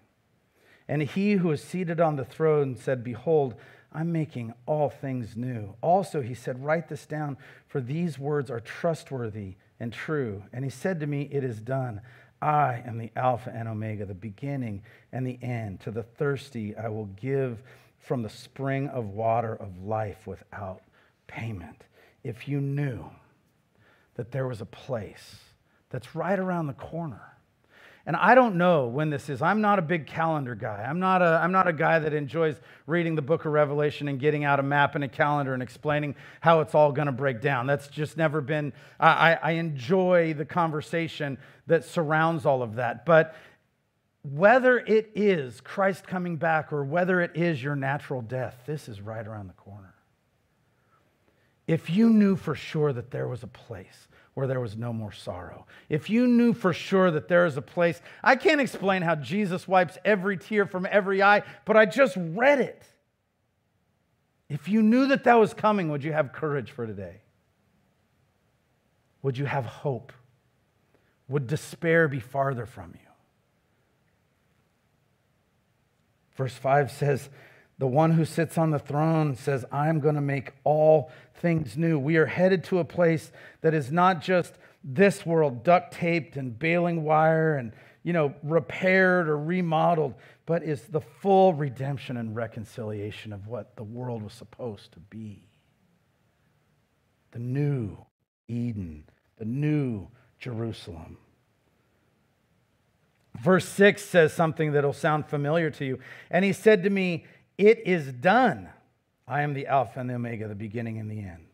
And 0.88 1.02
he 1.02 1.34
who 1.34 1.52
is 1.52 1.62
seated 1.62 2.00
on 2.00 2.16
the 2.16 2.24
throne 2.24 2.76
said, 2.76 3.04
Behold, 3.04 3.54
I'm 3.92 4.10
making 4.10 4.54
all 4.66 4.90
things 4.90 5.36
new. 5.36 5.74
Also, 5.80 6.20
he 6.20 6.34
said, 6.34 6.64
Write 6.64 6.88
this 6.88 7.06
down, 7.06 7.36
for 7.66 7.80
these 7.80 8.18
words 8.18 8.50
are 8.50 8.60
trustworthy 8.60 9.54
and 9.78 9.92
true. 9.92 10.42
And 10.52 10.64
he 10.64 10.70
said 10.70 10.98
to 11.00 11.06
me, 11.06 11.28
It 11.30 11.44
is 11.44 11.60
done. 11.60 12.00
I 12.42 12.82
am 12.86 12.98
the 12.98 13.10
Alpha 13.16 13.52
and 13.54 13.68
Omega, 13.68 14.06
the 14.06 14.14
beginning 14.14 14.82
and 15.12 15.26
the 15.26 15.38
end. 15.42 15.80
To 15.80 15.90
the 15.90 16.02
thirsty, 16.02 16.76
I 16.76 16.88
will 16.88 17.06
give 17.06 17.62
from 17.98 18.22
the 18.22 18.30
spring 18.30 18.88
of 18.88 19.10
water 19.10 19.54
of 19.54 19.82
life 19.82 20.26
without 20.26 20.82
payment. 21.26 21.84
If 22.24 22.48
you 22.48 22.60
knew 22.60 23.04
that 24.14 24.32
there 24.32 24.48
was 24.48 24.60
a 24.60 24.66
place 24.66 25.36
that's 25.90 26.14
right 26.14 26.38
around 26.38 26.66
the 26.66 26.72
corner 26.72 27.36
and 28.06 28.16
I 28.16 28.34
don't 28.34 28.56
know 28.56 28.86
when 28.86 29.10
this 29.10 29.28
is. 29.28 29.42
I'm 29.42 29.60
not 29.60 29.78
a 29.78 29.82
big 29.82 30.06
calendar 30.06 30.54
guy. 30.54 30.86
I'm 30.88 31.00
not 31.00 31.20
a, 31.20 31.40
I'm 31.42 31.52
not 31.52 31.68
a 31.68 31.72
guy 31.72 31.98
that 31.98 32.14
enjoys 32.14 32.56
reading 32.86 33.14
the 33.14 33.22
book 33.22 33.44
of 33.44 33.52
Revelation 33.52 34.08
and 34.08 34.18
getting 34.18 34.44
out 34.44 34.58
a 34.58 34.62
map 34.62 34.94
and 34.94 35.04
a 35.04 35.08
calendar 35.08 35.52
and 35.52 35.62
explaining 35.62 36.14
how 36.40 36.60
it's 36.60 36.74
all 36.74 36.92
going 36.92 37.06
to 37.06 37.12
break 37.12 37.40
down. 37.40 37.66
That's 37.66 37.88
just 37.88 38.16
never 38.16 38.40
been, 38.40 38.72
I, 38.98 39.38
I 39.42 39.50
enjoy 39.52 40.34
the 40.34 40.46
conversation 40.46 41.38
that 41.66 41.84
surrounds 41.84 42.46
all 42.46 42.62
of 42.62 42.76
that. 42.76 43.04
But 43.04 43.34
whether 44.22 44.78
it 44.78 45.12
is 45.14 45.60
Christ 45.60 46.06
coming 46.06 46.36
back 46.36 46.72
or 46.72 46.84
whether 46.84 47.20
it 47.20 47.32
is 47.34 47.62
your 47.62 47.76
natural 47.76 48.22
death, 48.22 48.56
this 48.66 48.88
is 48.88 49.00
right 49.00 49.26
around 49.26 49.48
the 49.48 49.54
corner. 49.54 49.94
If 51.66 51.88
you 51.88 52.10
knew 52.10 52.34
for 52.34 52.54
sure 52.54 52.92
that 52.92 53.10
there 53.10 53.28
was 53.28 53.42
a 53.42 53.46
place 53.46 54.08
where 54.34 54.46
there 54.46 54.60
was 54.60 54.76
no 54.76 54.92
more 54.92 55.12
sorrow. 55.12 55.66
If 55.88 56.08
you 56.08 56.26
knew 56.26 56.52
for 56.52 56.72
sure 56.72 57.10
that 57.10 57.28
there 57.28 57.46
is 57.46 57.56
a 57.56 57.62
place, 57.62 58.00
I 58.22 58.36
can't 58.36 58.60
explain 58.60 59.02
how 59.02 59.16
Jesus 59.16 59.66
wipes 59.66 59.98
every 60.04 60.36
tear 60.36 60.66
from 60.66 60.86
every 60.90 61.22
eye, 61.22 61.42
but 61.64 61.76
I 61.76 61.86
just 61.86 62.16
read 62.16 62.60
it. 62.60 62.84
If 64.48 64.68
you 64.68 64.82
knew 64.82 65.06
that 65.08 65.24
that 65.24 65.38
was 65.38 65.54
coming, 65.54 65.90
would 65.90 66.04
you 66.04 66.12
have 66.12 66.32
courage 66.32 66.70
for 66.70 66.86
today? 66.86 67.20
Would 69.22 69.38
you 69.38 69.46
have 69.46 69.64
hope? 69.64 70.12
Would 71.28 71.46
despair 71.46 72.08
be 72.08 72.20
farther 72.20 72.66
from 72.66 72.90
you? 72.94 73.06
Verse 76.36 76.54
5 76.54 76.90
says, 76.90 77.28
The 77.80 77.86
one 77.86 78.12
who 78.12 78.26
sits 78.26 78.58
on 78.58 78.72
the 78.72 78.78
throne 78.78 79.34
says, 79.34 79.64
I'm 79.72 80.00
going 80.00 80.14
to 80.14 80.20
make 80.20 80.52
all 80.64 81.10
things 81.36 81.78
new. 81.78 81.98
We 81.98 82.18
are 82.18 82.26
headed 82.26 82.62
to 82.64 82.78
a 82.78 82.84
place 82.84 83.32
that 83.62 83.72
is 83.72 83.90
not 83.90 84.20
just 84.20 84.52
this 84.84 85.24
world 85.24 85.64
duct 85.64 85.94
taped 85.94 86.36
and 86.36 86.58
baling 86.58 87.04
wire 87.04 87.56
and 87.56 87.72
you 88.02 88.12
know 88.12 88.34
repaired 88.42 89.30
or 89.30 89.38
remodeled, 89.38 90.12
but 90.44 90.62
is 90.62 90.82
the 90.82 91.00
full 91.00 91.54
redemption 91.54 92.18
and 92.18 92.36
reconciliation 92.36 93.32
of 93.32 93.46
what 93.46 93.76
the 93.76 93.82
world 93.82 94.22
was 94.22 94.34
supposed 94.34 94.92
to 94.92 95.00
be. 95.00 95.48
The 97.30 97.38
new 97.38 97.96
Eden, 98.46 99.04
the 99.38 99.46
new 99.46 100.08
Jerusalem. 100.38 101.16
Verse 103.40 103.66
6 103.66 104.04
says 104.04 104.34
something 104.34 104.72
that'll 104.72 104.92
sound 104.92 105.24
familiar 105.24 105.70
to 105.70 105.84
you. 105.86 105.98
And 106.30 106.44
he 106.44 106.52
said 106.52 106.82
to 106.82 106.90
me, 106.90 107.24
It 107.60 107.86
is 107.86 108.10
done. 108.10 108.70
I 109.28 109.42
am 109.42 109.52
the 109.52 109.66
Alpha 109.66 110.00
and 110.00 110.08
the 110.08 110.14
Omega, 110.14 110.48
the 110.48 110.54
beginning 110.54 110.96
and 110.96 111.10
the 111.10 111.18
end. 111.18 111.46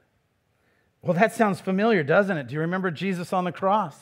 Well, 1.02 1.14
that 1.14 1.34
sounds 1.34 1.60
familiar, 1.60 2.04
doesn't 2.04 2.36
it? 2.36 2.46
Do 2.46 2.54
you 2.54 2.60
remember 2.60 2.92
Jesus 2.92 3.32
on 3.32 3.42
the 3.42 3.50
cross 3.50 3.98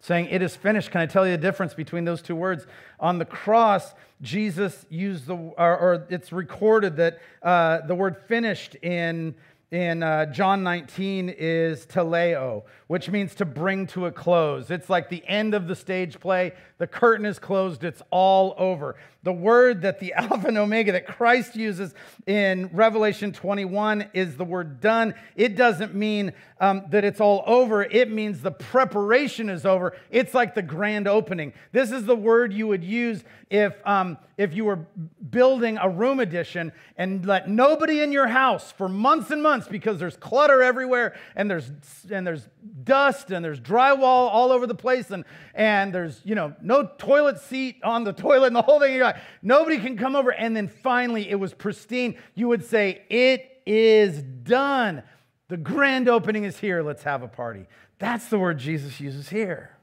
saying, 0.00 0.26
It 0.26 0.42
is 0.42 0.56
finished? 0.56 0.90
Can 0.90 1.00
I 1.00 1.06
tell 1.06 1.24
you 1.24 1.30
the 1.30 1.38
difference 1.38 1.72
between 1.72 2.04
those 2.04 2.20
two 2.20 2.34
words? 2.34 2.66
On 2.98 3.18
the 3.18 3.24
cross, 3.24 3.94
Jesus 4.20 4.84
used 4.90 5.26
the, 5.26 5.36
or, 5.36 5.54
or 5.56 6.06
it's 6.10 6.32
recorded 6.32 6.96
that 6.96 7.20
uh, 7.44 7.86
the 7.86 7.94
word 7.94 8.16
finished 8.26 8.74
in 8.82 9.36
in 9.70 10.02
uh, 10.02 10.26
John 10.26 10.64
19 10.64 11.28
is 11.28 11.86
teleo, 11.86 12.64
which 12.90 13.08
means 13.08 13.36
to 13.36 13.44
bring 13.44 13.86
to 13.86 14.06
a 14.06 14.10
close. 14.10 14.68
It's 14.68 14.90
like 14.90 15.10
the 15.10 15.22
end 15.28 15.54
of 15.54 15.68
the 15.68 15.76
stage 15.76 16.18
play. 16.18 16.54
The 16.78 16.88
curtain 16.88 17.24
is 17.24 17.38
closed, 17.38 17.84
it's 17.84 18.02
all 18.10 18.52
over. 18.58 18.96
The 19.22 19.32
word 19.32 19.82
that 19.82 20.00
the 20.00 20.12
Alpha 20.16 20.48
and 20.48 20.58
Omega 20.58 20.90
that 20.90 21.06
Christ 21.06 21.54
uses 21.54 21.94
in 22.26 22.68
Revelation 22.72 23.32
21 23.32 24.10
is 24.12 24.36
the 24.36 24.44
word 24.44 24.80
done. 24.80 25.14
It 25.36 25.54
doesn't 25.54 25.94
mean 25.94 26.32
um, 26.58 26.86
that 26.90 27.04
it's 27.04 27.20
all 27.20 27.44
over, 27.46 27.84
it 27.84 28.10
means 28.10 28.40
the 28.40 28.50
preparation 28.50 29.50
is 29.50 29.64
over. 29.64 29.96
It's 30.10 30.34
like 30.34 30.56
the 30.56 30.62
grand 30.62 31.06
opening. 31.06 31.52
This 31.70 31.92
is 31.92 32.06
the 32.06 32.16
word 32.16 32.52
you 32.52 32.66
would 32.66 32.82
use 32.82 33.22
if, 33.50 33.74
um, 33.86 34.18
if 34.36 34.54
you 34.54 34.64
were 34.64 34.86
building 35.30 35.78
a 35.80 35.88
room 35.88 36.18
addition 36.18 36.72
and 36.96 37.24
let 37.26 37.48
nobody 37.48 38.00
in 38.00 38.10
your 38.10 38.28
house 38.28 38.72
for 38.72 38.88
months 38.88 39.30
and 39.30 39.42
months 39.42 39.68
because 39.68 39.98
there's 39.98 40.16
clutter 40.16 40.62
everywhere 40.62 41.14
and 41.36 41.50
there's, 41.50 41.70
and 42.10 42.26
there's 42.26 42.48
dust 42.84 43.30
and 43.30 43.44
there's 43.44 43.60
drywall 43.60 44.28
all 44.30 44.52
over 44.52 44.66
the 44.66 44.74
place 44.74 45.10
and, 45.10 45.24
and 45.54 45.94
there's, 45.94 46.20
you 46.24 46.34
know, 46.34 46.54
no 46.62 46.88
toilet 46.98 47.40
seat 47.40 47.76
on 47.82 48.04
the 48.04 48.12
toilet 48.14 48.48
and 48.48 48.56
the 48.56 48.62
whole 48.62 48.80
thing. 48.80 48.94
You're 48.94 49.04
Like, 49.04 49.20
nobody 49.42 49.78
can 49.78 49.96
come 49.96 50.16
over. 50.16 50.30
And 50.30 50.56
then 50.56 50.68
finally 50.68 51.28
it 51.28 51.36
was 51.36 51.54
pristine. 51.54 52.18
You 52.34 52.48
would 52.48 52.64
say, 52.64 53.02
It 53.08 53.62
is 53.66 54.22
done. 54.22 55.02
The 55.48 55.56
grand 55.56 56.08
opening 56.08 56.44
is 56.44 56.58
here. 56.58 56.82
Let's 56.82 57.02
have 57.02 57.22
a 57.22 57.28
party. 57.28 57.66
That's 57.98 58.28
the 58.28 58.38
word 58.38 58.58
Jesus 58.58 59.00
uses 59.00 59.28
here. 59.28 59.76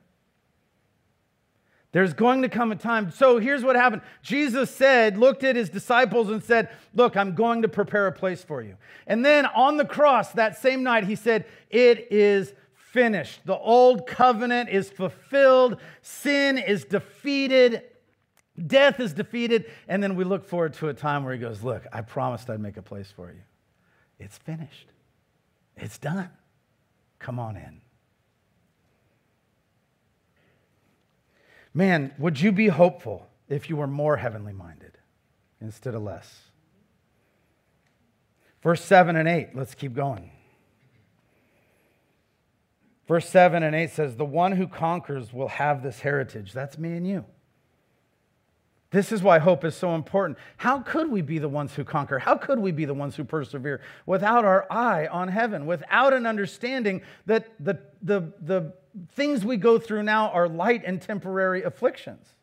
There's 1.93 2.14
going 2.14 2.41
to 2.41 2.50
come 2.50 2.72
a 2.72 2.76
time. 2.76 3.12
So 3.12 3.39
here's 3.39 3.64
what 3.64 3.76
happened 3.76 4.02
Jesus 4.22 4.70
said, 4.70 5.18
looked 5.18 5.43
at 5.43 5.56
his 5.56 5.70
disciples 5.70 6.30
and 6.30 6.43
said, 6.43 6.70
Look, 6.93 7.16
I'm 7.16 7.34
going 7.34 7.62
to 7.62 7.68
prepare 7.68 8.08
a 8.08 8.12
place 8.12 8.43
for 8.43 8.62
you. 8.62 8.78
And 9.08 9.26
then 9.26 9.45
on 9.45 9.78
the 9.78 9.86
cross 9.86 10.32
that 10.34 10.58
same 10.58 10.84
night, 10.84 11.06
he 11.06 11.16
said, 11.16 11.45
It 11.70 12.08
is 12.12 12.54
finished. 12.98 13.41
The 13.45 13.56
old 13.56 14.08
covenant 14.08 14.70
is 14.70 14.89
fulfilled, 14.89 15.78
sin 16.02 16.58
is 16.58 16.84
defeated, 16.84 17.84
death 18.65 18.99
is 18.99 19.14
defeated. 19.14 19.65
And 19.88 20.02
then 20.02 20.15
we 20.15 20.24
look 20.24 20.44
forward 20.44 20.74
to 20.76 20.90
a 20.90 20.95
time 20.95 21.24
where 21.24 21.32
he 21.32 21.40
goes, 21.40 21.61
Look, 21.61 21.86
I 21.94 22.02
promised 22.02 22.49
I'd 22.49 22.60
make 22.60 22.76
a 22.76 22.82
place 22.82 23.11
for 23.15 23.30
you. 23.32 23.41
It's 24.18 24.40
finished, 24.40 24.88
it's 25.76 25.99
done. 25.99 26.32
Come 27.19 27.38
on 27.38 27.56
in. 27.56 27.82
Man, 31.72 32.15
would 32.18 32.41
you 32.41 32.52
be 32.52 32.68
hopeful 32.68 33.28
if 33.48 33.69
you 33.69 33.76
were 33.76 33.86
more 33.86 34.18
heavenly 34.18 34.53
minded 34.53 34.98
instead 35.61 35.94
of 35.94 36.02
less? 36.02 36.45
Verse 38.64 38.84
7 38.84 39.15
and 39.15 39.30
8, 39.30 39.49
let's 39.53 39.76
keep 39.76 39.94
going. 39.94 40.32
Verse 43.08 43.28
7 43.30 43.64
and 43.64 43.76
8 43.76 43.90
says, 43.90 44.16
The 44.16 44.26
one 44.26 44.54
who 44.54 44.68
conquers 44.68 45.32
will 45.32 45.48
have 45.48 45.82
this 45.82 46.02
heritage. 46.02 46.52
That's 46.52 46.78
me 46.78 46.94
and 46.94 47.08
you. 47.08 47.26
This 48.90 49.12
is 49.12 49.22
why 49.22 49.40
hope 49.40 49.66
is 49.66 49.76
so 49.76 49.96
important. 49.96 50.38
How 50.58 50.80
could 50.80 51.12
we 51.12 51.22
be 51.22 51.40
the 51.40 51.50
ones 51.50 51.74
who 51.74 51.84
conquer? 51.84 52.20
How 52.20 52.36
could 52.36 52.60
we 52.60 52.72
be 52.72 52.86
the 52.86 52.94
ones 52.94 53.16
who 53.16 53.24
persevere 53.26 53.82
without 54.06 54.46
our 54.46 54.66
eye 54.72 55.08
on 55.08 55.28
heaven, 55.28 55.66
without 55.66 56.14
an 56.14 56.26
understanding 56.26 57.02
that 57.26 57.52
the, 57.60 57.80
the, 58.02 58.32
the 58.42 58.74
things 59.12 59.44
we 59.44 59.58
go 59.58 59.78
through 59.78 60.04
now 60.04 60.30
are 60.30 60.48
light 60.48 60.84
and 60.86 61.02
temporary 61.02 61.64
afflictions? 61.64 62.34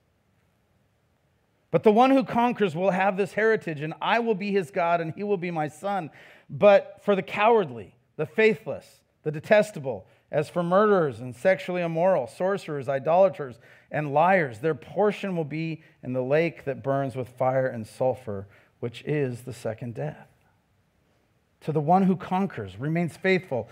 But 1.71 1.83
the 1.83 1.93
one 1.93 2.11
who 2.11 2.25
conquers 2.25 2.77
will 2.77 2.91
have 2.91 3.17
this 3.17 3.33
heritage, 3.33 3.81
and 3.81 3.95
I 4.01 4.19
will 4.19 4.35
be 4.35 4.53
his 4.53 4.71
God, 4.71 5.01
and 5.01 5.13
he 5.15 5.25
will 5.25 5.39
be 5.39 5.51
my 5.51 5.69
son. 5.69 6.11
But 6.49 7.01
for 7.03 7.17
the 7.17 7.23
cowardly, 7.23 7.97
the 8.17 8.27
faithless, 8.27 9.01
the 9.25 9.33
detestable, 9.33 10.07
As 10.35 10.51
for 10.51 10.65
murderers 10.65 11.21
and 11.21 11.33
sexually 11.33 11.81
immoral, 11.81 12.27
sorcerers, 12.27 12.89
idolaters, 12.89 13.61
and 13.93 14.13
liars, 14.13 14.59
their 14.59 14.75
portion 14.75 15.37
will 15.37 15.45
be 15.45 15.85
in 16.03 16.13
the 16.13 16.25
lake 16.25 16.65
that 16.65 16.83
burns 16.83 17.15
with 17.15 17.29
fire 17.29 17.69
and 17.69 17.87
sulfur, 17.87 18.49
which 18.81 19.05
is 19.07 19.43
the 19.43 19.53
second 19.53 19.95
death. 19.95 20.27
To 21.61 21.71
the 21.71 21.81
one 21.81 22.03
who 22.03 22.17
conquers, 22.17 22.77
remains 22.81 23.17
faithful, 23.17 23.69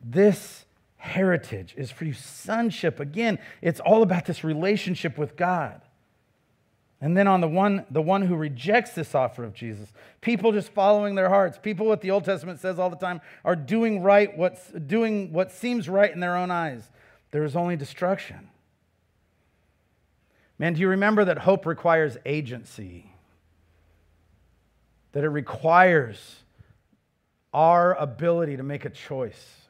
this 0.00 0.64
heritage 0.96 1.74
is 1.76 1.90
for 1.90 2.04
you. 2.04 2.12
Sonship, 2.12 3.00
again, 3.00 3.40
it's 3.60 3.80
all 3.80 4.04
about 4.04 4.26
this 4.26 4.44
relationship 4.44 5.18
with 5.18 5.36
God. 5.36 5.80
And 7.00 7.16
then 7.16 7.28
on 7.28 7.40
the 7.40 7.48
one, 7.48 7.84
the 7.90 8.00
one 8.00 8.22
who 8.22 8.36
rejects 8.36 8.92
this 8.92 9.14
offer 9.14 9.44
of 9.44 9.52
Jesus, 9.52 9.92
people 10.22 10.52
just 10.52 10.70
following 10.70 11.14
their 11.14 11.28
hearts, 11.28 11.58
people 11.58 11.86
what 11.86 12.00
the 12.00 12.10
Old 12.10 12.24
Testament 12.24 12.58
says 12.58 12.78
all 12.78 12.88
the 12.88 12.96
time 12.96 13.20
are 13.44 13.56
doing 13.56 14.02
right, 14.02 14.36
what's 14.36 14.70
doing 14.70 15.32
what 15.32 15.52
seems 15.52 15.88
right 15.88 16.10
in 16.10 16.20
their 16.20 16.36
own 16.36 16.50
eyes. 16.50 16.88
There 17.32 17.44
is 17.44 17.54
only 17.54 17.76
destruction. 17.76 18.48
Man, 20.58 20.72
do 20.72 20.80
you 20.80 20.88
remember 20.88 21.26
that 21.26 21.38
hope 21.38 21.66
requires 21.66 22.16
agency? 22.24 23.12
That 25.12 25.22
it 25.22 25.28
requires 25.28 26.36
our 27.52 27.94
ability 27.94 28.56
to 28.56 28.62
make 28.62 28.86
a 28.86 28.90
choice. 28.90 29.66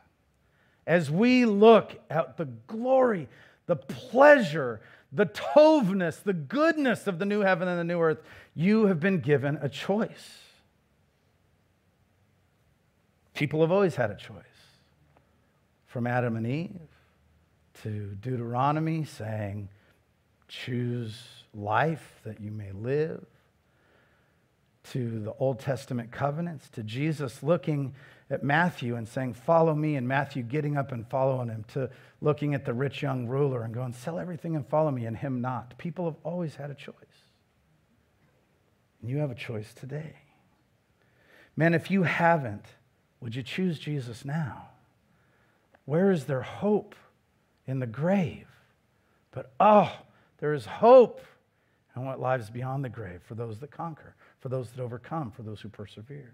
As 0.87 1.11
we 1.11 1.45
look 1.45 1.99
at 2.09 2.37
the 2.37 2.45
glory, 2.45 3.29
the 3.67 3.77
pleasure, 3.77 4.81
the 5.13 5.27
tovness, 5.27 6.23
the 6.23 6.33
goodness 6.33 7.07
of 7.07 7.19
the 7.19 7.25
new 7.25 7.41
heaven 7.41 7.69
and 7.69 7.79
the 7.79 7.85
new 7.85 8.01
earth, 8.01 8.19
you 8.55 8.87
have 8.87 9.01
been 9.01 9.21
given 9.21 9.59
a 9.63 9.69
choice. 9.69 10.41
People 13.35 13.61
have 13.61 13.71
always 13.71 13.97
had 13.97 14.11
a 14.11 14.17
choice. 14.17 14.43
From 15.87 16.07
Adam 16.07 16.37
and 16.37 16.47
Eve 16.47 16.81
to 17.83 18.17
Deuteronomy 18.21 19.05
saying, 19.05 19.69
choose 20.49 21.23
life 21.55 22.21
that 22.25 22.41
you 22.41 22.51
may 22.51 22.73
live, 22.73 23.25
to 24.93 25.21
the 25.21 25.33
Old 25.39 25.59
Testament 25.61 26.11
covenants, 26.11 26.69
to 26.71 26.83
Jesus 26.83 27.43
looking 27.43 27.95
at 28.31 28.43
Matthew 28.43 28.97
and 28.97 29.09
saying, 29.09 29.35
Follow 29.35 29.75
me, 29.75 29.97
and 29.97 30.07
Matthew 30.07 30.43
getting 30.43 30.77
up 30.77 30.93
and 30.93 31.09
following 31.09 31.49
him, 31.49 31.65
to 31.75 31.91
looking 32.21 32.55
at 32.55 32.65
the 32.65 32.75
rich 32.75 33.03
young 33.03 33.27
ruler 33.27 33.63
and 33.63 33.75
going, 33.75 33.93
Sell 33.93 34.19
everything 34.19 34.57
and 34.57 34.67
follow 34.67 34.91
me, 34.91 35.07
and 35.07 35.17
him 35.17 35.41
not. 35.41 35.77
People 35.79 36.05
have 36.07 36.17
always 36.25 36.55
had 36.57 36.71
a 36.71 36.75
choice. 36.75 36.95
And 39.01 39.11
you 39.11 39.19
have 39.19 39.31
a 39.31 39.37
choice 39.37 39.73
today. 39.75 40.17
Man, 41.57 41.75
if 41.75 41.91
you 41.91 42.03
haven't, 42.03 42.65
would 43.21 43.35
you 43.35 43.43
choose 43.43 43.79
Jesus 43.79 44.25
now? 44.25 44.69
Where 45.85 46.11
is 46.11 46.25
there 46.25 46.43
hope? 46.43 46.95
In 47.67 47.81
the 47.81 47.87
grave. 47.87 48.47
But 49.33 49.53
oh, 49.59 49.93
there 50.39 50.55
is 50.55 50.67
hope 50.67 51.21
in 51.97 52.05
what 52.05 52.21
lives 52.21 52.51
beyond 52.51 52.85
the 52.85 52.89
grave 52.89 53.21
for 53.27 53.35
those 53.35 53.59
that 53.61 53.71
conquer, 53.71 54.15
for 54.47 54.51
those 54.51 54.71
that 54.71 54.81
overcome, 54.81 55.33
for 55.33 55.43
those 55.43 55.61
who 55.61 55.69
persevere. 55.69 56.33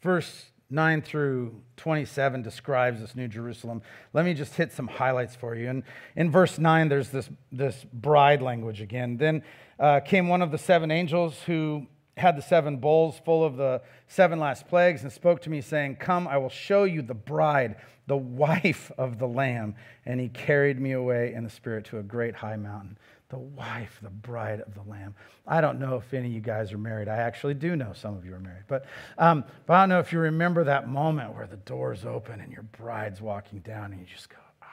Verse 0.00 0.46
9 0.70 1.02
through 1.02 1.60
27 1.76 2.40
describes 2.40 3.02
this 3.02 3.14
New 3.14 3.28
Jerusalem. 3.28 3.82
Let 4.14 4.24
me 4.24 4.32
just 4.32 4.54
hit 4.54 4.72
some 4.72 4.88
highlights 4.88 5.36
for 5.36 5.54
you. 5.54 5.68
And 5.68 5.82
in 6.16 6.30
verse 6.30 6.58
9, 6.58 6.88
there's 6.88 7.10
this, 7.10 7.28
this 7.52 7.84
bride 7.92 8.40
language 8.40 8.80
again. 8.80 9.18
Then 9.18 9.42
uh, 9.78 10.00
came 10.00 10.28
one 10.28 10.40
of 10.40 10.50
the 10.50 10.56
seven 10.56 10.90
angels 10.90 11.42
who 11.42 11.86
had 12.16 12.38
the 12.38 12.42
seven 12.42 12.78
bowls 12.78 13.20
full 13.22 13.44
of 13.44 13.58
the 13.58 13.82
seven 14.06 14.40
last 14.40 14.66
plagues 14.66 15.02
and 15.02 15.12
spoke 15.12 15.42
to 15.42 15.50
me, 15.50 15.60
saying, 15.60 15.96
Come, 15.96 16.26
I 16.26 16.38
will 16.38 16.48
show 16.48 16.84
you 16.84 17.02
the 17.02 17.12
bride, 17.12 17.76
the 18.06 18.16
wife 18.16 18.90
of 18.96 19.18
the 19.18 19.28
Lamb. 19.28 19.74
And 20.06 20.20
he 20.20 20.30
carried 20.30 20.80
me 20.80 20.92
away 20.92 21.34
in 21.34 21.44
the 21.44 21.50
Spirit 21.50 21.84
to 21.86 21.98
a 21.98 22.02
great 22.02 22.36
high 22.36 22.56
mountain 22.56 22.96
the 23.28 23.38
wife, 23.38 23.98
the 24.02 24.08
bride 24.08 24.60
of 24.60 24.74
the 24.74 24.82
Lamb. 24.88 25.14
I 25.46 25.60
don't 25.60 25.78
know 25.78 25.96
if 25.96 26.14
any 26.14 26.28
of 26.28 26.32
you 26.32 26.40
guys 26.40 26.72
are 26.72 26.78
married. 26.78 27.08
I 27.08 27.16
actually 27.16 27.54
do 27.54 27.76
know 27.76 27.92
some 27.92 28.16
of 28.16 28.24
you 28.24 28.34
are 28.34 28.40
married. 28.40 28.64
But, 28.66 28.86
um, 29.18 29.44
but 29.66 29.74
I 29.74 29.82
don't 29.82 29.90
know 29.90 29.98
if 29.98 30.12
you 30.12 30.18
remember 30.18 30.64
that 30.64 30.88
moment 30.88 31.34
where 31.34 31.46
the 31.46 31.56
doors 31.56 32.06
open 32.06 32.40
and 32.40 32.50
your 32.50 32.62
bride's 32.62 33.20
walking 33.20 33.58
down 33.58 33.92
and 33.92 34.00
you 34.00 34.06
just 34.06 34.30
go, 34.30 34.36
ah, 34.62 34.66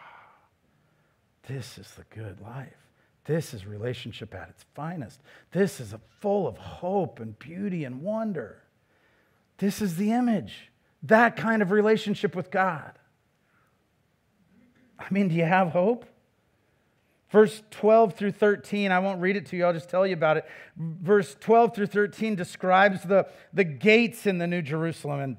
this 1.48 1.77
is 1.77 1.91
the 1.91 2.06
good 2.15 2.40
life. 2.40 2.77
This 3.26 3.53
is 3.53 3.65
relationship 3.65 4.34
at 4.34 4.49
its 4.49 4.64
finest. 4.73 5.19
This 5.52 5.80
is 5.80 5.94
full 6.22 6.48
of 6.48 6.57
hope 6.57 7.19
and 7.19 7.38
beauty 7.38 7.84
and 7.84 8.02
wonder. 8.02 8.61
This 9.57 9.82
is 9.82 9.98
the 9.98 10.11
image. 10.11 10.72
That 11.03 11.36
kind 11.36 11.61
of 11.61 11.72
relationship 11.72 12.36
with 12.36 12.52
God. 12.52 12.94
I 14.98 15.07
mean, 15.11 15.27
do 15.27 15.36
you 15.36 15.44
have 15.44 15.69
hope? 15.69 16.06
Verse 17.36 17.64
12 17.70 18.14
through 18.14 18.32
13, 18.32 18.94
I 18.94 18.99
won't 18.99 19.20
read 19.20 19.36
it 19.36 19.45
to 19.48 19.57
you, 19.57 19.66
I'll 19.66 19.74
just 19.74 19.90
tell 19.90 20.07
you 20.07 20.14
about 20.14 20.38
it. 20.38 20.45
Verse 20.78 21.36
12 21.41 21.76
through 21.76 21.88
13 21.88 22.34
describes 22.34 23.03
the, 23.03 23.28
the 23.52 23.66
gates 23.66 24.26
in 24.26 24.38
the 24.38 24.48
New 24.48 24.62
Jerusalem. 24.62 25.20
And 25.20 25.38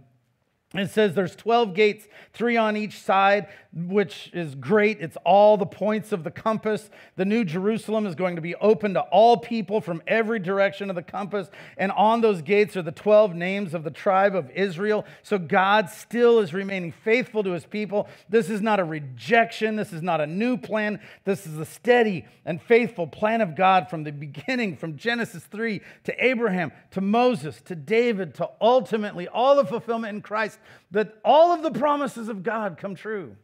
it 0.80 0.90
says 0.90 1.14
there's 1.14 1.36
12 1.36 1.74
gates, 1.74 2.06
three 2.32 2.56
on 2.56 2.76
each 2.76 2.98
side, 2.98 3.48
which 3.76 4.30
is 4.32 4.54
great. 4.54 5.00
It's 5.00 5.18
all 5.24 5.58
the 5.58 5.66
points 5.66 6.10
of 6.10 6.24
the 6.24 6.30
compass. 6.30 6.88
The 7.16 7.26
New 7.26 7.44
Jerusalem 7.44 8.06
is 8.06 8.14
going 8.14 8.36
to 8.36 8.42
be 8.42 8.54
open 8.54 8.94
to 8.94 9.00
all 9.02 9.36
people 9.36 9.82
from 9.82 10.02
every 10.06 10.38
direction 10.38 10.88
of 10.88 10.96
the 10.96 11.02
compass. 11.02 11.50
And 11.76 11.92
on 11.92 12.22
those 12.22 12.40
gates 12.40 12.76
are 12.76 12.82
the 12.82 12.90
12 12.90 13.34
names 13.34 13.74
of 13.74 13.84
the 13.84 13.90
tribe 13.90 14.34
of 14.34 14.50
Israel. 14.50 15.04
So 15.22 15.38
God 15.38 15.90
still 15.90 16.40
is 16.40 16.54
remaining 16.54 16.92
faithful 17.04 17.44
to 17.44 17.50
his 17.50 17.66
people. 17.66 18.08
This 18.30 18.48
is 18.48 18.62
not 18.62 18.80
a 18.80 18.84
rejection. 18.84 19.76
This 19.76 19.92
is 19.92 20.00
not 20.00 20.22
a 20.22 20.26
new 20.26 20.56
plan. 20.56 20.98
This 21.24 21.46
is 21.46 21.58
a 21.58 21.66
steady 21.66 22.24
and 22.46 22.62
faithful 22.62 23.06
plan 23.06 23.42
of 23.42 23.54
God 23.54 23.90
from 23.90 24.04
the 24.04 24.12
beginning, 24.12 24.76
from 24.76 24.96
Genesis 24.96 25.44
3 25.44 25.82
to 26.04 26.24
Abraham, 26.24 26.72
to 26.92 27.02
Moses, 27.02 27.60
to 27.66 27.74
David, 27.74 28.34
to 28.36 28.48
ultimately 28.60 29.28
all 29.28 29.56
the 29.56 29.66
fulfillment 29.66 30.14
in 30.14 30.22
Christ 30.22 30.58
that 30.90 31.18
all 31.24 31.52
of 31.52 31.62
the 31.62 31.70
promises 31.70 32.28
of 32.28 32.42
God 32.42 32.78
come 32.78 32.94
true. 32.94 33.36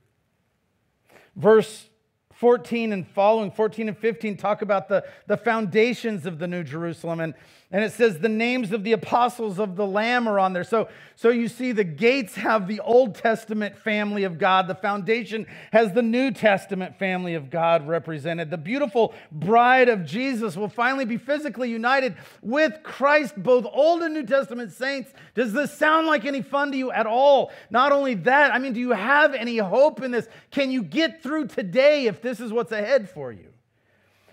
Verse 1.36 1.88
14 2.34 2.92
and 2.92 3.06
following, 3.06 3.50
14 3.50 3.88
and 3.88 3.96
15, 3.96 4.36
talk 4.36 4.62
about 4.62 4.88
the, 4.88 5.04
the 5.26 5.36
foundations 5.36 6.26
of 6.26 6.38
the 6.38 6.48
New 6.48 6.64
Jerusalem. 6.64 7.20
And 7.20 7.34
and 7.72 7.82
it 7.82 7.92
says 7.92 8.18
the 8.18 8.28
names 8.28 8.70
of 8.70 8.84
the 8.84 8.92
apostles 8.92 9.58
of 9.58 9.76
the 9.76 9.86
Lamb 9.86 10.28
are 10.28 10.38
on 10.38 10.52
there. 10.52 10.62
So, 10.62 10.88
so 11.16 11.30
you 11.30 11.48
see, 11.48 11.72
the 11.72 11.84
gates 11.84 12.34
have 12.34 12.68
the 12.68 12.80
Old 12.80 13.14
Testament 13.14 13.78
family 13.78 14.24
of 14.24 14.38
God. 14.38 14.68
The 14.68 14.74
foundation 14.74 15.46
has 15.72 15.92
the 15.94 16.02
New 16.02 16.32
Testament 16.32 16.98
family 16.98 17.34
of 17.34 17.48
God 17.48 17.88
represented. 17.88 18.50
The 18.50 18.58
beautiful 18.58 19.14
bride 19.32 19.88
of 19.88 20.04
Jesus 20.04 20.54
will 20.54 20.68
finally 20.68 21.06
be 21.06 21.16
physically 21.16 21.70
united 21.70 22.14
with 22.42 22.82
Christ, 22.82 23.42
both 23.42 23.64
Old 23.72 24.02
and 24.02 24.12
New 24.12 24.26
Testament 24.26 24.72
saints. 24.72 25.10
Does 25.34 25.54
this 25.54 25.72
sound 25.72 26.06
like 26.06 26.26
any 26.26 26.42
fun 26.42 26.72
to 26.72 26.76
you 26.76 26.92
at 26.92 27.06
all? 27.06 27.52
Not 27.70 27.90
only 27.90 28.14
that, 28.16 28.52
I 28.52 28.58
mean, 28.58 28.74
do 28.74 28.80
you 28.80 28.92
have 28.92 29.32
any 29.32 29.56
hope 29.56 30.02
in 30.02 30.10
this? 30.10 30.28
Can 30.50 30.70
you 30.70 30.82
get 30.82 31.22
through 31.22 31.46
today 31.46 32.04
if 32.04 32.20
this 32.20 32.38
is 32.38 32.52
what's 32.52 32.72
ahead 32.72 33.08
for 33.08 33.32
you? 33.32 33.51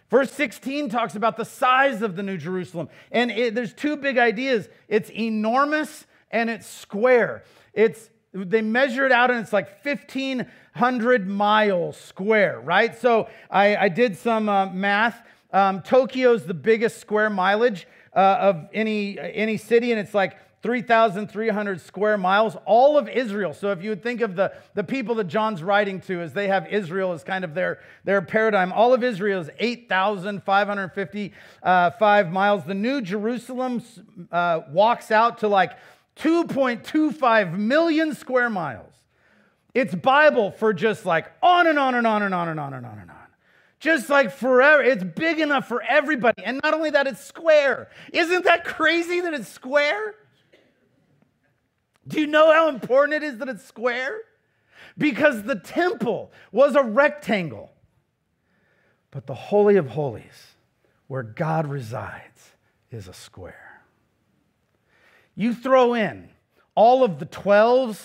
Verse 0.10 0.32
16 0.32 0.90
talks 0.90 1.16
about 1.16 1.38
the 1.38 1.46
size 1.46 2.02
of 2.02 2.16
the 2.16 2.24
New 2.24 2.38
Jerusalem. 2.38 2.90
And 3.12 3.30
it, 3.30 3.54
there's 3.54 3.74
two 3.74 3.96
big 3.96 4.18
ideas 4.18 4.68
it's 4.88 5.10
enormous 5.12 6.06
and 6.32 6.50
it's 6.50 6.68
square. 6.68 7.44
It's 7.74 8.10
they 8.34 8.62
measure 8.62 9.06
it 9.06 9.12
out 9.12 9.32
and 9.32 9.40
it's 9.40 9.54
like 9.54 9.84
1500 9.84 11.28
miles 11.28 11.98
square 11.98 12.60
right 12.60 12.96
so 12.96 13.28
i, 13.50 13.76
I 13.76 13.90
did 13.90 14.16
some 14.18 14.48
uh, 14.48 14.68
math 14.68 15.20
um, 15.52 15.82
tokyo's 15.82 16.46
the 16.46 16.54
biggest 16.54 17.00
square 17.00 17.32
mileage 17.32 17.88
uh, 18.16 18.20
of 18.20 18.70
any 18.72 19.18
any 19.18 19.58
city 19.58 19.92
and 19.92 20.00
it's 20.00 20.14
like 20.14 20.38
3,300 20.62 21.80
square 21.80 22.18
miles, 22.18 22.58
all 22.66 22.98
of 22.98 23.08
Israel. 23.08 23.54
So 23.54 23.72
if 23.72 23.82
you 23.82 23.92
would 23.92 24.04
think 24.04 24.20
of 24.22 24.36
the, 24.36 24.52
the 24.74 24.84
people 24.84 25.16
that 25.16 25.28
John's 25.28 25.64
writing 25.64 26.02
to 26.02 26.20
as 26.22 26.34
they 26.34 26.50
have 26.50 26.68
Israel 26.68 27.14
as 27.14 27.24
kind 27.24 27.46
of 27.46 27.54
their, 27.54 27.80
their 28.04 28.22
paradigm, 28.22 28.74
all 28.74 28.94
of 28.94 29.02
Israel 29.04 29.40
is 29.42 29.50
8,555 29.58 32.32
miles. 32.32 32.66
The 32.66 32.74
New 32.74 33.00
Jerusalem 33.02 33.82
uh, 34.32 34.62
walks 34.72 35.12
out 35.12 35.38
to 35.40 35.48
like 35.48 35.72
2.25 36.18 37.58
million 37.58 38.14
square 38.14 38.50
miles. 38.50 38.92
It's 39.74 39.96
Bible 39.96 40.52
for 40.52 40.74
just 40.74 41.06
like 41.06 41.32
on 41.42 41.68
and 41.68 41.80
on 41.80 41.96
and 41.96 42.06
on 42.06 42.22
and 42.24 42.34
on 42.34 42.50
and 42.50 42.60
on 42.60 42.74
and 42.74 42.86
on 42.86 43.00
and 43.00 43.10
on. 43.10 43.16
Just 43.80 44.10
like 44.10 44.32
forever. 44.32 44.84
It's 44.84 45.04
big 45.04 45.40
enough 45.40 45.68
for 45.68 45.82
everybody. 45.82 46.44
And 46.44 46.60
not 46.62 46.74
only 46.74 46.90
that, 46.90 47.08
it's 47.08 47.24
square. 47.24 47.88
Isn't 48.12 48.44
that 48.44 48.66
crazy 48.66 49.22
that 49.22 49.34
it's 49.34 49.48
square? 49.48 50.16
Do 52.10 52.20
you 52.20 52.28
know 52.28 52.52
how 52.52 52.68
important 52.68 53.24
it 53.24 53.26
is 53.26 53.38
that 53.38 53.48
it's 53.48 53.64
square? 53.64 54.18
Because 54.98 55.44
the 55.44 55.56
temple 55.56 56.32
was 56.52 56.76
a 56.76 56.84
rectangle. 56.84 57.72
But 59.12 59.28
the 59.28 59.36
Holy 59.36 59.78
of 59.78 59.90
Holies, 59.90 60.56
where 61.08 61.24
God 61.24 61.68
resides, 61.68 62.52
is 62.92 63.08
a 63.08 63.14
square. 63.14 63.82
You 65.36 65.54
throw 65.54 65.94
in 65.94 66.30
all 66.76 67.04
of 67.04 67.20
the 67.20 67.26
12s 67.26 68.02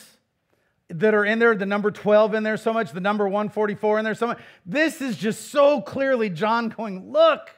that 0.89 1.15
are 1.15 1.25
in 1.25 1.39
there, 1.39 1.55
the 1.55 1.67
number 1.67 1.91
12 1.91 2.35
in 2.35 2.43
there 2.43 2.57
so 2.59 2.73
much, 2.73 2.93
the 2.93 3.01
number 3.01 3.25
144 3.25 3.99
in 3.99 4.05
there 4.05 4.15
so 4.15 4.27
much. 4.27 4.39
This 4.67 5.01
is 5.01 5.17
just 5.17 5.51
so 5.51 5.81
clearly 5.81 6.29
John 6.29 6.69
going, 6.69 7.11
look, 7.11 7.51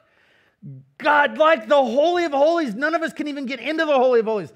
God, 0.98 1.38
like 1.38 1.68
the 1.68 1.74
Holy 1.74 2.24
of 2.24 2.32
Holies, 2.32 2.74
none 2.74 2.94
of 2.94 3.02
us 3.02 3.12
can 3.12 3.28
even 3.28 3.46
get 3.46 3.60
into 3.60 3.84
the 3.84 3.96
Holy 3.96 4.20
of 4.20 4.26
Holies. 4.26 4.52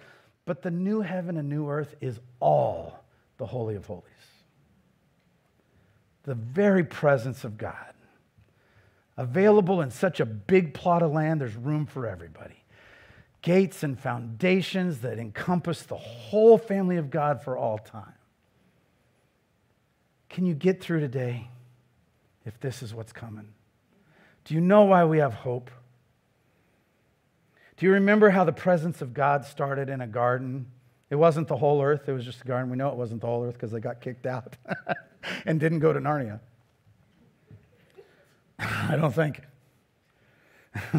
But 0.51 0.63
the 0.63 0.71
new 0.73 1.01
heaven 1.01 1.37
and 1.37 1.49
new 1.49 1.69
earth 1.69 1.95
is 2.01 2.19
all 2.41 3.05
the 3.39 3.47
Holy 3.47 3.77
of 3.77 3.87
Holies. 3.87 4.03
The 6.25 6.35
very 6.35 6.83
presence 6.83 7.45
of 7.45 7.57
God. 7.57 7.95
Available 9.17 9.81
in 9.81 9.93
such 9.93 10.19
a 10.19 10.27
big 10.27 10.75
plot 10.75 11.05
of 11.05 11.13
land, 11.13 11.41
there's 11.41 11.55
room 11.55 11.87
for 11.87 12.05
everybody. 12.05 12.65
Gates 13.43 13.85
and 13.85 13.97
foundations 13.97 15.03
that 15.03 15.21
encompass 15.21 15.85
the 15.85 15.97
whole 15.97 16.59
family 16.59 16.97
of 16.97 17.11
God 17.11 17.45
for 17.45 17.57
all 17.57 17.79
time. 17.79 18.15
Can 20.29 20.47
you 20.47 20.55
get 20.55 20.83
through 20.83 20.99
today 20.99 21.49
if 22.45 22.59
this 22.59 22.83
is 22.83 22.93
what's 22.93 23.13
coming? 23.13 23.53
Do 24.47 24.55
you 24.55 24.61
know 24.61 24.83
why 24.83 25.05
we 25.05 25.19
have 25.19 25.33
hope? 25.33 25.71
Do 27.81 27.87
you 27.87 27.93
remember 27.93 28.29
how 28.29 28.45
the 28.45 28.53
presence 28.53 29.01
of 29.01 29.15
God 29.15 29.47
started 29.47 29.89
in 29.89 30.03
a 30.03 30.07
garden? 30.07 30.67
It 31.09 31.15
wasn't 31.15 31.49
the 31.49 31.57
whole 31.57 31.83
earth, 31.83 32.11
it 32.11 32.13
was 32.13 32.27
just 32.27 32.43
a 32.43 32.45
garden. 32.45 32.71
We 32.71 32.77
know 32.77 32.91
it 32.91 32.95
wasn't 32.95 33.23
the 33.23 33.27
whole 33.27 33.43
earth 33.43 33.55
because 33.55 33.71
they 33.71 33.81
got 33.81 34.03
kicked 34.03 34.27
out 34.27 34.55
and 35.47 35.59
didn't 35.59 35.79
go 35.79 35.91
to 35.91 35.99
Narnia. 35.99 36.41
I 38.59 38.97
don't 38.97 39.15
think. 39.15 39.41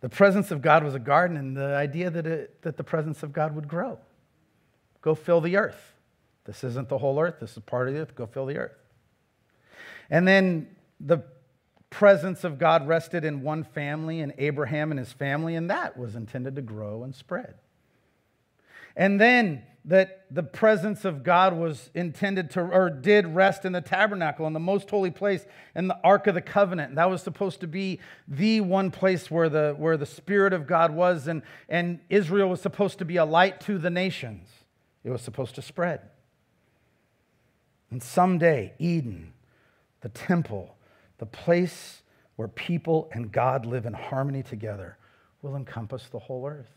the 0.00 0.08
presence 0.08 0.52
of 0.52 0.62
God 0.62 0.84
was 0.84 0.94
a 0.94 1.00
garden, 1.00 1.36
and 1.36 1.56
the 1.56 1.74
idea 1.74 2.08
that, 2.08 2.24
it, 2.24 2.62
that 2.62 2.76
the 2.76 2.84
presence 2.84 3.24
of 3.24 3.32
God 3.32 3.56
would 3.56 3.66
grow, 3.66 3.98
go 5.02 5.16
fill 5.16 5.40
the 5.40 5.56
earth. 5.56 5.94
This 6.44 6.62
isn't 6.62 6.88
the 6.88 6.98
whole 6.98 7.18
earth, 7.18 7.40
this 7.40 7.56
is 7.56 7.64
part 7.64 7.88
of 7.88 7.94
the 7.94 8.00
earth. 8.00 8.14
Go 8.14 8.26
fill 8.26 8.46
the 8.46 8.58
earth. 8.58 8.78
And 10.08 10.28
then 10.28 10.68
the 11.00 11.24
presence 11.90 12.44
of 12.44 12.58
God 12.58 12.86
rested 12.86 13.24
in 13.24 13.42
one 13.42 13.64
family, 13.64 14.20
in 14.20 14.32
Abraham 14.38 14.90
and 14.90 14.98
his 14.98 15.12
family, 15.12 15.56
and 15.56 15.68
that 15.68 15.98
was 15.98 16.14
intended 16.14 16.56
to 16.56 16.62
grow 16.62 17.02
and 17.02 17.14
spread. 17.14 17.54
And 18.96 19.20
then 19.20 19.64
that 19.86 20.26
the 20.30 20.42
presence 20.42 21.04
of 21.04 21.22
God 21.22 21.56
was 21.56 21.90
intended 21.94 22.50
to, 22.50 22.60
or 22.60 22.90
did 22.90 23.26
rest 23.26 23.64
in 23.64 23.72
the 23.72 23.80
tabernacle, 23.80 24.46
in 24.46 24.52
the 24.52 24.60
most 24.60 24.90
holy 24.90 25.10
place, 25.10 25.46
in 25.74 25.88
the 25.88 25.98
Ark 26.04 26.26
of 26.26 26.34
the 26.34 26.42
Covenant. 26.42 26.96
That 26.96 27.10
was 27.10 27.22
supposed 27.22 27.60
to 27.60 27.66
be 27.66 27.98
the 28.28 28.60
one 28.60 28.90
place 28.90 29.30
where 29.30 29.48
the, 29.48 29.74
where 29.78 29.96
the 29.96 30.06
Spirit 30.06 30.52
of 30.52 30.66
God 30.66 30.92
was, 30.92 31.28
and, 31.28 31.42
and 31.68 32.00
Israel 32.10 32.50
was 32.50 32.60
supposed 32.60 32.98
to 32.98 33.04
be 33.04 33.16
a 33.16 33.24
light 33.24 33.60
to 33.62 33.78
the 33.78 33.90
nations. 33.90 34.48
It 35.02 35.10
was 35.10 35.22
supposed 35.22 35.54
to 35.54 35.62
spread. 35.62 36.02
And 37.90 38.02
someday, 38.02 38.74
Eden, 38.78 39.32
the 40.02 40.10
temple, 40.10 40.76
the 41.20 41.26
place 41.26 42.02
where 42.36 42.48
people 42.48 43.10
and 43.12 43.30
God 43.30 43.66
live 43.66 43.84
in 43.84 43.92
harmony 43.92 44.42
together, 44.42 44.96
will 45.42 45.56
encompass 45.56 46.08
the 46.08 46.18
whole 46.18 46.46
earth. 46.46 46.72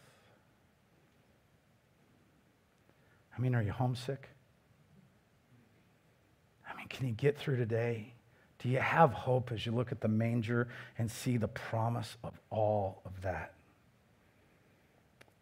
I 3.36 3.42
mean, 3.42 3.56
are 3.56 3.64
you 3.64 3.72
homesick? 3.72 4.28
I 6.70 6.76
mean, 6.76 6.88
can 6.90 7.08
you 7.08 7.14
get 7.14 7.38
through 7.38 7.56
today? 7.56 8.14
Do 8.60 8.68
you 8.68 8.80
have 8.80 9.12
hope 9.14 9.54
as 9.54 9.66
you 9.66 9.72
look 9.72 9.94
at 9.94 10.02
the 10.02 10.10
manger 10.10 10.68
and 10.98 11.10
see 11.10 11.38
the 11.38 11.48
promise 11.48 12.18
of 12.24 12.34
all 12.50 13.02
of 13.06 13.22
that? 13.22 13.54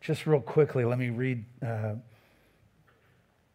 Just 0.01 0.27
real 0.27 0.39
quickly, 0.39 0.85
let 0.85 0.99
me 0.99 1.09
read 1.09 1.43
uh, 1.65 1.93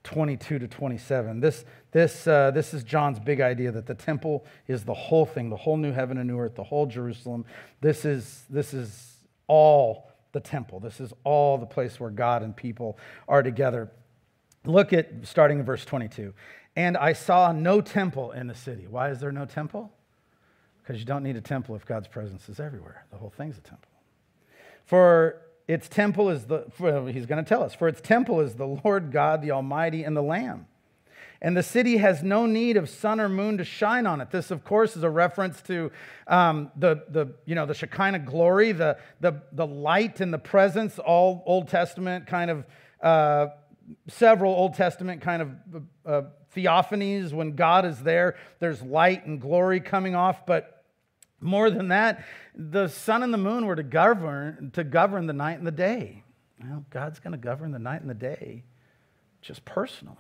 22 0.07 0.61
to 0.61 0.69
27. 0.69 1.41
This, 1.41 1.65
this, 1.91 2.27
uh, 2.27 2.53
this 2.53 2.73
is 2.73 2.85
John's 2.85 3.19
big 3.19 3.41
idea 3.41 3.73
that 3.73 3.87
the 3.87 3.95
temple 3.95 4.47
is 4.69 4.85
the 4.85 4.95
whole 4.95 5.27
thing, 5.27 5.51
the 5.51 5.57
whole 5.57 5.77
new 5.77 5.93
heaven 5.93 6.17
and 6.17 6.29
new 6.29 6.39
earth, 6.39 6.55
the 6.55 6.65
whole 6.65 6.87
Jerusalem. 6.87 7.45
This 7.81 8.05
is, 8.05 8.45
this 8.49 8.73
is 8.73 9.17
all 9.49 10.09
the 10.33 10.41
temple. 10.41 10.79
This 10.79 11.01
is 11.01 11.13
all 11.25 11.59
the 11.59 11.67
place 11.67 11.99
where 11.99 12.11
God 12.11 12.43
and 12.43 12.57
people 12.57 12.99
are 13.27 13.43
together. 13.43 13.91
Look 14.65 14.93
at 14.93 15.27
starting 15.27 15.59
in 15.59 15.65
verse 15.65 15.85
22. 15.85 16.33
And 16.77 16.97
I 16.97 17.13
saw 17.13 17.51
no 17.51 17.81
temple 17.81 18.31
in 18.31 18.47
the 18.47 18.55
city. 18.55 18.87
Why 18.89 19.11
is 19.11 19.19
there 19.19 19.33
no 19.33 19.45
temple? 19.45 19.93
Because 20.83 21.01
you 21.01 21.07
don't 21.07 21.25
need 21.25 21.37
a 21.37 21.41
temple 21.41 21.75
if 21.75 21.85
God's 21.85 22.07
presence 22.07 22.49
is 22.49 22.61
everywhere. 22.61 23.05
The 23.11 23.17
whole 23.17 23.33
thing's 23.37 23.59
a 23.59 23.63
temple. 23.63 23.91
For 24.85 25.43
its 25.69 25.89
temple 25.89 26.31
is 26.31 26.45
the, 26.45 26.65
he's 27.13 27.27
going 27.27 27.45
to 27.45 27.49
tell 27.49 27.63
us, 27.63 27.75
for 27.75 27.89
its 27.89 28.01
temple 28.01 28.41
is 28.41 28.55
the 28.55 28.67
Lord 28.67 29.11
God, 29.11 29.43
the 29.43 29.51
Almighty, 29.51 30.05
and 30.05 30.17
the 30.17 30.23
Lamb. 30.23 30.67
And 31.43 31.57
the 31.57 31.63
city 31.63 31.99
has 31.99 32.23
no 32.23 32.47
need 32.47 32.77
of 32.77 32.89
sun 32.89 33.21
or 33.21 33.29
moon 33.29 33.59
to 33.59 33.65
shine 33.65 34.07
on 34.07 34.21
it. 34.21 34.31
This, 34.31 34.51
of 34.51 34.65
course, 34.65 34.97
is 34.97 35.03
a 35.03 35.11
reference 35.11 35.61
to 35.63 35.93
um, 36.27 36.71
the, 36.77 37.05
the, 37.11 37.35
you 37.45 37.55
know, 37.55 37.67
the 37.67 37.75
Shekinah 37.75 38.21
glory, 38.21 38.73
the, 38.73 38.97
the, 39.21 39.43
the 39.53 39.67
light 39.67 40.21
and 40.21 40.33
the 40.33 40.39
presence, 40.39 40.99
all 40.99 41.43
Old 41.45 41.69
Testament 41.69 42.27
kind 42.27 42.51
of, 42.51 42.65
uh, 43.03 43.49
several 44.09 44.55
Old 44.55 44.75
Testament 44.75 45.21
kind 45.21 45.43
of 45.43 45.51
uh, 46.07 46.23
theophanies. 46.57 47.33
When 47.33 47.55
God 47.55 47.85
is 47.85 48.03
there, 48.03 48.37
there's 48.59 48.81
light 48.81 49.27
and 49.27 49.41
glory 49.41 49.81
coming 49.81 50.15
off. 50.15 50.47
But 50.47 50.76
more 51.41 51.71
than 51.71 51.89
that, 51.89 52.25
the 52.55 52.89
sun 52.89 53.23
and 53.23 53.33
the 53.33 53.39
moon 53.39 53.67
were 53.67 53.77
to 53.77 53.83
govern, 53.83 54.71
to 54.75 54.85
govern 54.85 55.27
the 55.27 55.33
night 55.33 55.59
and 55.59 55.67
the 55.67 55.73
day. 55.73 56.23
Well, 56.63 56.85
God's 56.91 57.19
going 57.21 57.33
to 57.33 57.39
govern 57.39 57.73
the 57.73 57.79
night 57.79 58.01
and 58.01 58.09
the 58.09 58.15
day 58.15 58.65
just 59.43 59.65
personally. 59.65 60.17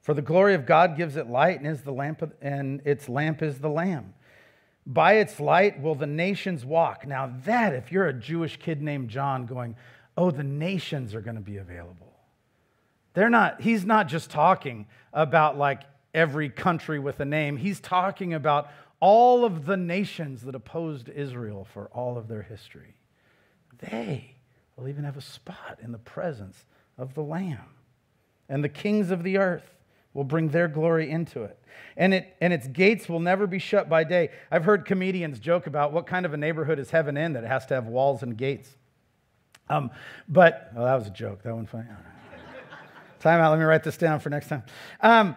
For 0.00 0.14
the 0.14 0.22
glory 0.22 0.54
of 0.54 0.66
God 0.66 0.96
gives 0.96 1.16
it 1.16 1.28
light, 1.28 1.58
and 1.58 1.66
is 1.66 1.82
the 1.82 1.92
lamp, 1.92 2.22
and 2.42 2.82
its 2.84 3.08
lamp 3.08 3.40
is 3.40 3.60
the 3.60 3.68
Lamb. 3.68 4.14
By 4.84 5.14
its 5.14 5.38
light 5.38 5.80
will 5.80 5.94
the 5.94 6.08
nations 6.08 6.64
walk. 6.64 7.06
Now, 7.06 7.32
that, 7.44 7.72
if 7.72 7.92
you're 7.92 8.08
a 8.08 8.12
Jewish 8.12 8.56
kid 8.56 8.82
named 8.82 9.10
John 9.10 9.46
going, 9.46 9.76
oh, 10.16 10.32
the 10.32 10.42
nations 10.42 11.14
are 11.14 11.20
going 11.20 11.36
to 11.36 11.40
be 11.40 11.58
available. 11.58 12.12
They're 13.14 13.30
not, 13.30 13.60
he's 13.60 13.84
not 13.84 14.08
just 14.08 14.28
talking 14.30 14.86
about 15.12 15.56
like 15.56 15.82
every 16.12 16.48
country 16.48 16.98
with 16.98 17.20
a 17.20 17.24
name. 17.24 17.56
He's 17.56 17.78
talking 17.78 18.34
about 18.34 18.68
all 19.02 19.44
of 19.44 19.66
the 19.66 19.76
nations 19.76 20.42
that 20.42 20.54
opposed 20.54 21.08
Israel 21.08 21.66
for 21.74 21.86
all 21.92 22.16
of 22.16 22.28
their 22.28 22.42
history. 22.42 22.94
They 23.90 24.36
will 24.76 24.88
even 24.88 25.02
have 25.02 25.16
a 25.16 25.20
spot 25.20 25.80
in 25.82 25.90
the 25.90 25.98
presence 25.98 26.64
of 26.96 27.14
the 27.14 27.20
Lamb. 27.20 27.74
And 28.48 28.62
the 28.62 28.68
kings 28.68 29.10
of 29.10 29.24
the 29.24 29.38
earth 29.38 29.68
will 30.14 30.22
bring 30.22 30.50
their 30.50 30.68
glory 30.68 31.10
into 31.10 31.42
it. 31.42 31.58
And, 31.96 32.14
it. 32.14 32.36
and 32.40 32.52
its 32.52 32.68
gates 32.68 33.08
will 33.08 33.18
never 33.18 33.48
be 33.48 33.58
shut 33.58 33.88
by 33.88 34.04
day. 34.04 34.30
I've 34.52 34.64
heard 34.64 34.84
comedians 34.84 35.40
joke 35.40 35.66
about 35.66 35.92
what 35.92 36.06
kind 36.06 36.24
of 36.24 36.32
a 36.32 36.36
neighborhood 36.36 36.78
is 36.78 36.90
heaven 36.90 37.16
in 37.16 37.32
that 37.32 37.42
it 37.42 37.48
has 37.48 37.66
to 37.66 37.74
have 37.74 37.88
walls 37.88 38.22
and 38.22 38.38
gates. 38.38 38.70
Um, 39.68 39.90
but, 40.28 40.70
well, 40.76 40.84
that 40.84 40.94
was 40.94 41.08
a 41.08 41.10
joke. 41.10 41.42
That 41.42 41.56
one 41.56 41.66
funny. 41.66 41.88
Time 43.18 43.40
out. 43.40 43.50
Let 43.50 43.58
me 43.58 43.64
write 43.64 43.82
this 43.82 43.96
down 43.96 44.20
for 44.20 44.30
next 44.30 44.46
time. 44.46 44.62
Um, 45.00 45.34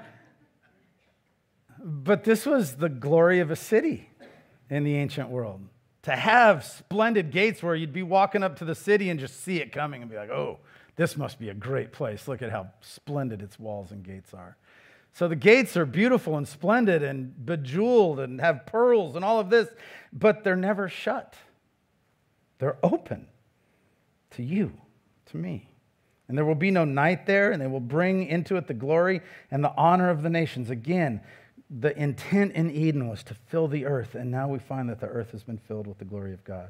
but 1.87 2.23
this 2.23 2.47
was 2.47 2.77
the 2.77 2.89
glory 2.89 3.39
of 3.39 3.51
a 3.51 3.55
city 3.55 4.09
in 4.71 4.83
the 4.83 4.95
ancient 4.95 5.29
world. 5.29 5.61
To 6.03 6.15
have 6.15 6.65
splendid 6.65 7.31
gates 7.31 7.61
where 7.61 7.75
you'd 7.75 7.93
be 7.93 8.03
walking 8.03 8.41
up 8.41 8.57
to 8.57 8.65
the 8.65 8.73
city 8.73 9.09
and 9.11 9.19
just 9.19 9.43
see 9.43 9.61
it 9.61 9.71
coming 9.71 10.01
and 10.01 10.09
be 10.09 10.17
like, 10.17 10.31
oh, 10.31 10.59
this 10.95 11.15
must 11.15 11.39
be 11.39 11.49
a 11.49 11.53
great 11.53 11.91
place. 11.91 12.27
Look 12.27 12.41
at 12.41 12.51
how 12.51 12.67
splendid 12.81 13.41
its 13.41 13.59
walls 13.59 13.91
and 13.91 14.03
gates 14.03 14.33
are. 14.33 14.57
So 15.13 15.27
the 15.27 15.35
gates 15.35 15.77
are 15.77 15.85
beautiful 15.85 16.37
and 16.37 16.47
splendid 16.47 17.03
and 17.03 17.45
bejeweled 17.45 18.19
and 18.19 18.41
have 18.41 18.65
pearls 18.65 19.15
and 19.15 19.23
all 19.23 19.39
of 19.39 19.49
this, 19.49 19.69
but 20.11 20.43
they're 20.43 20.55
never 20.55 20.89
shut. 20.89 21.35
They're 22.57 22.77
open 22.81 23.27
to 24.31 24.43
you, 24.43 24.73
to 25.27 25.37
me. 25.37 25.69
And 26.27 26.37
there 26.37 26.45
will 26.45 26.55
be 26.55 26.71
no 26.71 26.85
night 26.85 27.27
there, 27.27 27.51
and 27.51 27.61
they 27.61 27.67
will 27.67 27.79
bring 27.79 28.25
into 28.25 28.57
it 28.57 28.67
the 28.67 28.73
glory 28.73 29.21
and 29.51 29.63
the 29.63 29.73
honor 29.77 30.09
of 30.09 30.23
the 30.23 30.29
nations. 30.29 30.69
Again, 30.71 31.21
the 31.69 31.97
intent 31.97 32.53
in 32.53 32.69
Eden 32.69 33.07
was 33.07 33.23
to 33.23 33.33
fill 33.33 33.67
the 33.67 33.85
earth, 33.85 34.15
and 34.15 34.29
now 34.29 34.47
we 34.47 34.59
find 34.59 34.89
that 34.89 34.99
the 34.99 35.07
earth 35.07 35.31
has 35.31 35.43
been 35.43 35.57
filled 35.57 35.87
with 35.87 35.97
the 35.97 36.05
glory 36.05 36.33
of 36.33 36.43
God. 36.43 36.69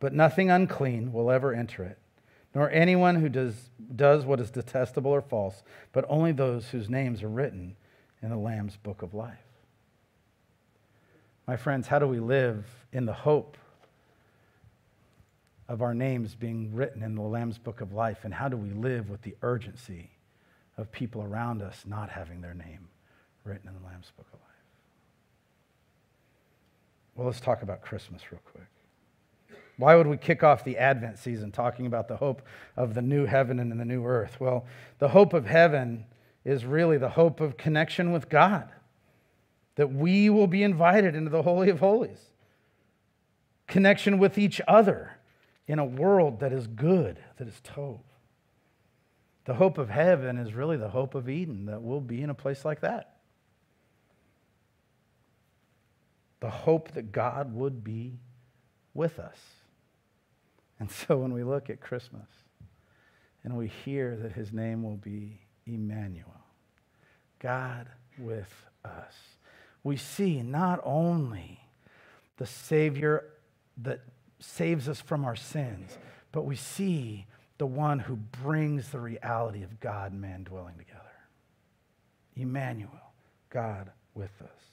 But 0.00 0.12
nothing 0.12 0.50
unclean 0.50 1.12
will 1.12 1.30
ever 1.30 1.54
enter 1.54 1.84
it, 1.84 1.98
nor 2.54 2.70
anyone 2.70 3.16
who 3.16 3.28
does, 3.28 3.70
does 3.94 4.24
what 4.24 4.40
is 4.40 4.50
detestable 4.50 5.12
or 5.12 5.22
false, 5.22 5.62
but 5.92 6.04
only 6.08 6.32
those 6.32 6.68
whose 6.68 6.90
names 6.90 7.22
are 7.22 7.28
written 7.28 7.76
in 8.20 8.30
the 8.30 8.36
Lamb's 8.36 8.76
book 8.76 9.02
of 9.02 9.14
life. 9.14 9.38
My 11.46 11.56
friends, 11.56 11.86
how 11.86 11.98
do 11.98 12.06
we 12.06 12.20
live 12.20 12.66
in 12.92 13.04
the 13.04 13.12
hope 13.12 13.56
of 15.68 15.82
our 15.82 15.94
names 15.94 16.34
being 16.34 16.74
written 16.74 17.02
in 17.02 17.14
the 17.14 17.22
Lamb's 17.22 17.58
book 17.58 17.80
of 17.80 17.92
life? 17.92 18.24
And 18.24 18.34
how 18.34 18.48
do 18.48 18.56
we 18.56 18.70
live 18.70 19.08
with 19.08 19.22
the 19.22 19.36
urgency 19.42 20.10
of 20.76 20.90
people 20.90 21.22
around 21.22 21.62
us 21.62 21.84
not 21.86 22.10
having 22.10 22.40
their 22.40 22.54
name 22.54 22.88
written 23.44 23.68
in 23.68 23.74
the 23.74 23.86
Lamb's 23.86 24.12
Book 24.16 24.26
of 24.32 24.40
Life. 24.40 24.48
Well, 27.14 27.26
let's 27.26 27.40
talk 27.40 27.62
about 27.62 27.82
Christmas 27.82 28.22
real 28.30 28.40
quick. 28.52 28.66
Why 29.76 29.96
would 29.96 30.06
we 30.06 30.16
kick 30.16 30.42
off 30.42 30.64
the 30.64 30.78
Advent 30.78 31.18
season 31.18 31.50
talking 31.50 31.86
about 31.86 32.08
the 32.08 32.16
hope 32.16 32.42
of 32.76 32.94
the 32.94 33.02
new 33.02 33.26
heaven 33.26 33.58
and 33.58 33.78
the 33.80 33.84
new 33.84 34.04
earth? 34.04 34.38
Well, 34.38 34.66
the 34.98 35.08
hope 35.08 35.32
of 35.32 35.46
heaven 35.46 36.04
is 36.44 36.64
really 36.64 36.98
the 36.98 37.10
hope 37.10 37.40
of 37.40 37.56
connection 37.56 38.12
with 38.12 38.28
God, 38.28 38.68
that 39.76 39.92
we 39.92 40.28
will 40.28 40.46
be 40.46 40.62
invited 40.62 41.14
into 41.14 41.30
the 41.30 41.42
Holy 41.42 41.70
of 41.70 41.80
Holies, 41.80 42.30
connection 43.66 44.18
with 44.18 44.38
each 44.38 44.60
other 44.68 45.18
in 45.66 45.78
a 45.78 45.84
world 45.84 46.40
that 46.40 46.52
is 46.52 46.66
good, 46.66 47.18
that 47.38 47.48
is 47.48 47.60
tov. 47.64 48.00
The 49.44 49.54
hope 49.54 49.78
of 49.78 49.88
heaven 49.88 50.38
is 50.38 50.54
really 50.54 50.76
the 50.76 50.90
hope 50.90 51.14
of 51.14 51.28
Eden, 51.28 51.66
that 51.66 51.82
we'll 51.82 52.00
be 52.00 52.22
in 52.22 52.30
a 52.30 52.34
place 52.34 52.64
like 52.64 52.80
that. 52.82 53.11
The 56.42 56.50
hope 56.50 56.90
that 56.94 57.12
God 57.12 57.54
would 57.54 57.84
be 57.84 58.18
with 58.94 59.20
us. 59.20 59.38
And 60.80 60.90
so 61.08 61.16
when 61.18 61.32
we 61.32 61.44
look 61.44 61.70
at 61.70 61.80
Christmas 61.80 62.26
and 63.44 63.56
we 63.56 63.68
hear 63.68 64.16
that 64.16 64.32
his 64.32 64.52
name 64.52 64.82
will 64.82 64.96
be 64.96 65.38
Emmanuel, 65.66 66.44
God 67.38 67.88
with 68.18 68.52
us, 68.84 69.14
we 69.84 69.96
see 69.96 70.42
not 70.42 70.80
only 70.82 71.60
the 72.38 72.46
Savior 72.46 73.24
that 73.76 74.00
saves 74.40 74.88
us 74.88 75.00
from 75.00 75.24
our 75.24 75.36
sins, 75.36 75.96
but 76.32 76.44
we 76.44 76.56
see 76.56 77.26
the 77.58 77.66
one 77.66 78.00
who 78.00 78.16
brings 78.16 78.88
the 78.88 78.98
reality 78.98 79.62
of 79.62 79.78
God 79.78 80.10
and 80.10 80.20
man 80.20 80.42
dwelling 80.42 80.76
together. 80.76 80.98
Emmanuel, 82.34 83.12
God 83.48 83.92
with 84.14 84.42
us. 84.42 84.71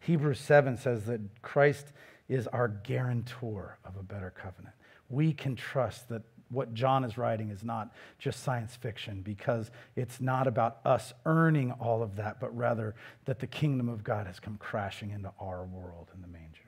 Hebrews 0.00 0.40
7 0.40 0.76
says 0.76 1.04
that 1.04 1.20
Christ 1.42 1.92
is 2.28 2.46
our 2.48 2.68
guarantor 2.68 3.78
of 3.84 3.96
a 3.96 4.02
better 4.02 4.30
covenant. 4.30 4.74
We 5.08 5.32
can 5.32 5.56
trust 5.56 6.08
that 6.08 6.22
what 6.50 6.74
John 6.74 7.04
is 7.04 7.16
writing 7.16 7.50
is 7.50 7.62
not 7.62 7.92
just 8.18 8.42
science 8.42 8.74
fiction 8.74 9.22
because 9.22 9.70
it's 9.96 10.20
not 10.20 10.46
about 10.46 10.78
us 10.84 11.12
earning 11.24 11.72
all 11.72 12.02
of 12.02 12.16
that, 12.16 12.40
but 12.40 12.56
rather 12.56 12.94
that 13.26 13.38
the 13.38 13.46
kingdom 13.46 13.88
of 13.88 14.02
God 14.02 14.26
has 14.26 14.40
come 14.40 14.56
crashing 14.56 15.10
into 15.10 15.32
our 15.38 15.64
world 15.64 16.08
in 16.14 16.22
the 16.22 16.28
manger. 16.28 16.60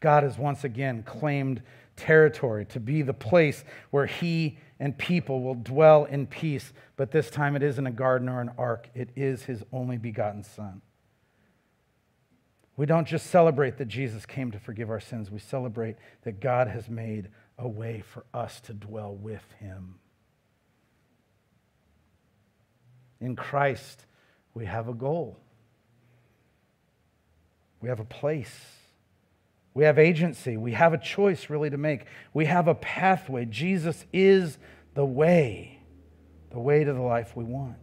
God 0.00 0.22
has 0.22 0.38
once 0.38 0.64
again 0.64 1.02
claimed 1.02 1.62
territory 1.96 2.64
to 2.66 2.80
be 2.80 3.02
the 3.02 3.14
place 3.14 3.64
where 3.90 4.06
he 4.06 4.58
and 4.80 4.96
people 4.96 5.42
will 5.42 5.54
dwell 5.54 6.04
in 6.04 6.26
peace. 6.26 6.72
But 6.96 7.10
this 7.10 7.30
time 7.30 7.56
it 7.56 7.62
isn't 7.62 7.86
a 7.86 7.90
garden 7.90 8.28
or 8.28 8.40
an 8.40 8.50
ark, 8.56 8.88
it 8.94 9.10
is 9.16 9.44
his 9.44 9.62
only 9.72 9.98
begotten 9.98 10.44
Son. 10.44 10.82
We 12.76 12.86
don't 12.86 13.08
just 13.08 13.26
celebrate 13.26 13.78
that 13.78 13.88
Jesus 13.88 14.24
came 14.24 14.52
to 14.52 14.58
forgive 14.60 14.88
our 14.88 15.00
sins, 15.00 15.30
we 15.30 15.40
celebrate 15.40 15.96
that 16.22 16.40
God 16.40 16.68
has 16.68 16.88
made 16.88 17.28
a 17.58 17.66
way 17.66 18.04
for 18.06 18.24
us 18.32 18.60
to 18.62 18.72
dwell 18.72 19.14
with 19.14 19.44
him. 19.58 19.96
In 23.20 23.34
Christ, 23.34 24.06
we 24.54 24.64
have 24.66 24.88
a 24.88 24.94
goal. 24.94 25.40
We 27.80 27.88
have 27.88 27.98
a 27.98 28.04
place. 28.04 28.77
We 29.78 29.84
have 29.84 29.96
agency. 29.96 30.56
We 30.56 30.72
have 30.72 30.92
a 30.92 30.98
choice 30.98 31.48
really 31.48 31.70
to 31.70 31.76
make. 31.76 32.06
We 32.34 32.46
have 32.46 32.66
a 32.66 32.74
pathway. 32.74 33.44
Jesus 33.44 34.04
is 34.12 34.58
the 34.94 35.04
way, 35.04 35.78
the 36.50 36.58
way 36.58 36.82
to 36.82 36.92
the 36.92 37.00
life 37.00 37.36
we 37.36 37.44
want. 37.44 37.76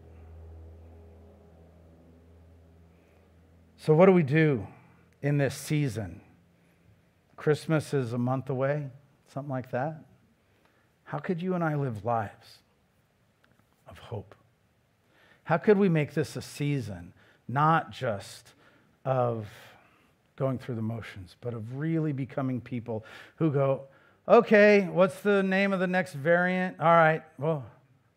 So, 3.78 3.94
what 3.94 4.08
do 4.08 4.12
we 4.12 4.24
do 4.24 4.68
in 5.22 5.38
this 5.38 5.56
season? 5.56 6.20
Christmas 7.38 7.94
is 7.94 8.12
a 8.12 8.18
month 8.18 8.50
away, 8.50 8.90
something 9.34 9.50
like 9.50 9.72
that. 9.72 10.04
How 11.06 11.20
could 11.20 11.42
you 11.42 11.54
and 11.54 11.64
I 11.64 11.76
live 11.76 12.04
lives 12.04 12.58
of 13.88 14.00
hope? 14.00 14.36
How 15.46 15.56
could 15.56 15.78
we 15.78 15.88
make 15.88 16.14
this 16.14 16.36
a 16.36 16.42
season 16.42 17.14
not 17.48 17.92
just 17.92 18.52
of 19.06 19.48
going 20.36 20.58
through 20.58 20.76
the 20.76 20.82
motions, 20.82 21.36
but 21.42 21.54
of 21.54 21.76
really 21.76 22.12
becoming 22.12 22.60
people 22.62 23.06
who 23.38 23.52
go, 23.52 23.84
okay, 24.28 24.88
what's 24.92 25.20
the 25.22 25.44
name 25.44 25.72
of 25.74 25.80
the 25.80 25.88
next 25.88 26.14
variant? 26.14 26.80
All 26.80 26.88
right, 26.88 27.24
well, 27.38 27.66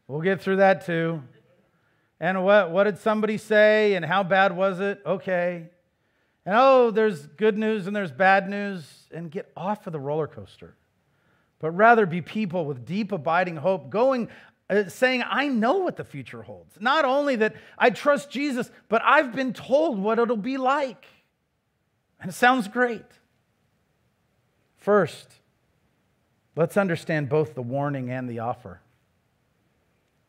we'll 0.06 0.20
get 0.20 0.40
through 0.40 0.56
that 0.56 0.84
too. 0.84 1.22
And 2.20 2.44
what, 2.44 2.70
what 2.70 2.84
did 2.84 2.98
somebody 2.98 3.38
say 3.38 3.94
and 3.94 4.04
how 4.04 4.24
bad 4.24 4.56
was 4.56 4.80
it? 4.80 5.00
Okay. 5.06 5.68
And 6.44 6.56
oh, 6.58 6.90
there's 6.90 7.26
good 7.26 7.56
news 7.56 7.86
and 7.86 7.94
there's 7.94 8.10
bad 8.10 8.48
news, 8.48 9.06
and 9.12 9.30
get 9.30 9.50
off 9.56 9.86
of 9.86 9.92
the 9.92 10.00
roller 10.00 10.26
coaster. 10.26 10.74
But 11.60 11.72
rather 11.72 12.06
be 12.06 12.22
people 12.22 12.64
with 12.64 12.84
deep, 12.86 13.12
abiding 13.12 13.56
hope, 13.56 13.90
going, 13.90 14.28
uh, 14.70 14.88
saying, 14.88 15.24
I 15.28 15.48
know 15.48 15.78
what 15.78 15.96
the 15.96 16.04
future 16.04 16.42
holds. 16.42 16.78
Not 16.80 17.04
only 17.04 17.36
that 17.36 17.56
I 17.76 17.90
trust 17.90 18.30
Jesus, 18.30 18.70
but 18.88 19.02
I've 19.04 19.34
been 19.34 19.52
told 19.52 19.98
what 19.98 20.18
it'll 20.18 20.36
be 20.36 20.56
like. 20.56 21.04
And 22.20 22.30
it 22.30 22.34
sounds 22.34 22.68
great. 22.68 23.04
First, 24.76 25.28
let's 26.56 26.76
understand 26.76 27.28
both 27.28 27.54
the 27.54 27.62
warning 27.62 28.10
and 28.10 28.28
the 28.28 28.38
offer. 28.40 28.80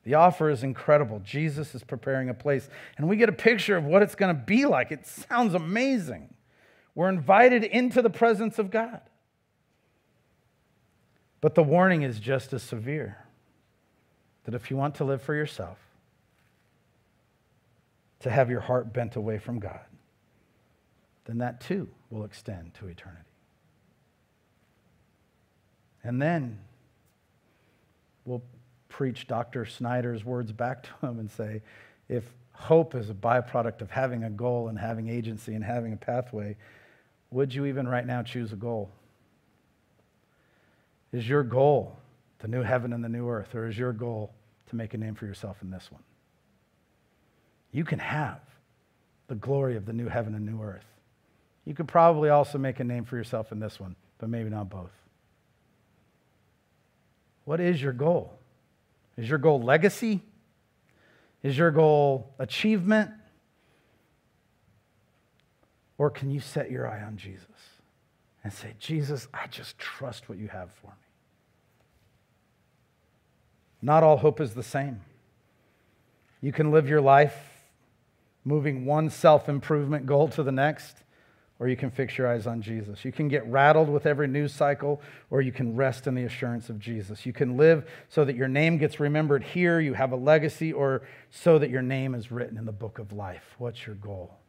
The 0.03 0.15
offer 0.15 0.49
is 0.49 0.63
incredible. 0.63 1.21
Jesus 1.23 1.75
is 1.75 1.83
preparing 1.83 2.29
a 2.29 2.33
place, 2.33 2.69
and 2.97 3.07
we 3.07 3.17
get 3.17 3.29
a 3.29 3.33
picture 3.33 3.77
of 3.77 3.85
what 3.85 4.01
it's 4.01 4.15
going 4.15 4.35
to 4.35 4.41
be 4.41 4.65
like. 4.65 4.91
It 4.91 5.05
sounds 5.05 5.53
amazing. 5.53 6.33
We're 6.95 7.09
invited 7.09 7.63
into 7.63 8.01
the 8.01 8.09
presence 8.09 8.59
of 8.59 8.71
God. 8.71 9.01
But 11.41 11.55
the 11.55 11.63
warning 11.63 12.01
is 12.01 12.19
just 12.19 12.53
as 12.53 12.63
severe 12.63 13.17
that 14.45 14.53
if 14.53 14.69
you 14.69 14.77
want 14.77 14.95
to 14.95 15.03
live 15.03 15.21
for 15.21 15.35
yourself, 15.35 15.77
to 18.21 18.29
have 18.29 18.49
your 18.49 18.59
heart 18.59 18.91
bent 18.91 19.15
away 19.15 19.37
from 19.37 19.59
God, 19.59 19.79
then 21.29 21.37
that 21.37 21.61
too 21.61 21.87
will 22.09 22.25
extend 22.25 22.73
to 22.73 22.87
eternity. 22.87 23.21
And 26.03 26.19
then 26.19 26.57
we'll 28.25 28.41
preach 28.87 29.27
Dr. 29.27 29.67
Snyder's 29.67 30.25
words 30.25 30.51
back 30.51 30.83
to 30.83 31.07
him 31.07 31.19
and 31.19 31.29
say, 31.29 31.61
if 32.07 32.23
hope 32.53 32.95
is 32.95 33.11
a 33.11 33.13
byproduct 33.13 33.81
of 33.81 33.91
having 33.91 34.23
a 34.23 34.29
goal 34.31 34.69
and 34.69 34.79
having 34.79 35.07
agency 35.07 35.53
and 35.53 35.63
having 35.63 35.93
a 35.93 35.97
pathway, 35.97 36.55
would 37.29 37.53
you 37.53 37.67
even 37.67 37.87
right 37.87 38.07
now 38.07 38.23
choose 38.23 38.51
a 38.51 38.55
goal? 38.55 38.89
Is 41.13 41.29
your 41.29 41.43
goal 41.43 41.95
the 42.39 42.47
new 42.47 42.63
heaven 42.63 42.91
and 42.91 43.03
the 43.03 43.09
new 43.09 43.29
earth, 43.29 43.53
or 43.53 43.67
is 43.67 43.77
your 43.77 43.93
goal 43.93 44.33
to 44.69 44.75
make 44.75 44.95
a 44.95 44.97
name 44.97 45.13
for 45.13 45.27
yourself 45.27 45.57
in 45.61 45.69
this 45.69 45.91
one? 45.91 46.01
You 47.71 47.85
can 47.85 47.99
have 47.99 48.39
the 49.27 49.35
glory 49.35 49.75
of 49.75 49.85
the 49.85 49.93
new 49.93 50.07
heaven 50.07 50.33
and 50.33 50.43
new 50.43 50.63
earth 50.63 50.85
you 51.69 51.75
could 51.75 51.87
probably 51.87 52.29
also 52.29 52.57
make 52.57 52.79
a 52.79 52.83
name 52.83 53.05
for 53.05 53.15
yourself 53.15 53.51
in 53.51 53.59
this 53.59 53.79
one, 53.79 53.95
but 54.17 54.27
maybe 54.27 54.49
not 54.49 54.71
both. 54.71 54.89
What 57.45 57.59
is 57.59 57.79
your 57.79 57.93
goal? 57.93 58.33
Is 59.17 59.29
your 59.29 59.37
goal 59.37 59.61
legacy? 59.61 60.21
Is 61.43 61.59
your 61.59 61.69
goal 61.69 62.33
achievement? 62.39 63.11
Or 65.99 66.09
can 66.09 66.31
you 66.31 66.39
set 66.39 66.71
your 66.71 66.87
eye 66.87 67.03
on 67.03 67.17
Jesus 67.17 67.45
and 68.43 68.51
say, 68.51 68.73
Jesus, 68.79 69.27
I 69.31 69.45
just 69.45 69.77
trust 69.77 70.27
what 70.27 70.39
you 70.39 70.47
have 70.47 70.71
for 70.81 70.87
me? 70.87 70.93
Not 73.83 74.01
all 74.01 74.17
hope 74.17 74.41
is 74.41 74.55
the 74.55 74.63
same. 74.63 75.01
You 76.41 76.51
can 76.51 76.71
live 76.71 76.89
your 76.89 77.01
life 77.01 77.37
moving 78.43 78.85
one 78.85 79.11
self 79.11 79.47
improvement 79.47 80.07
goal 80.07 80.29
to 80.29 80.41
the 80.41 80.51
next 80.51 81.03
or 81.59 81.67
you 81.67 81.75
can 81.75 81.91
fix 81.91 82.17
your 82.17 82.27
eyes 82.27 82.47
on 82.47 82.61
Jesus. 82.61 83.03
You 83.03 83.11
can 83.11 83.27
get 83.27 83.45
rattled 83.45 83.89
with 83.89 84.05
every 84.05 84.27
news 84.27 84.53
cycle, 84.53 85.01
or 85.29 85.41
you 85.41 85.51
can 85.51 85.75
rest 85.75 86.07
in 86.07 86.15
the 86.15 86.23
assurance 86.23 86.69
of 86.69 86.79
Jesus. 86.79 87.25
You 87.25 87.33
can 87.33 87.57
live 87.57 87.85
so 88.07 88.23
that 88.23 88.37
your 88.37 88.47
name 88.47 88.77
gets 88.77 88.99
remembered 88.99 89.43
here, 89.43 89.81
you 89.81 89.93
have 89.93 90.13
a 90.13 90.15
legacy, 90.15 90.71
or 90.71 91.01
so 91.29 91.59
that 91.59 91.69
your 91.69 91.81
name 91.81 92.15
is 92.15 92.31
written 92.31 92.57
in 92.57 92.65
the 92.65 92.71
book 92.71 92.97
of 92.97 93.11
life. 93.11 93.55
What's 93.57 93.85
your 93.85 93.95
goal? 93.95 94.39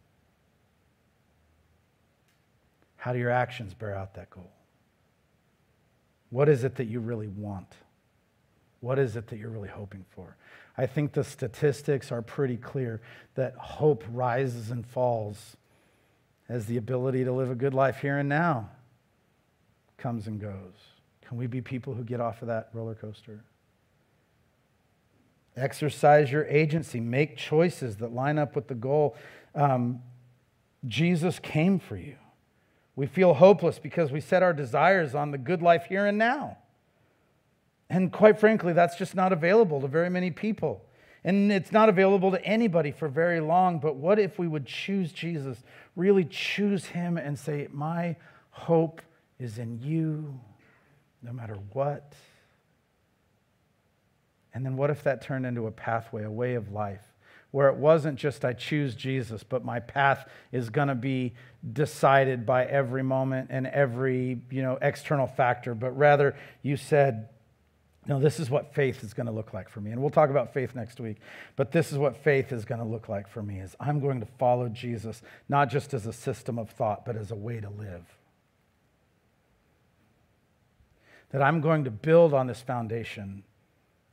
How 2.97 3.13
do 3.13 3.19
your 3.19 3.31
actions 3.31 3.75
bear 3.75 3.97
out 3.97 4.15
that 4.15 4.31
goal? 4.31 4.53
What 6.29 6.49
is 6.49 6.63
it 6.63 6.77
that 6.77 6.85
you 6.85 7.01
really 7.01 7.29
want? 7.29 7.75
What 8.79 9.01
is 9.01 9.17
it 9.17 9.27
that 9.29 9.39
you're 9.39 9.51
really 9.51 9.69
hoping 9.69 10.05
for? 10.11 10.37
I 10.79 10.87
think 10.87 11.13
the 11.13 11.25
statistics 11.25 12.13
are 12.13 12.23
pretty 12.23 12.57
clear 12.57 13.01
that 13.35 13.55
hope 13.57 14.05
rises 14.13 14.71
and 14.71 14.87
falls 14.87 15.57
as 16.51 16.67
the 16.67 16.77
ability 16.77 17.23
to 17.25 17.33
live 17.33 17.49
a 17.49 17.55
good 17.55 17.73
life 17.73 18.01
here 18.01 18.19
and 18.19 18.29
now 18.29 18.69
comes 19.97 20.27
and 20.27 20.41
goes. 20.41 20.75
Can 21.23 21.39
we 21.39 21.47
be 21.47 21.61
people 21.61 21.95
who 21.95 22.03
get 22.03 22.21
off 22.21 22.43
of 22.43 22.49
that 22.49 22.71
roller 22.73 22.97
coaster? 22.97 23.45
Exercise 25.57 26.33
your 26.33 26.45
agency. 26.47 26.99
Make 26.99 27.37
choices 27.37 27.99
that 27.99 28.13
line 28.13 28.37
up 28.37 28.57
with 28.57 28.67
the 28.67 28.75
goal. 28.75 29.17
Um, 29.55 30.03
Jesus 30.89 31.39
came 31.39 31.79
for 31.79 31.97
you. 31.97 32.17
We 32.97 33.07
feel 33.07 33.35
hopeless 33.35 33.79
because 33.79 34.11
we 34.11 34.21
set 34.21 34.43
our 34.43 34.53
desires 34.53 35.15
on 35.15 35.31
the 35.31 35.39
good 35.39 35.63
life 35.63 35.85
here 35.89 36.05
and 36.05 36.19
now. 36.19 36.59
And 37.89 38.13
quite 38.13 38.41
frankly, 38.41 38.73
that's 38.73 38.97
just 38.97 39.15
not 39.15 39.33
available 39.33 39.81
to 39.81 39.87
very 39.87 40.11
many 40.11 40.33
people. 40.33 40.85
And 41.25 41.53
it's 41.53 41.73
not 41.73 41.89
available 41.89 42.31
to 42.31 42.45
anybody 42.45 42.93
for 42.93 43.09
very 43.09 43.41
long. 43.41 43.79
But 43.79 43.97
what 43.97 44.19
if 44.19 44.39
we 44.39 44.49
would 44.49 44.67
choose 44.67 45.13
Jesus, 45.13 45.63
really 45.97 46.25
choose 46.25 46.87
Him, 46.87 47.17
and 47.17 47.39
say, 47.39 47.69
My 47.73 48.17
hope 48.51 49.03
is 49.39 49.59
in 49.59 49.81
you, 49.81 50.41
no 51.23 51.33
matter 51.33 51.57
what? 51.73 52.15
And 54.53 54.65
then 54.65 54.77
what 54.77 54.91
if 54.91 55.03
that 55.05 55.23
turned 55.23 55.47
into 55.47 55.67
a 55.67 55.71
pathway, 55.71 56.25
a 56.25 56.31
way 56.31 56.55
of 56.55 56.73
life? 56.73 57.03
where 57.51 57.69
it 57.69 57.77
wasn't 57.77 58.17
just 58.17 58.45
I 58.45 58.53
choose 58.53 58.95
Jesus, 58.95 59.43
but 59.43 59.65
my 59.65 59.81
path 59.81 60.29
is 60.53 60.71
going 60.71 60.89
to 60.89 60.95
be 60.95 61.35
decided 61.73 62.47
by 62.47 62.65
every 62.65 63.03
moment 63.03 63.49
and 63.51 63.67
every, 63.67 64.41
you 64.51 64.63
know, 64.63 64.79
external 64.81 65.27
factor, 65.27 65.75
but 65.75 65.91
rather 65.97 66.37
you 66.63 66.77
said, 66.77 67.29
no, 68.07 68.19
this 68.19 68.41
is 68.41 68.49
what 68.49 68.75
faith 68.75 69.05
is 69.05 69.13
going 69.13 69.27
to 69.27 69.33
look 69.33 69.53
like 69.53 69.69
for 69.69 69.81
me. 69.81 69.91
And 69.91 70.01
we'll 70.01 70.11
talk 70.11 70.31
about 70.31 70.55
faith 70.55 70.75
next 70.75 71.01
week. 71.01 71.19
But 71.57 71.71
this 71.71 71.93
is 71.93 71.99
what 71.99 72.17
faith 72.17 72.51
is 72.51 72.65
going 72.65 72.81
to 72.81 72.87
look 72.87 73.09
like 73.09 73.29
for 73.29 73.43
me 73.43 73.61
is 73.61 73.77
I'm 73.79 74.01
going 74.01 74.21
to 74.21 74.27
follow 74.39 74.69
Jesus 74.69 75.23
not 75.49 75.69
just 75.69 75.93
as 75.93 76.07
a 76.07 76.13
system 76.13 76.59
of 76.59 76.71
thought, 76.71 77.05
but 77.05 77.17
as 77.17 77.31
a 77.31 77.35
way 77.35 77.61
to 77.61 77.69
live. 77.69 78.05
That 81.31 81.43
I'm 81.43 81.61
going 81.61 81.85
to 81.85 81.91
build 81.91 82.33
on 82.33 82.47
this 82.47 82.63
foundation 82.63 83.45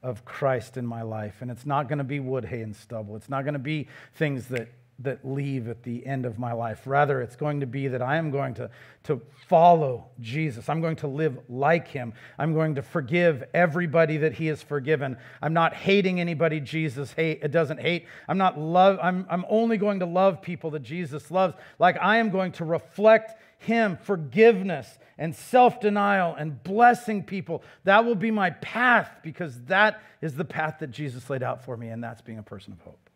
of 0.04 0.26
Christ 0.26 0.78
in 0.78 0.86
my 0.86 1.02
life. 1.02 1.38
And 1.42 1.50
it's 1.50 1.66
not 1.66 1.88
going 1.88 1.98
to 1.98 2.04
be 2.04 2.20
wood, 2.20 2.46
hay, 2.46 2.62
and 2.62 2.76
stubble. 2.76 3.16
It's 3.16 3.30
not 3.30 3.44
going 3.44 3.54
to 3.54 3.60
be 3.60 3.88
things 4.16 4.48
that, 4.48 4.68
that 5.00 5.24
leave 5.24 5.68
at 5.68 5.84
the 5.84 6.06
end 6.06 6.26
of 6.26 6.40
my 6.40 6.54
life. 6.54 6.82
Rather, 6.86 7.22
it's 7.22 7.36
going 7.36 7.60
to 7.60 7.68
be 7.68 7.88
that 7.88 8.02
I 8.02 8.18
am 8.18 8.32
going 8.32 8.56
to, 8.56 8.70
to 9.04 9.22
follow 9.48 10.08
Jesus. 10.20 10.70
I'm 10.70 10.82
going 10.82 10.96
to 10.98 11.08
live 11.08 11.38
like 11.48 11.88
him. 11.88 12.14
I'm 12.40 12.54
going 12.54 12.76
to 12.76 12.82
forgive 12.82 13.44
everybody 13.54 14.18
that 14.18 14.34
he 14.34 14.48
has 14.48 14.64
forgiven. 14.64 15.18
I'm 15.42 15.54
not 15.54 15.76
hating 15.76 16.20
anybody 16.20 16.60
Jesus 16.60 17.12
hate, 17.12 17.44
uh, 17.44 17.48
doesn't 17.48 17.80
hate. 17.80 18.08
I'm 18.28 18.40
not 18.40 18.60
love, 18.60 18.98
I'm, 19.02 19.28
I'm 19.30 19.46
only 19.50 19.78
going 19.78 20.00
to 20.00 20.08
love 20.08 20.42
people 20.42 20.72
that 20.72 20.82
Jesus 20.82 21.30
loves. 21.30 21.54
Like 21.78 21.98
I 22.02 22.18
am 22.18 22.32
going 22.32 22.54
to 22.54 22.66
reflect 22.66 23.40
him 23.60 23.98
forgiveness 24.02 24.98
and 25.20 25.36
self 25.36 25.80
denial 25.80 26.34
and 26.36 26.62
blessing 26.64 27.24
people. 27.24 27.64
That 27.84 28.06
will 28.06 28.16
be 28.16 28.32
my 28.32 28.50
path 28.50 29.12
because 29.22 29.62
that 29.64 30.02
is 30.22 30.36
the 30.36 30.46
path 30.46 30.78
that 30.80 30.92
Jesus 30.92 31.30
laid 31.30 31.44
out 31.44 31.64
for 31.64 31.78
me, 31.78 31.90
and 31.90 32.04
that's 32.04 32.22
being 32.22 32.40
a 32.40 32.44
person 32.44 32.74
of 32.74 32.82
hope. 32.82 33.07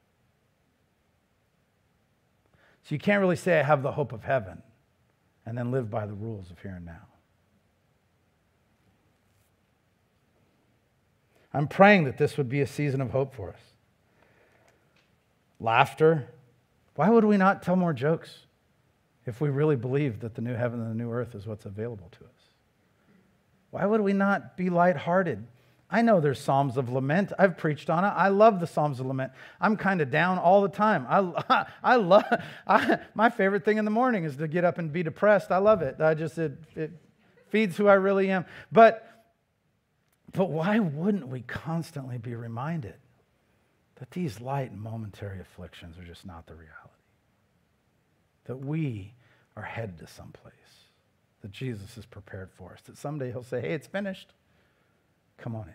So 2.83 2.95
you 2.95 2.99
can't 2.99 3.21
really 3.21 3.35
say, 3.35 3.59
I 3.59 3.63
have 3.63 3.83
the 3.83 3.91
hope 3.91 4.11
of 4.11 4.23
heaven 4.23 4.61
and 5.45 5.57
then 5.57 5.71
live 5.71 5.89
by 5.89 6.05
the 6.05 6.13
rules 6.13 6.49
of 6.51 6.59
here 6.59 6.73
and 6.75 6.85
now. 6.85 7.07
I'm 11.53 11.67
praying 11.67 12.05
that 12.05 12.17
this 12.17 12.37
would 12.37 12.49
be 12.49 12.61
a 12.61 12.67
season 12.67 13.01
of 13.01 13.11
hope 13.11 13.35
for 13.35 13.49
us. 13.49 13.61
Laughter. 15.59 16.29
Why 16.95 17.09
would 17.09 17.25
we 17.25 17.37
not 17.37 17.61
tell 17.61 17.75
more 17.75 17.93
jokes? 17.93 18.45
if 19.25 19.39
we 19.39 19.49
really 19.49 19.75
believe 19.75 20.19
that 20.21 20.35
the 20.35 20.41
new 20.41 20.53
heaven 20.53 20.81
and 20.81 20.89
the 20.89 20.95
new 20.95 21.11
earth 21.11 21.35
is 21.35 21.45
what's 21.45 21.65
available 21.65 22.09
to 22.11 22.25
us? 22.25 22.31
Why 23.69 23.85
would 23.85 24.01
we 24.01 24.13
not 24.13 24.57
be 24.57 24.69
lighthearted? 24.69 25.45
I 25.91 26.01
know 26.01 26.19
there's 26.19 26.39
Psalms 26.39 26.77
of 26.77 26.89
Lament. 26.89 27.33
I've 27.37 27.57
preached 27.57 27.89
on 27.89 28.05
it. 28.05 28.09
I 28.09 28.29
love 28.29 28.59
the 28.59 28.67
Psalms 28.67 28.99
of 28.99 29.05
Lament. 29.05 29.33
I'm 29.59 29.75
kind 29.75 30.01
of 30.01 30.09
down 30.09 30.37
all 30.37 30.61
the 30.61 30.69
time. 30.69 31.05
I, 31.09 31.65
I 31.83 31.95
love, 31.97 32.23
I, 32.67 32.99
my 33.13 33.29
favorite 33.29 33.65
thing 33.65 33.77
in 33.77 33.85
the 33.85 33.91
morning 33.91 34.23
is 34.23 34.37
to 34.37 34.47
get 34.47 34.63
up 34.63 34.77
and 34.77 34.91
be 34.91 35.03
depressed. 35.03 35.51
I 35.51 35.57
love 35.57 35.81
it. 35.81 35.99
I 35.99 36.13
just, 36.13 36.37
it, 36.37 36.57
it 36.75 36.91
feeds 37.49 37.77
who 37.77 37.87
I 37.87 37.95
really 37.95 38.31
am. 38.31 38.45
But, 38.71 39.07
but 40.33 40.49
why 40.49 40.79
wouldn't 40.79 41.27
we 41.27 41.41
constantly 41.41 42.17
be 42.17 42.35
reminded 42.35 42.95
that 43.95 44.11
these 44.11 44.39
light 44.39 44.71
and 44.71 44.81
momentary 44.81 45.39
afflictions 45.39 45.97
are 45.97 46.05
just 46.05 46.25
not 46.25 46.47
the 46.47 46.55
reality? 46.55 46.71
that 48.45 48.57
we 48.57 49.13
are 49.55 49.63
headed 49.63 49.99
to 49.99 50.07
someplace 50.07 50.53
that 51.41 51.51
Jesus 51.51 51.95
has 51.95 52.05
prepared 52.05 52.51
for 52.51 52.73
us, 52.73 52.81
that 52.81 52.97
someday 52.97 53.31
he'll 53.31 53.43
say, 53.43 53.61
hey, 53.61 53.73
it's 53.73 53.87
finished. 53.87 54.33
Come 55.41 55.55
on 55.55 55.63
in. 55.63 55.73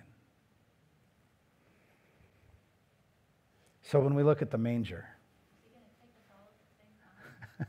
So 3.82 4.00
when 4.00 4.14
we 4.14 4.22
look 4.22 4.40
at 4.40 4.50
the 4.50 4.58
manger, 4.58 5.06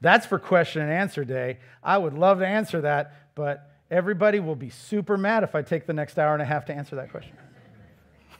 that's 0.00 0.24
for 0.26 0.38
question 0.38 0.82
and 0.82 0.92
answer 0.92 1.24
day. 1.24 1.58
I 1.82 1.98
would 1.98 2.14
love 2.14 2.38
to 2.38 2.46
answer 2.46 2.80
that, 2.82 3.34
but 3.34 3.68
everybody 3.90 4.38
will 4.40 4.54
be 4.54 4.70
super 4.70 5.18
mad 5.18 5.42
if 5.42 5.54
I 5.54 5.62
take 5.62 5.86
the 5.86 5.92
next 5.92 6.18
hour 6.18 6.32
and 6.32 6.40
a 6.42 6.46
half 6.46 6.66
to 6.66 6.74
answer 6.74 6.96
that 6.96 7.10
question. 7.10 7.36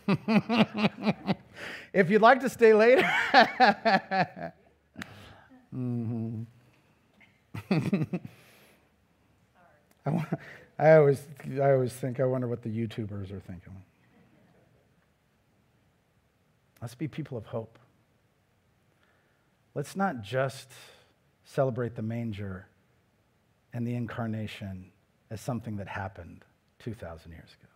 if 1.93 2.09
you'd 2.09 2.23
like 2.23 2.41
to 2.41 2.49
stay 2.49 2.73
later, 2.73 3.11
Mm-hmm. 5.75 6.43
I, 10.07 10.27
I, 10.81 10.97
always, 10.97 11.23
I 11.61 11.73
always 11.73 11.93
think, 11.93 12.21
I 12.21 12.25
wonder 12.25 12.49
what 12.49 12.63
the 12.63 12.71
YouTubers 12.71 13.31
are 13.33 13.41
thinking. 13.41 13.77
Let's 16.81 16.95
be 16.95 17.07
people 17.07 17.37
of 17.37 17.45
hope. 17.45 17.79
Let's 19.75 19.95
not 19.95 20.23
just 20.23 20.71
celebrate 21.45 21.97
the 21.97 22.03
manger 22.03 22.67
and 23.75 23.87
the 23.87 23.95
incarnation 23.95 24.91
as 25.31 25.43
something 25.43 25.77
that 25.77 25.87
happened 25.87 26.47
2,000 26.79 27.31
years 27.31 27.51
ago. 27.61 27.71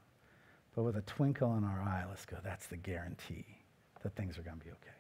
But 0.75 0.85
with 0.85 0.97
a 0.97 1.03
twinkle 1.03 1.59
in 1.59 1.65
our 1.65 1.83
eye, 1.83 2.05
let's 2.09 2.25
go, 2.25 2.39
that's 2.43 2.69
the 2.69 2.79
guarantee 2.79 3.45
that 4.03 4.17
things 4.17 4.39
are 4.39 4.43
going 4.43 4.59
to 4.59 4.65
be 4.65 4.71
okay. 4.71 4.97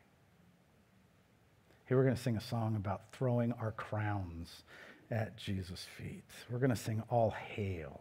Here 1.87 1.97
we're 1.97 2.05
going 2.05 2.17
to 2.17 2.23
sing 2.23 2.37
a 2.37 2.41
song 2.43 2.77
about 2.77 3.13
throwing 3.13 3.53
our 3.53 3.73
crowns 3.73 4.63
at 5.11 5.37
Jesus' 5.37 5.87
feet. 5.99 6.25
We're 6.51 6.59
going 6.59 6.71
to 6.71 6.77
sing 6.77 7.03
All 7.09 7.31
Hail. 7.31 8.01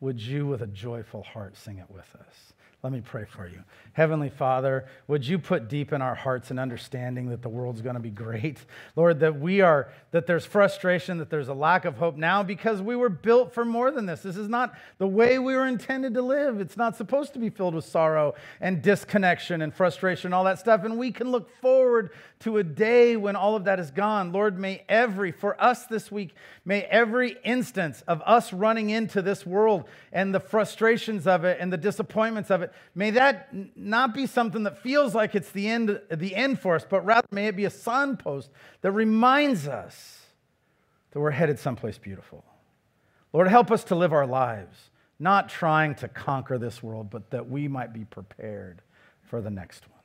Would 0.00 0.20
you, 0.20 0.46
with 0.46 0.62
a 0.62 0.66
joyful 0.66 1.22
heart, 1.22 1.56
sing 1.56 1.78
it 1.78 1.90
with 1.90 2.14
us? 2.16 2.52
Let 2.82 2.92
me 2.92 3.00
pray 3.00 3.26
for 3.26 3.46
you. 3.46 3.62
Heavenly 3.92 4.28
Father, 4.28 4.86
would 5.06 5.24
you 5.24 5.38
put 5.38 5.68
deep 5.68 5.92
in 5.92 6.02
our 6.02 6.16
hearts 6.16 6.50
an 6.50 6.58
understanding 6.58 7.28
that 7.28 7.40
the 7.40 7.48
world's 7.48 7.80
going 7.80 7.94
to 7.94 8.00
be 8.00 8.10
great? 8.10 8.58
Lord, 8.96 9.20
that 9.20 9.38
we 9.38 9.60
are, 9.60 9.88
that 10.10 10.26
there's 10.26 10.44
frustration, 10.44 11.18
that 11.18 11.30
there's 11.30 11.46
a 11.46 11.54
lack 11.54 11.84
of 11.84 11.98
hope 11.98 12.16
now 12.16 12.42
because 12.42 12.82
we 12.82 12.96
were 12.96 13.08
built 13.08 13.54
for 13.54 13.64
more 13.64 13.92
than 13.92 14.06
this. 14.06 14.22
This 14.22 14.36
is 14.36 14.48
not 14.48 14.74
the 14.98 15.06
way 15.06 15.38
we 15.38 15.54
were 15.54 15.66
intended 15.66 16.14
to 16.14 16.22
live. 16.22 16.58
It's 16.58 16.76
not 16.76 16.96
supposed 16.96 17.34
to 17.34 17.38
be 17.38 17.50
filled 17.50 17.76
with 17.76 17.84
sorrow 17.84 18.34
and 18.60 18.82
disconnection 18.82 19.62
and 19.62 19.72
frustration, 19.72 20.32
all 20.32 20.42
that 20.44 20.58
stuff. 20.58 20.82
And 20.82 20.98
we 20.98 21.12
can 21.12 21.30
look 21.30 21.54
forward 21.60 22.10
to 22.40 22.58
a 22.58 22.64
day 22.64 23.16
when 23.16 23.36
all 23.36 23.54
of 23.54 23.62
that 23.64 23.78
is 23.78 23.92
gone. 23.92 24.32
Lord, 24.32 24.58
may 24.58 24.82
every, 24.88 25.30
for 25.30 25.60
us 25.62 25.86
this 25.86 26.10
week, 26.10 26.34
may 26.64 26.82
every 26.82 27.36
instance 27.44 28.02
of 28.08 28.20
us 28.26 28.52
running 28.52 28.90
into 28.90 29.22
this 29.22 29.46
world 29.46 29.84
and 30.12 30.34
the 30.34 30.40
frustrations 30.40 31.28
of 31.28 31.44
it 31.44 31.58
and 31.60 31.72
the 31.72 31.76
disappointments 31.76 32.50
of 32.50 32.62
it, 32.62 32.71
may 32.94 33.10
that 33.10 33.48
not 33.76 34.14
be 34.14 34.26
something 34.26 34.62
that 34.64 34.78
feels 34.78 35.14
like 35.14 35.34
it's 35.34 35.50
the 35.50 35.68
end, 35.68 36.00
the 36.10 36.34
end 36.34 36.60
for 36.60 36.74
us, 36.74 36.86
but 36.88 37.04
rather 37.04 37.26
may 37.30 37.46
it 37.46 37.56
be 37.56 37.64
a 37.64 37.70
signpost 37.70 38.50
that 38.80 38.92
reminds 38.92 39.68
us 39.68 40.20
that 41.10 41.20
we're 41.20 41.30
headed 41.30 41.58
someplace 41.58 41.98
beautiful. 41.98 42.44
Lord, 43.32 43.48
help 43.48 43.70
us 43.70 43.84
to 43.84 43.94
live 43.94 44.12
our 44.12 44.26
lives, 44.26 44.90
not 45.18 45.48
trying 45.48 45.94
to 45.96 46.08
conquer 46.08 46.58
this 46.58 46.82
world, 46.82 47.10
but 47.10 47.30
that 47.30 47.48
we 47.48 47.68
might 47.68 47.92
be 47.92 48.04
prepared 48.04 48.82
for 49.22 49.40
the 49.40 49.50
next 49.50 49.88
one 49.88 49.98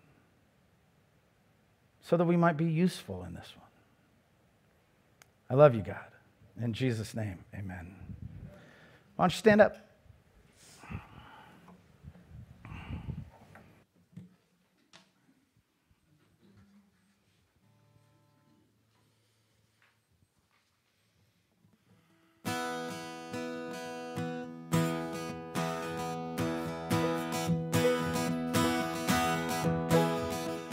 so 2.01 2.15
that 2.15 2.23
we 2.23 2.37
might 2.37 2.55
be 2.55 2.65
useful 2.65 3.25
in 3.25 3.33
this 3.33 3.51
one. 3.57 3.67
I 5.49 5.55
love 5.55 5.75
you, 5.75 5.81
God. 5.81 5.97
In 6.61 6.71
Jesus' 6.71 7.13
name, 7.13 7.39
amen. 7.53 7.95
Why 9.15 9.23
don't 9.23 9.31
you 9.31 9.37
stand 9.37 9.59
up? 9.61 9.86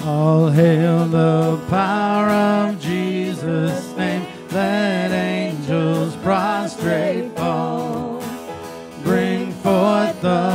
All 0.07 0.51
hail 0.51 1.07
the 1.07 1.59
power 1.71 2.29
of 2.29 2.79
Jesus' 2.79 3.97
name. 3.97 4.27
Let 4.51 5.11
angels 5.13 6.15
prostrate 6.17 7.35
fall. 7.35 8.23
Bring 9.03 9.51
forth 9.53 10.21
the 10.21 10.54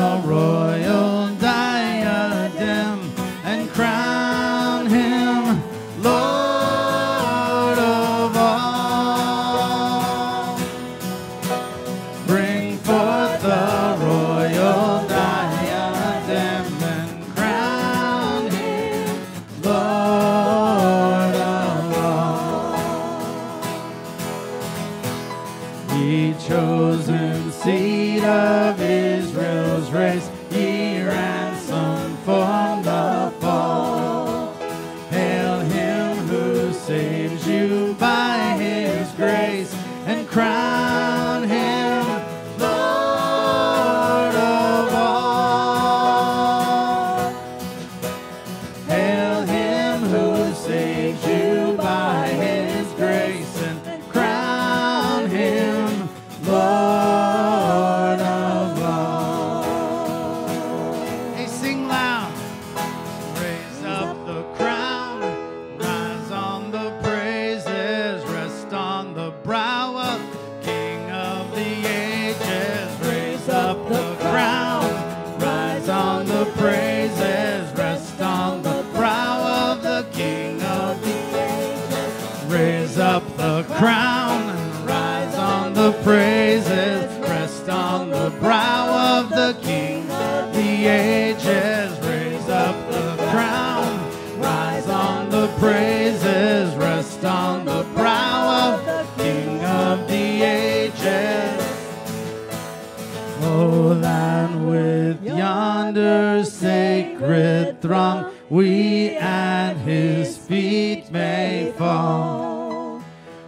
your 106.10 106.44
sacred 106.44 107.82
throng, 107.82 108.32
we 108.50 109.10
at 109.18 109.74
his 109.76 110.38
feet 110.38 111.12
may 111.12 111.74
fall. 111.78 113.04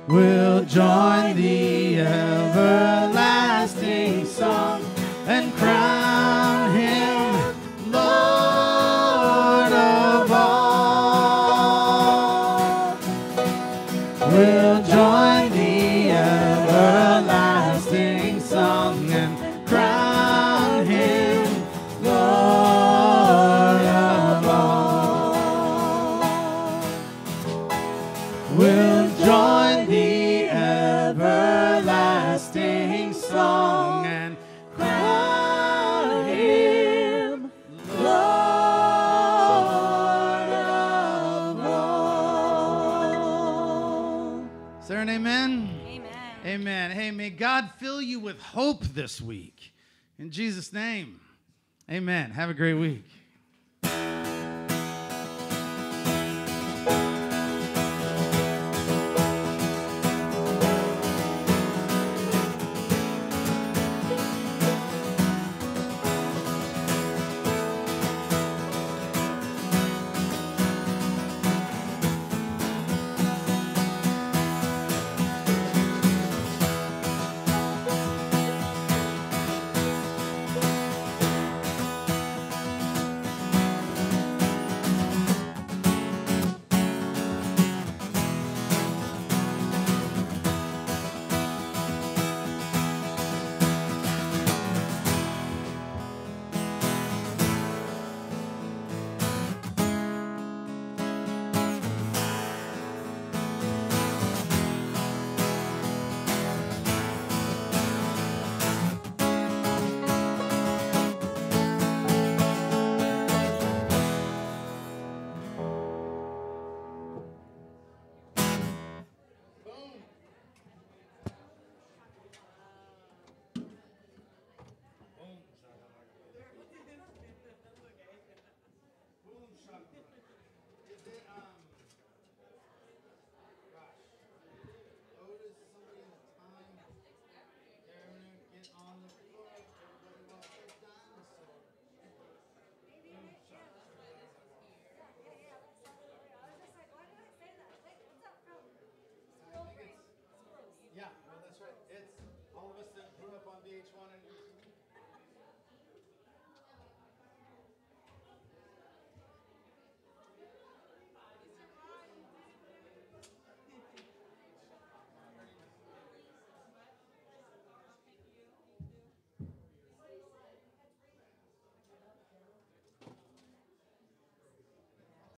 We'll 0.08 0.64
join 0.66 1.36
the 1.36 2.00
everlasting 2.00 3.46
song. 4.26 4.70
with 48.32 48.41
hope 48.41 48.84
this 48.84 49.20
week. 49.20 49.74
In 50.18 50.32
Jesus' 50.32 50.72
name, 50.72 51.20
amen. 51.90 52.32
Have 52.32 52.49
a 52.49 52.53
great 52.53 52.76
week. 52.76 53.03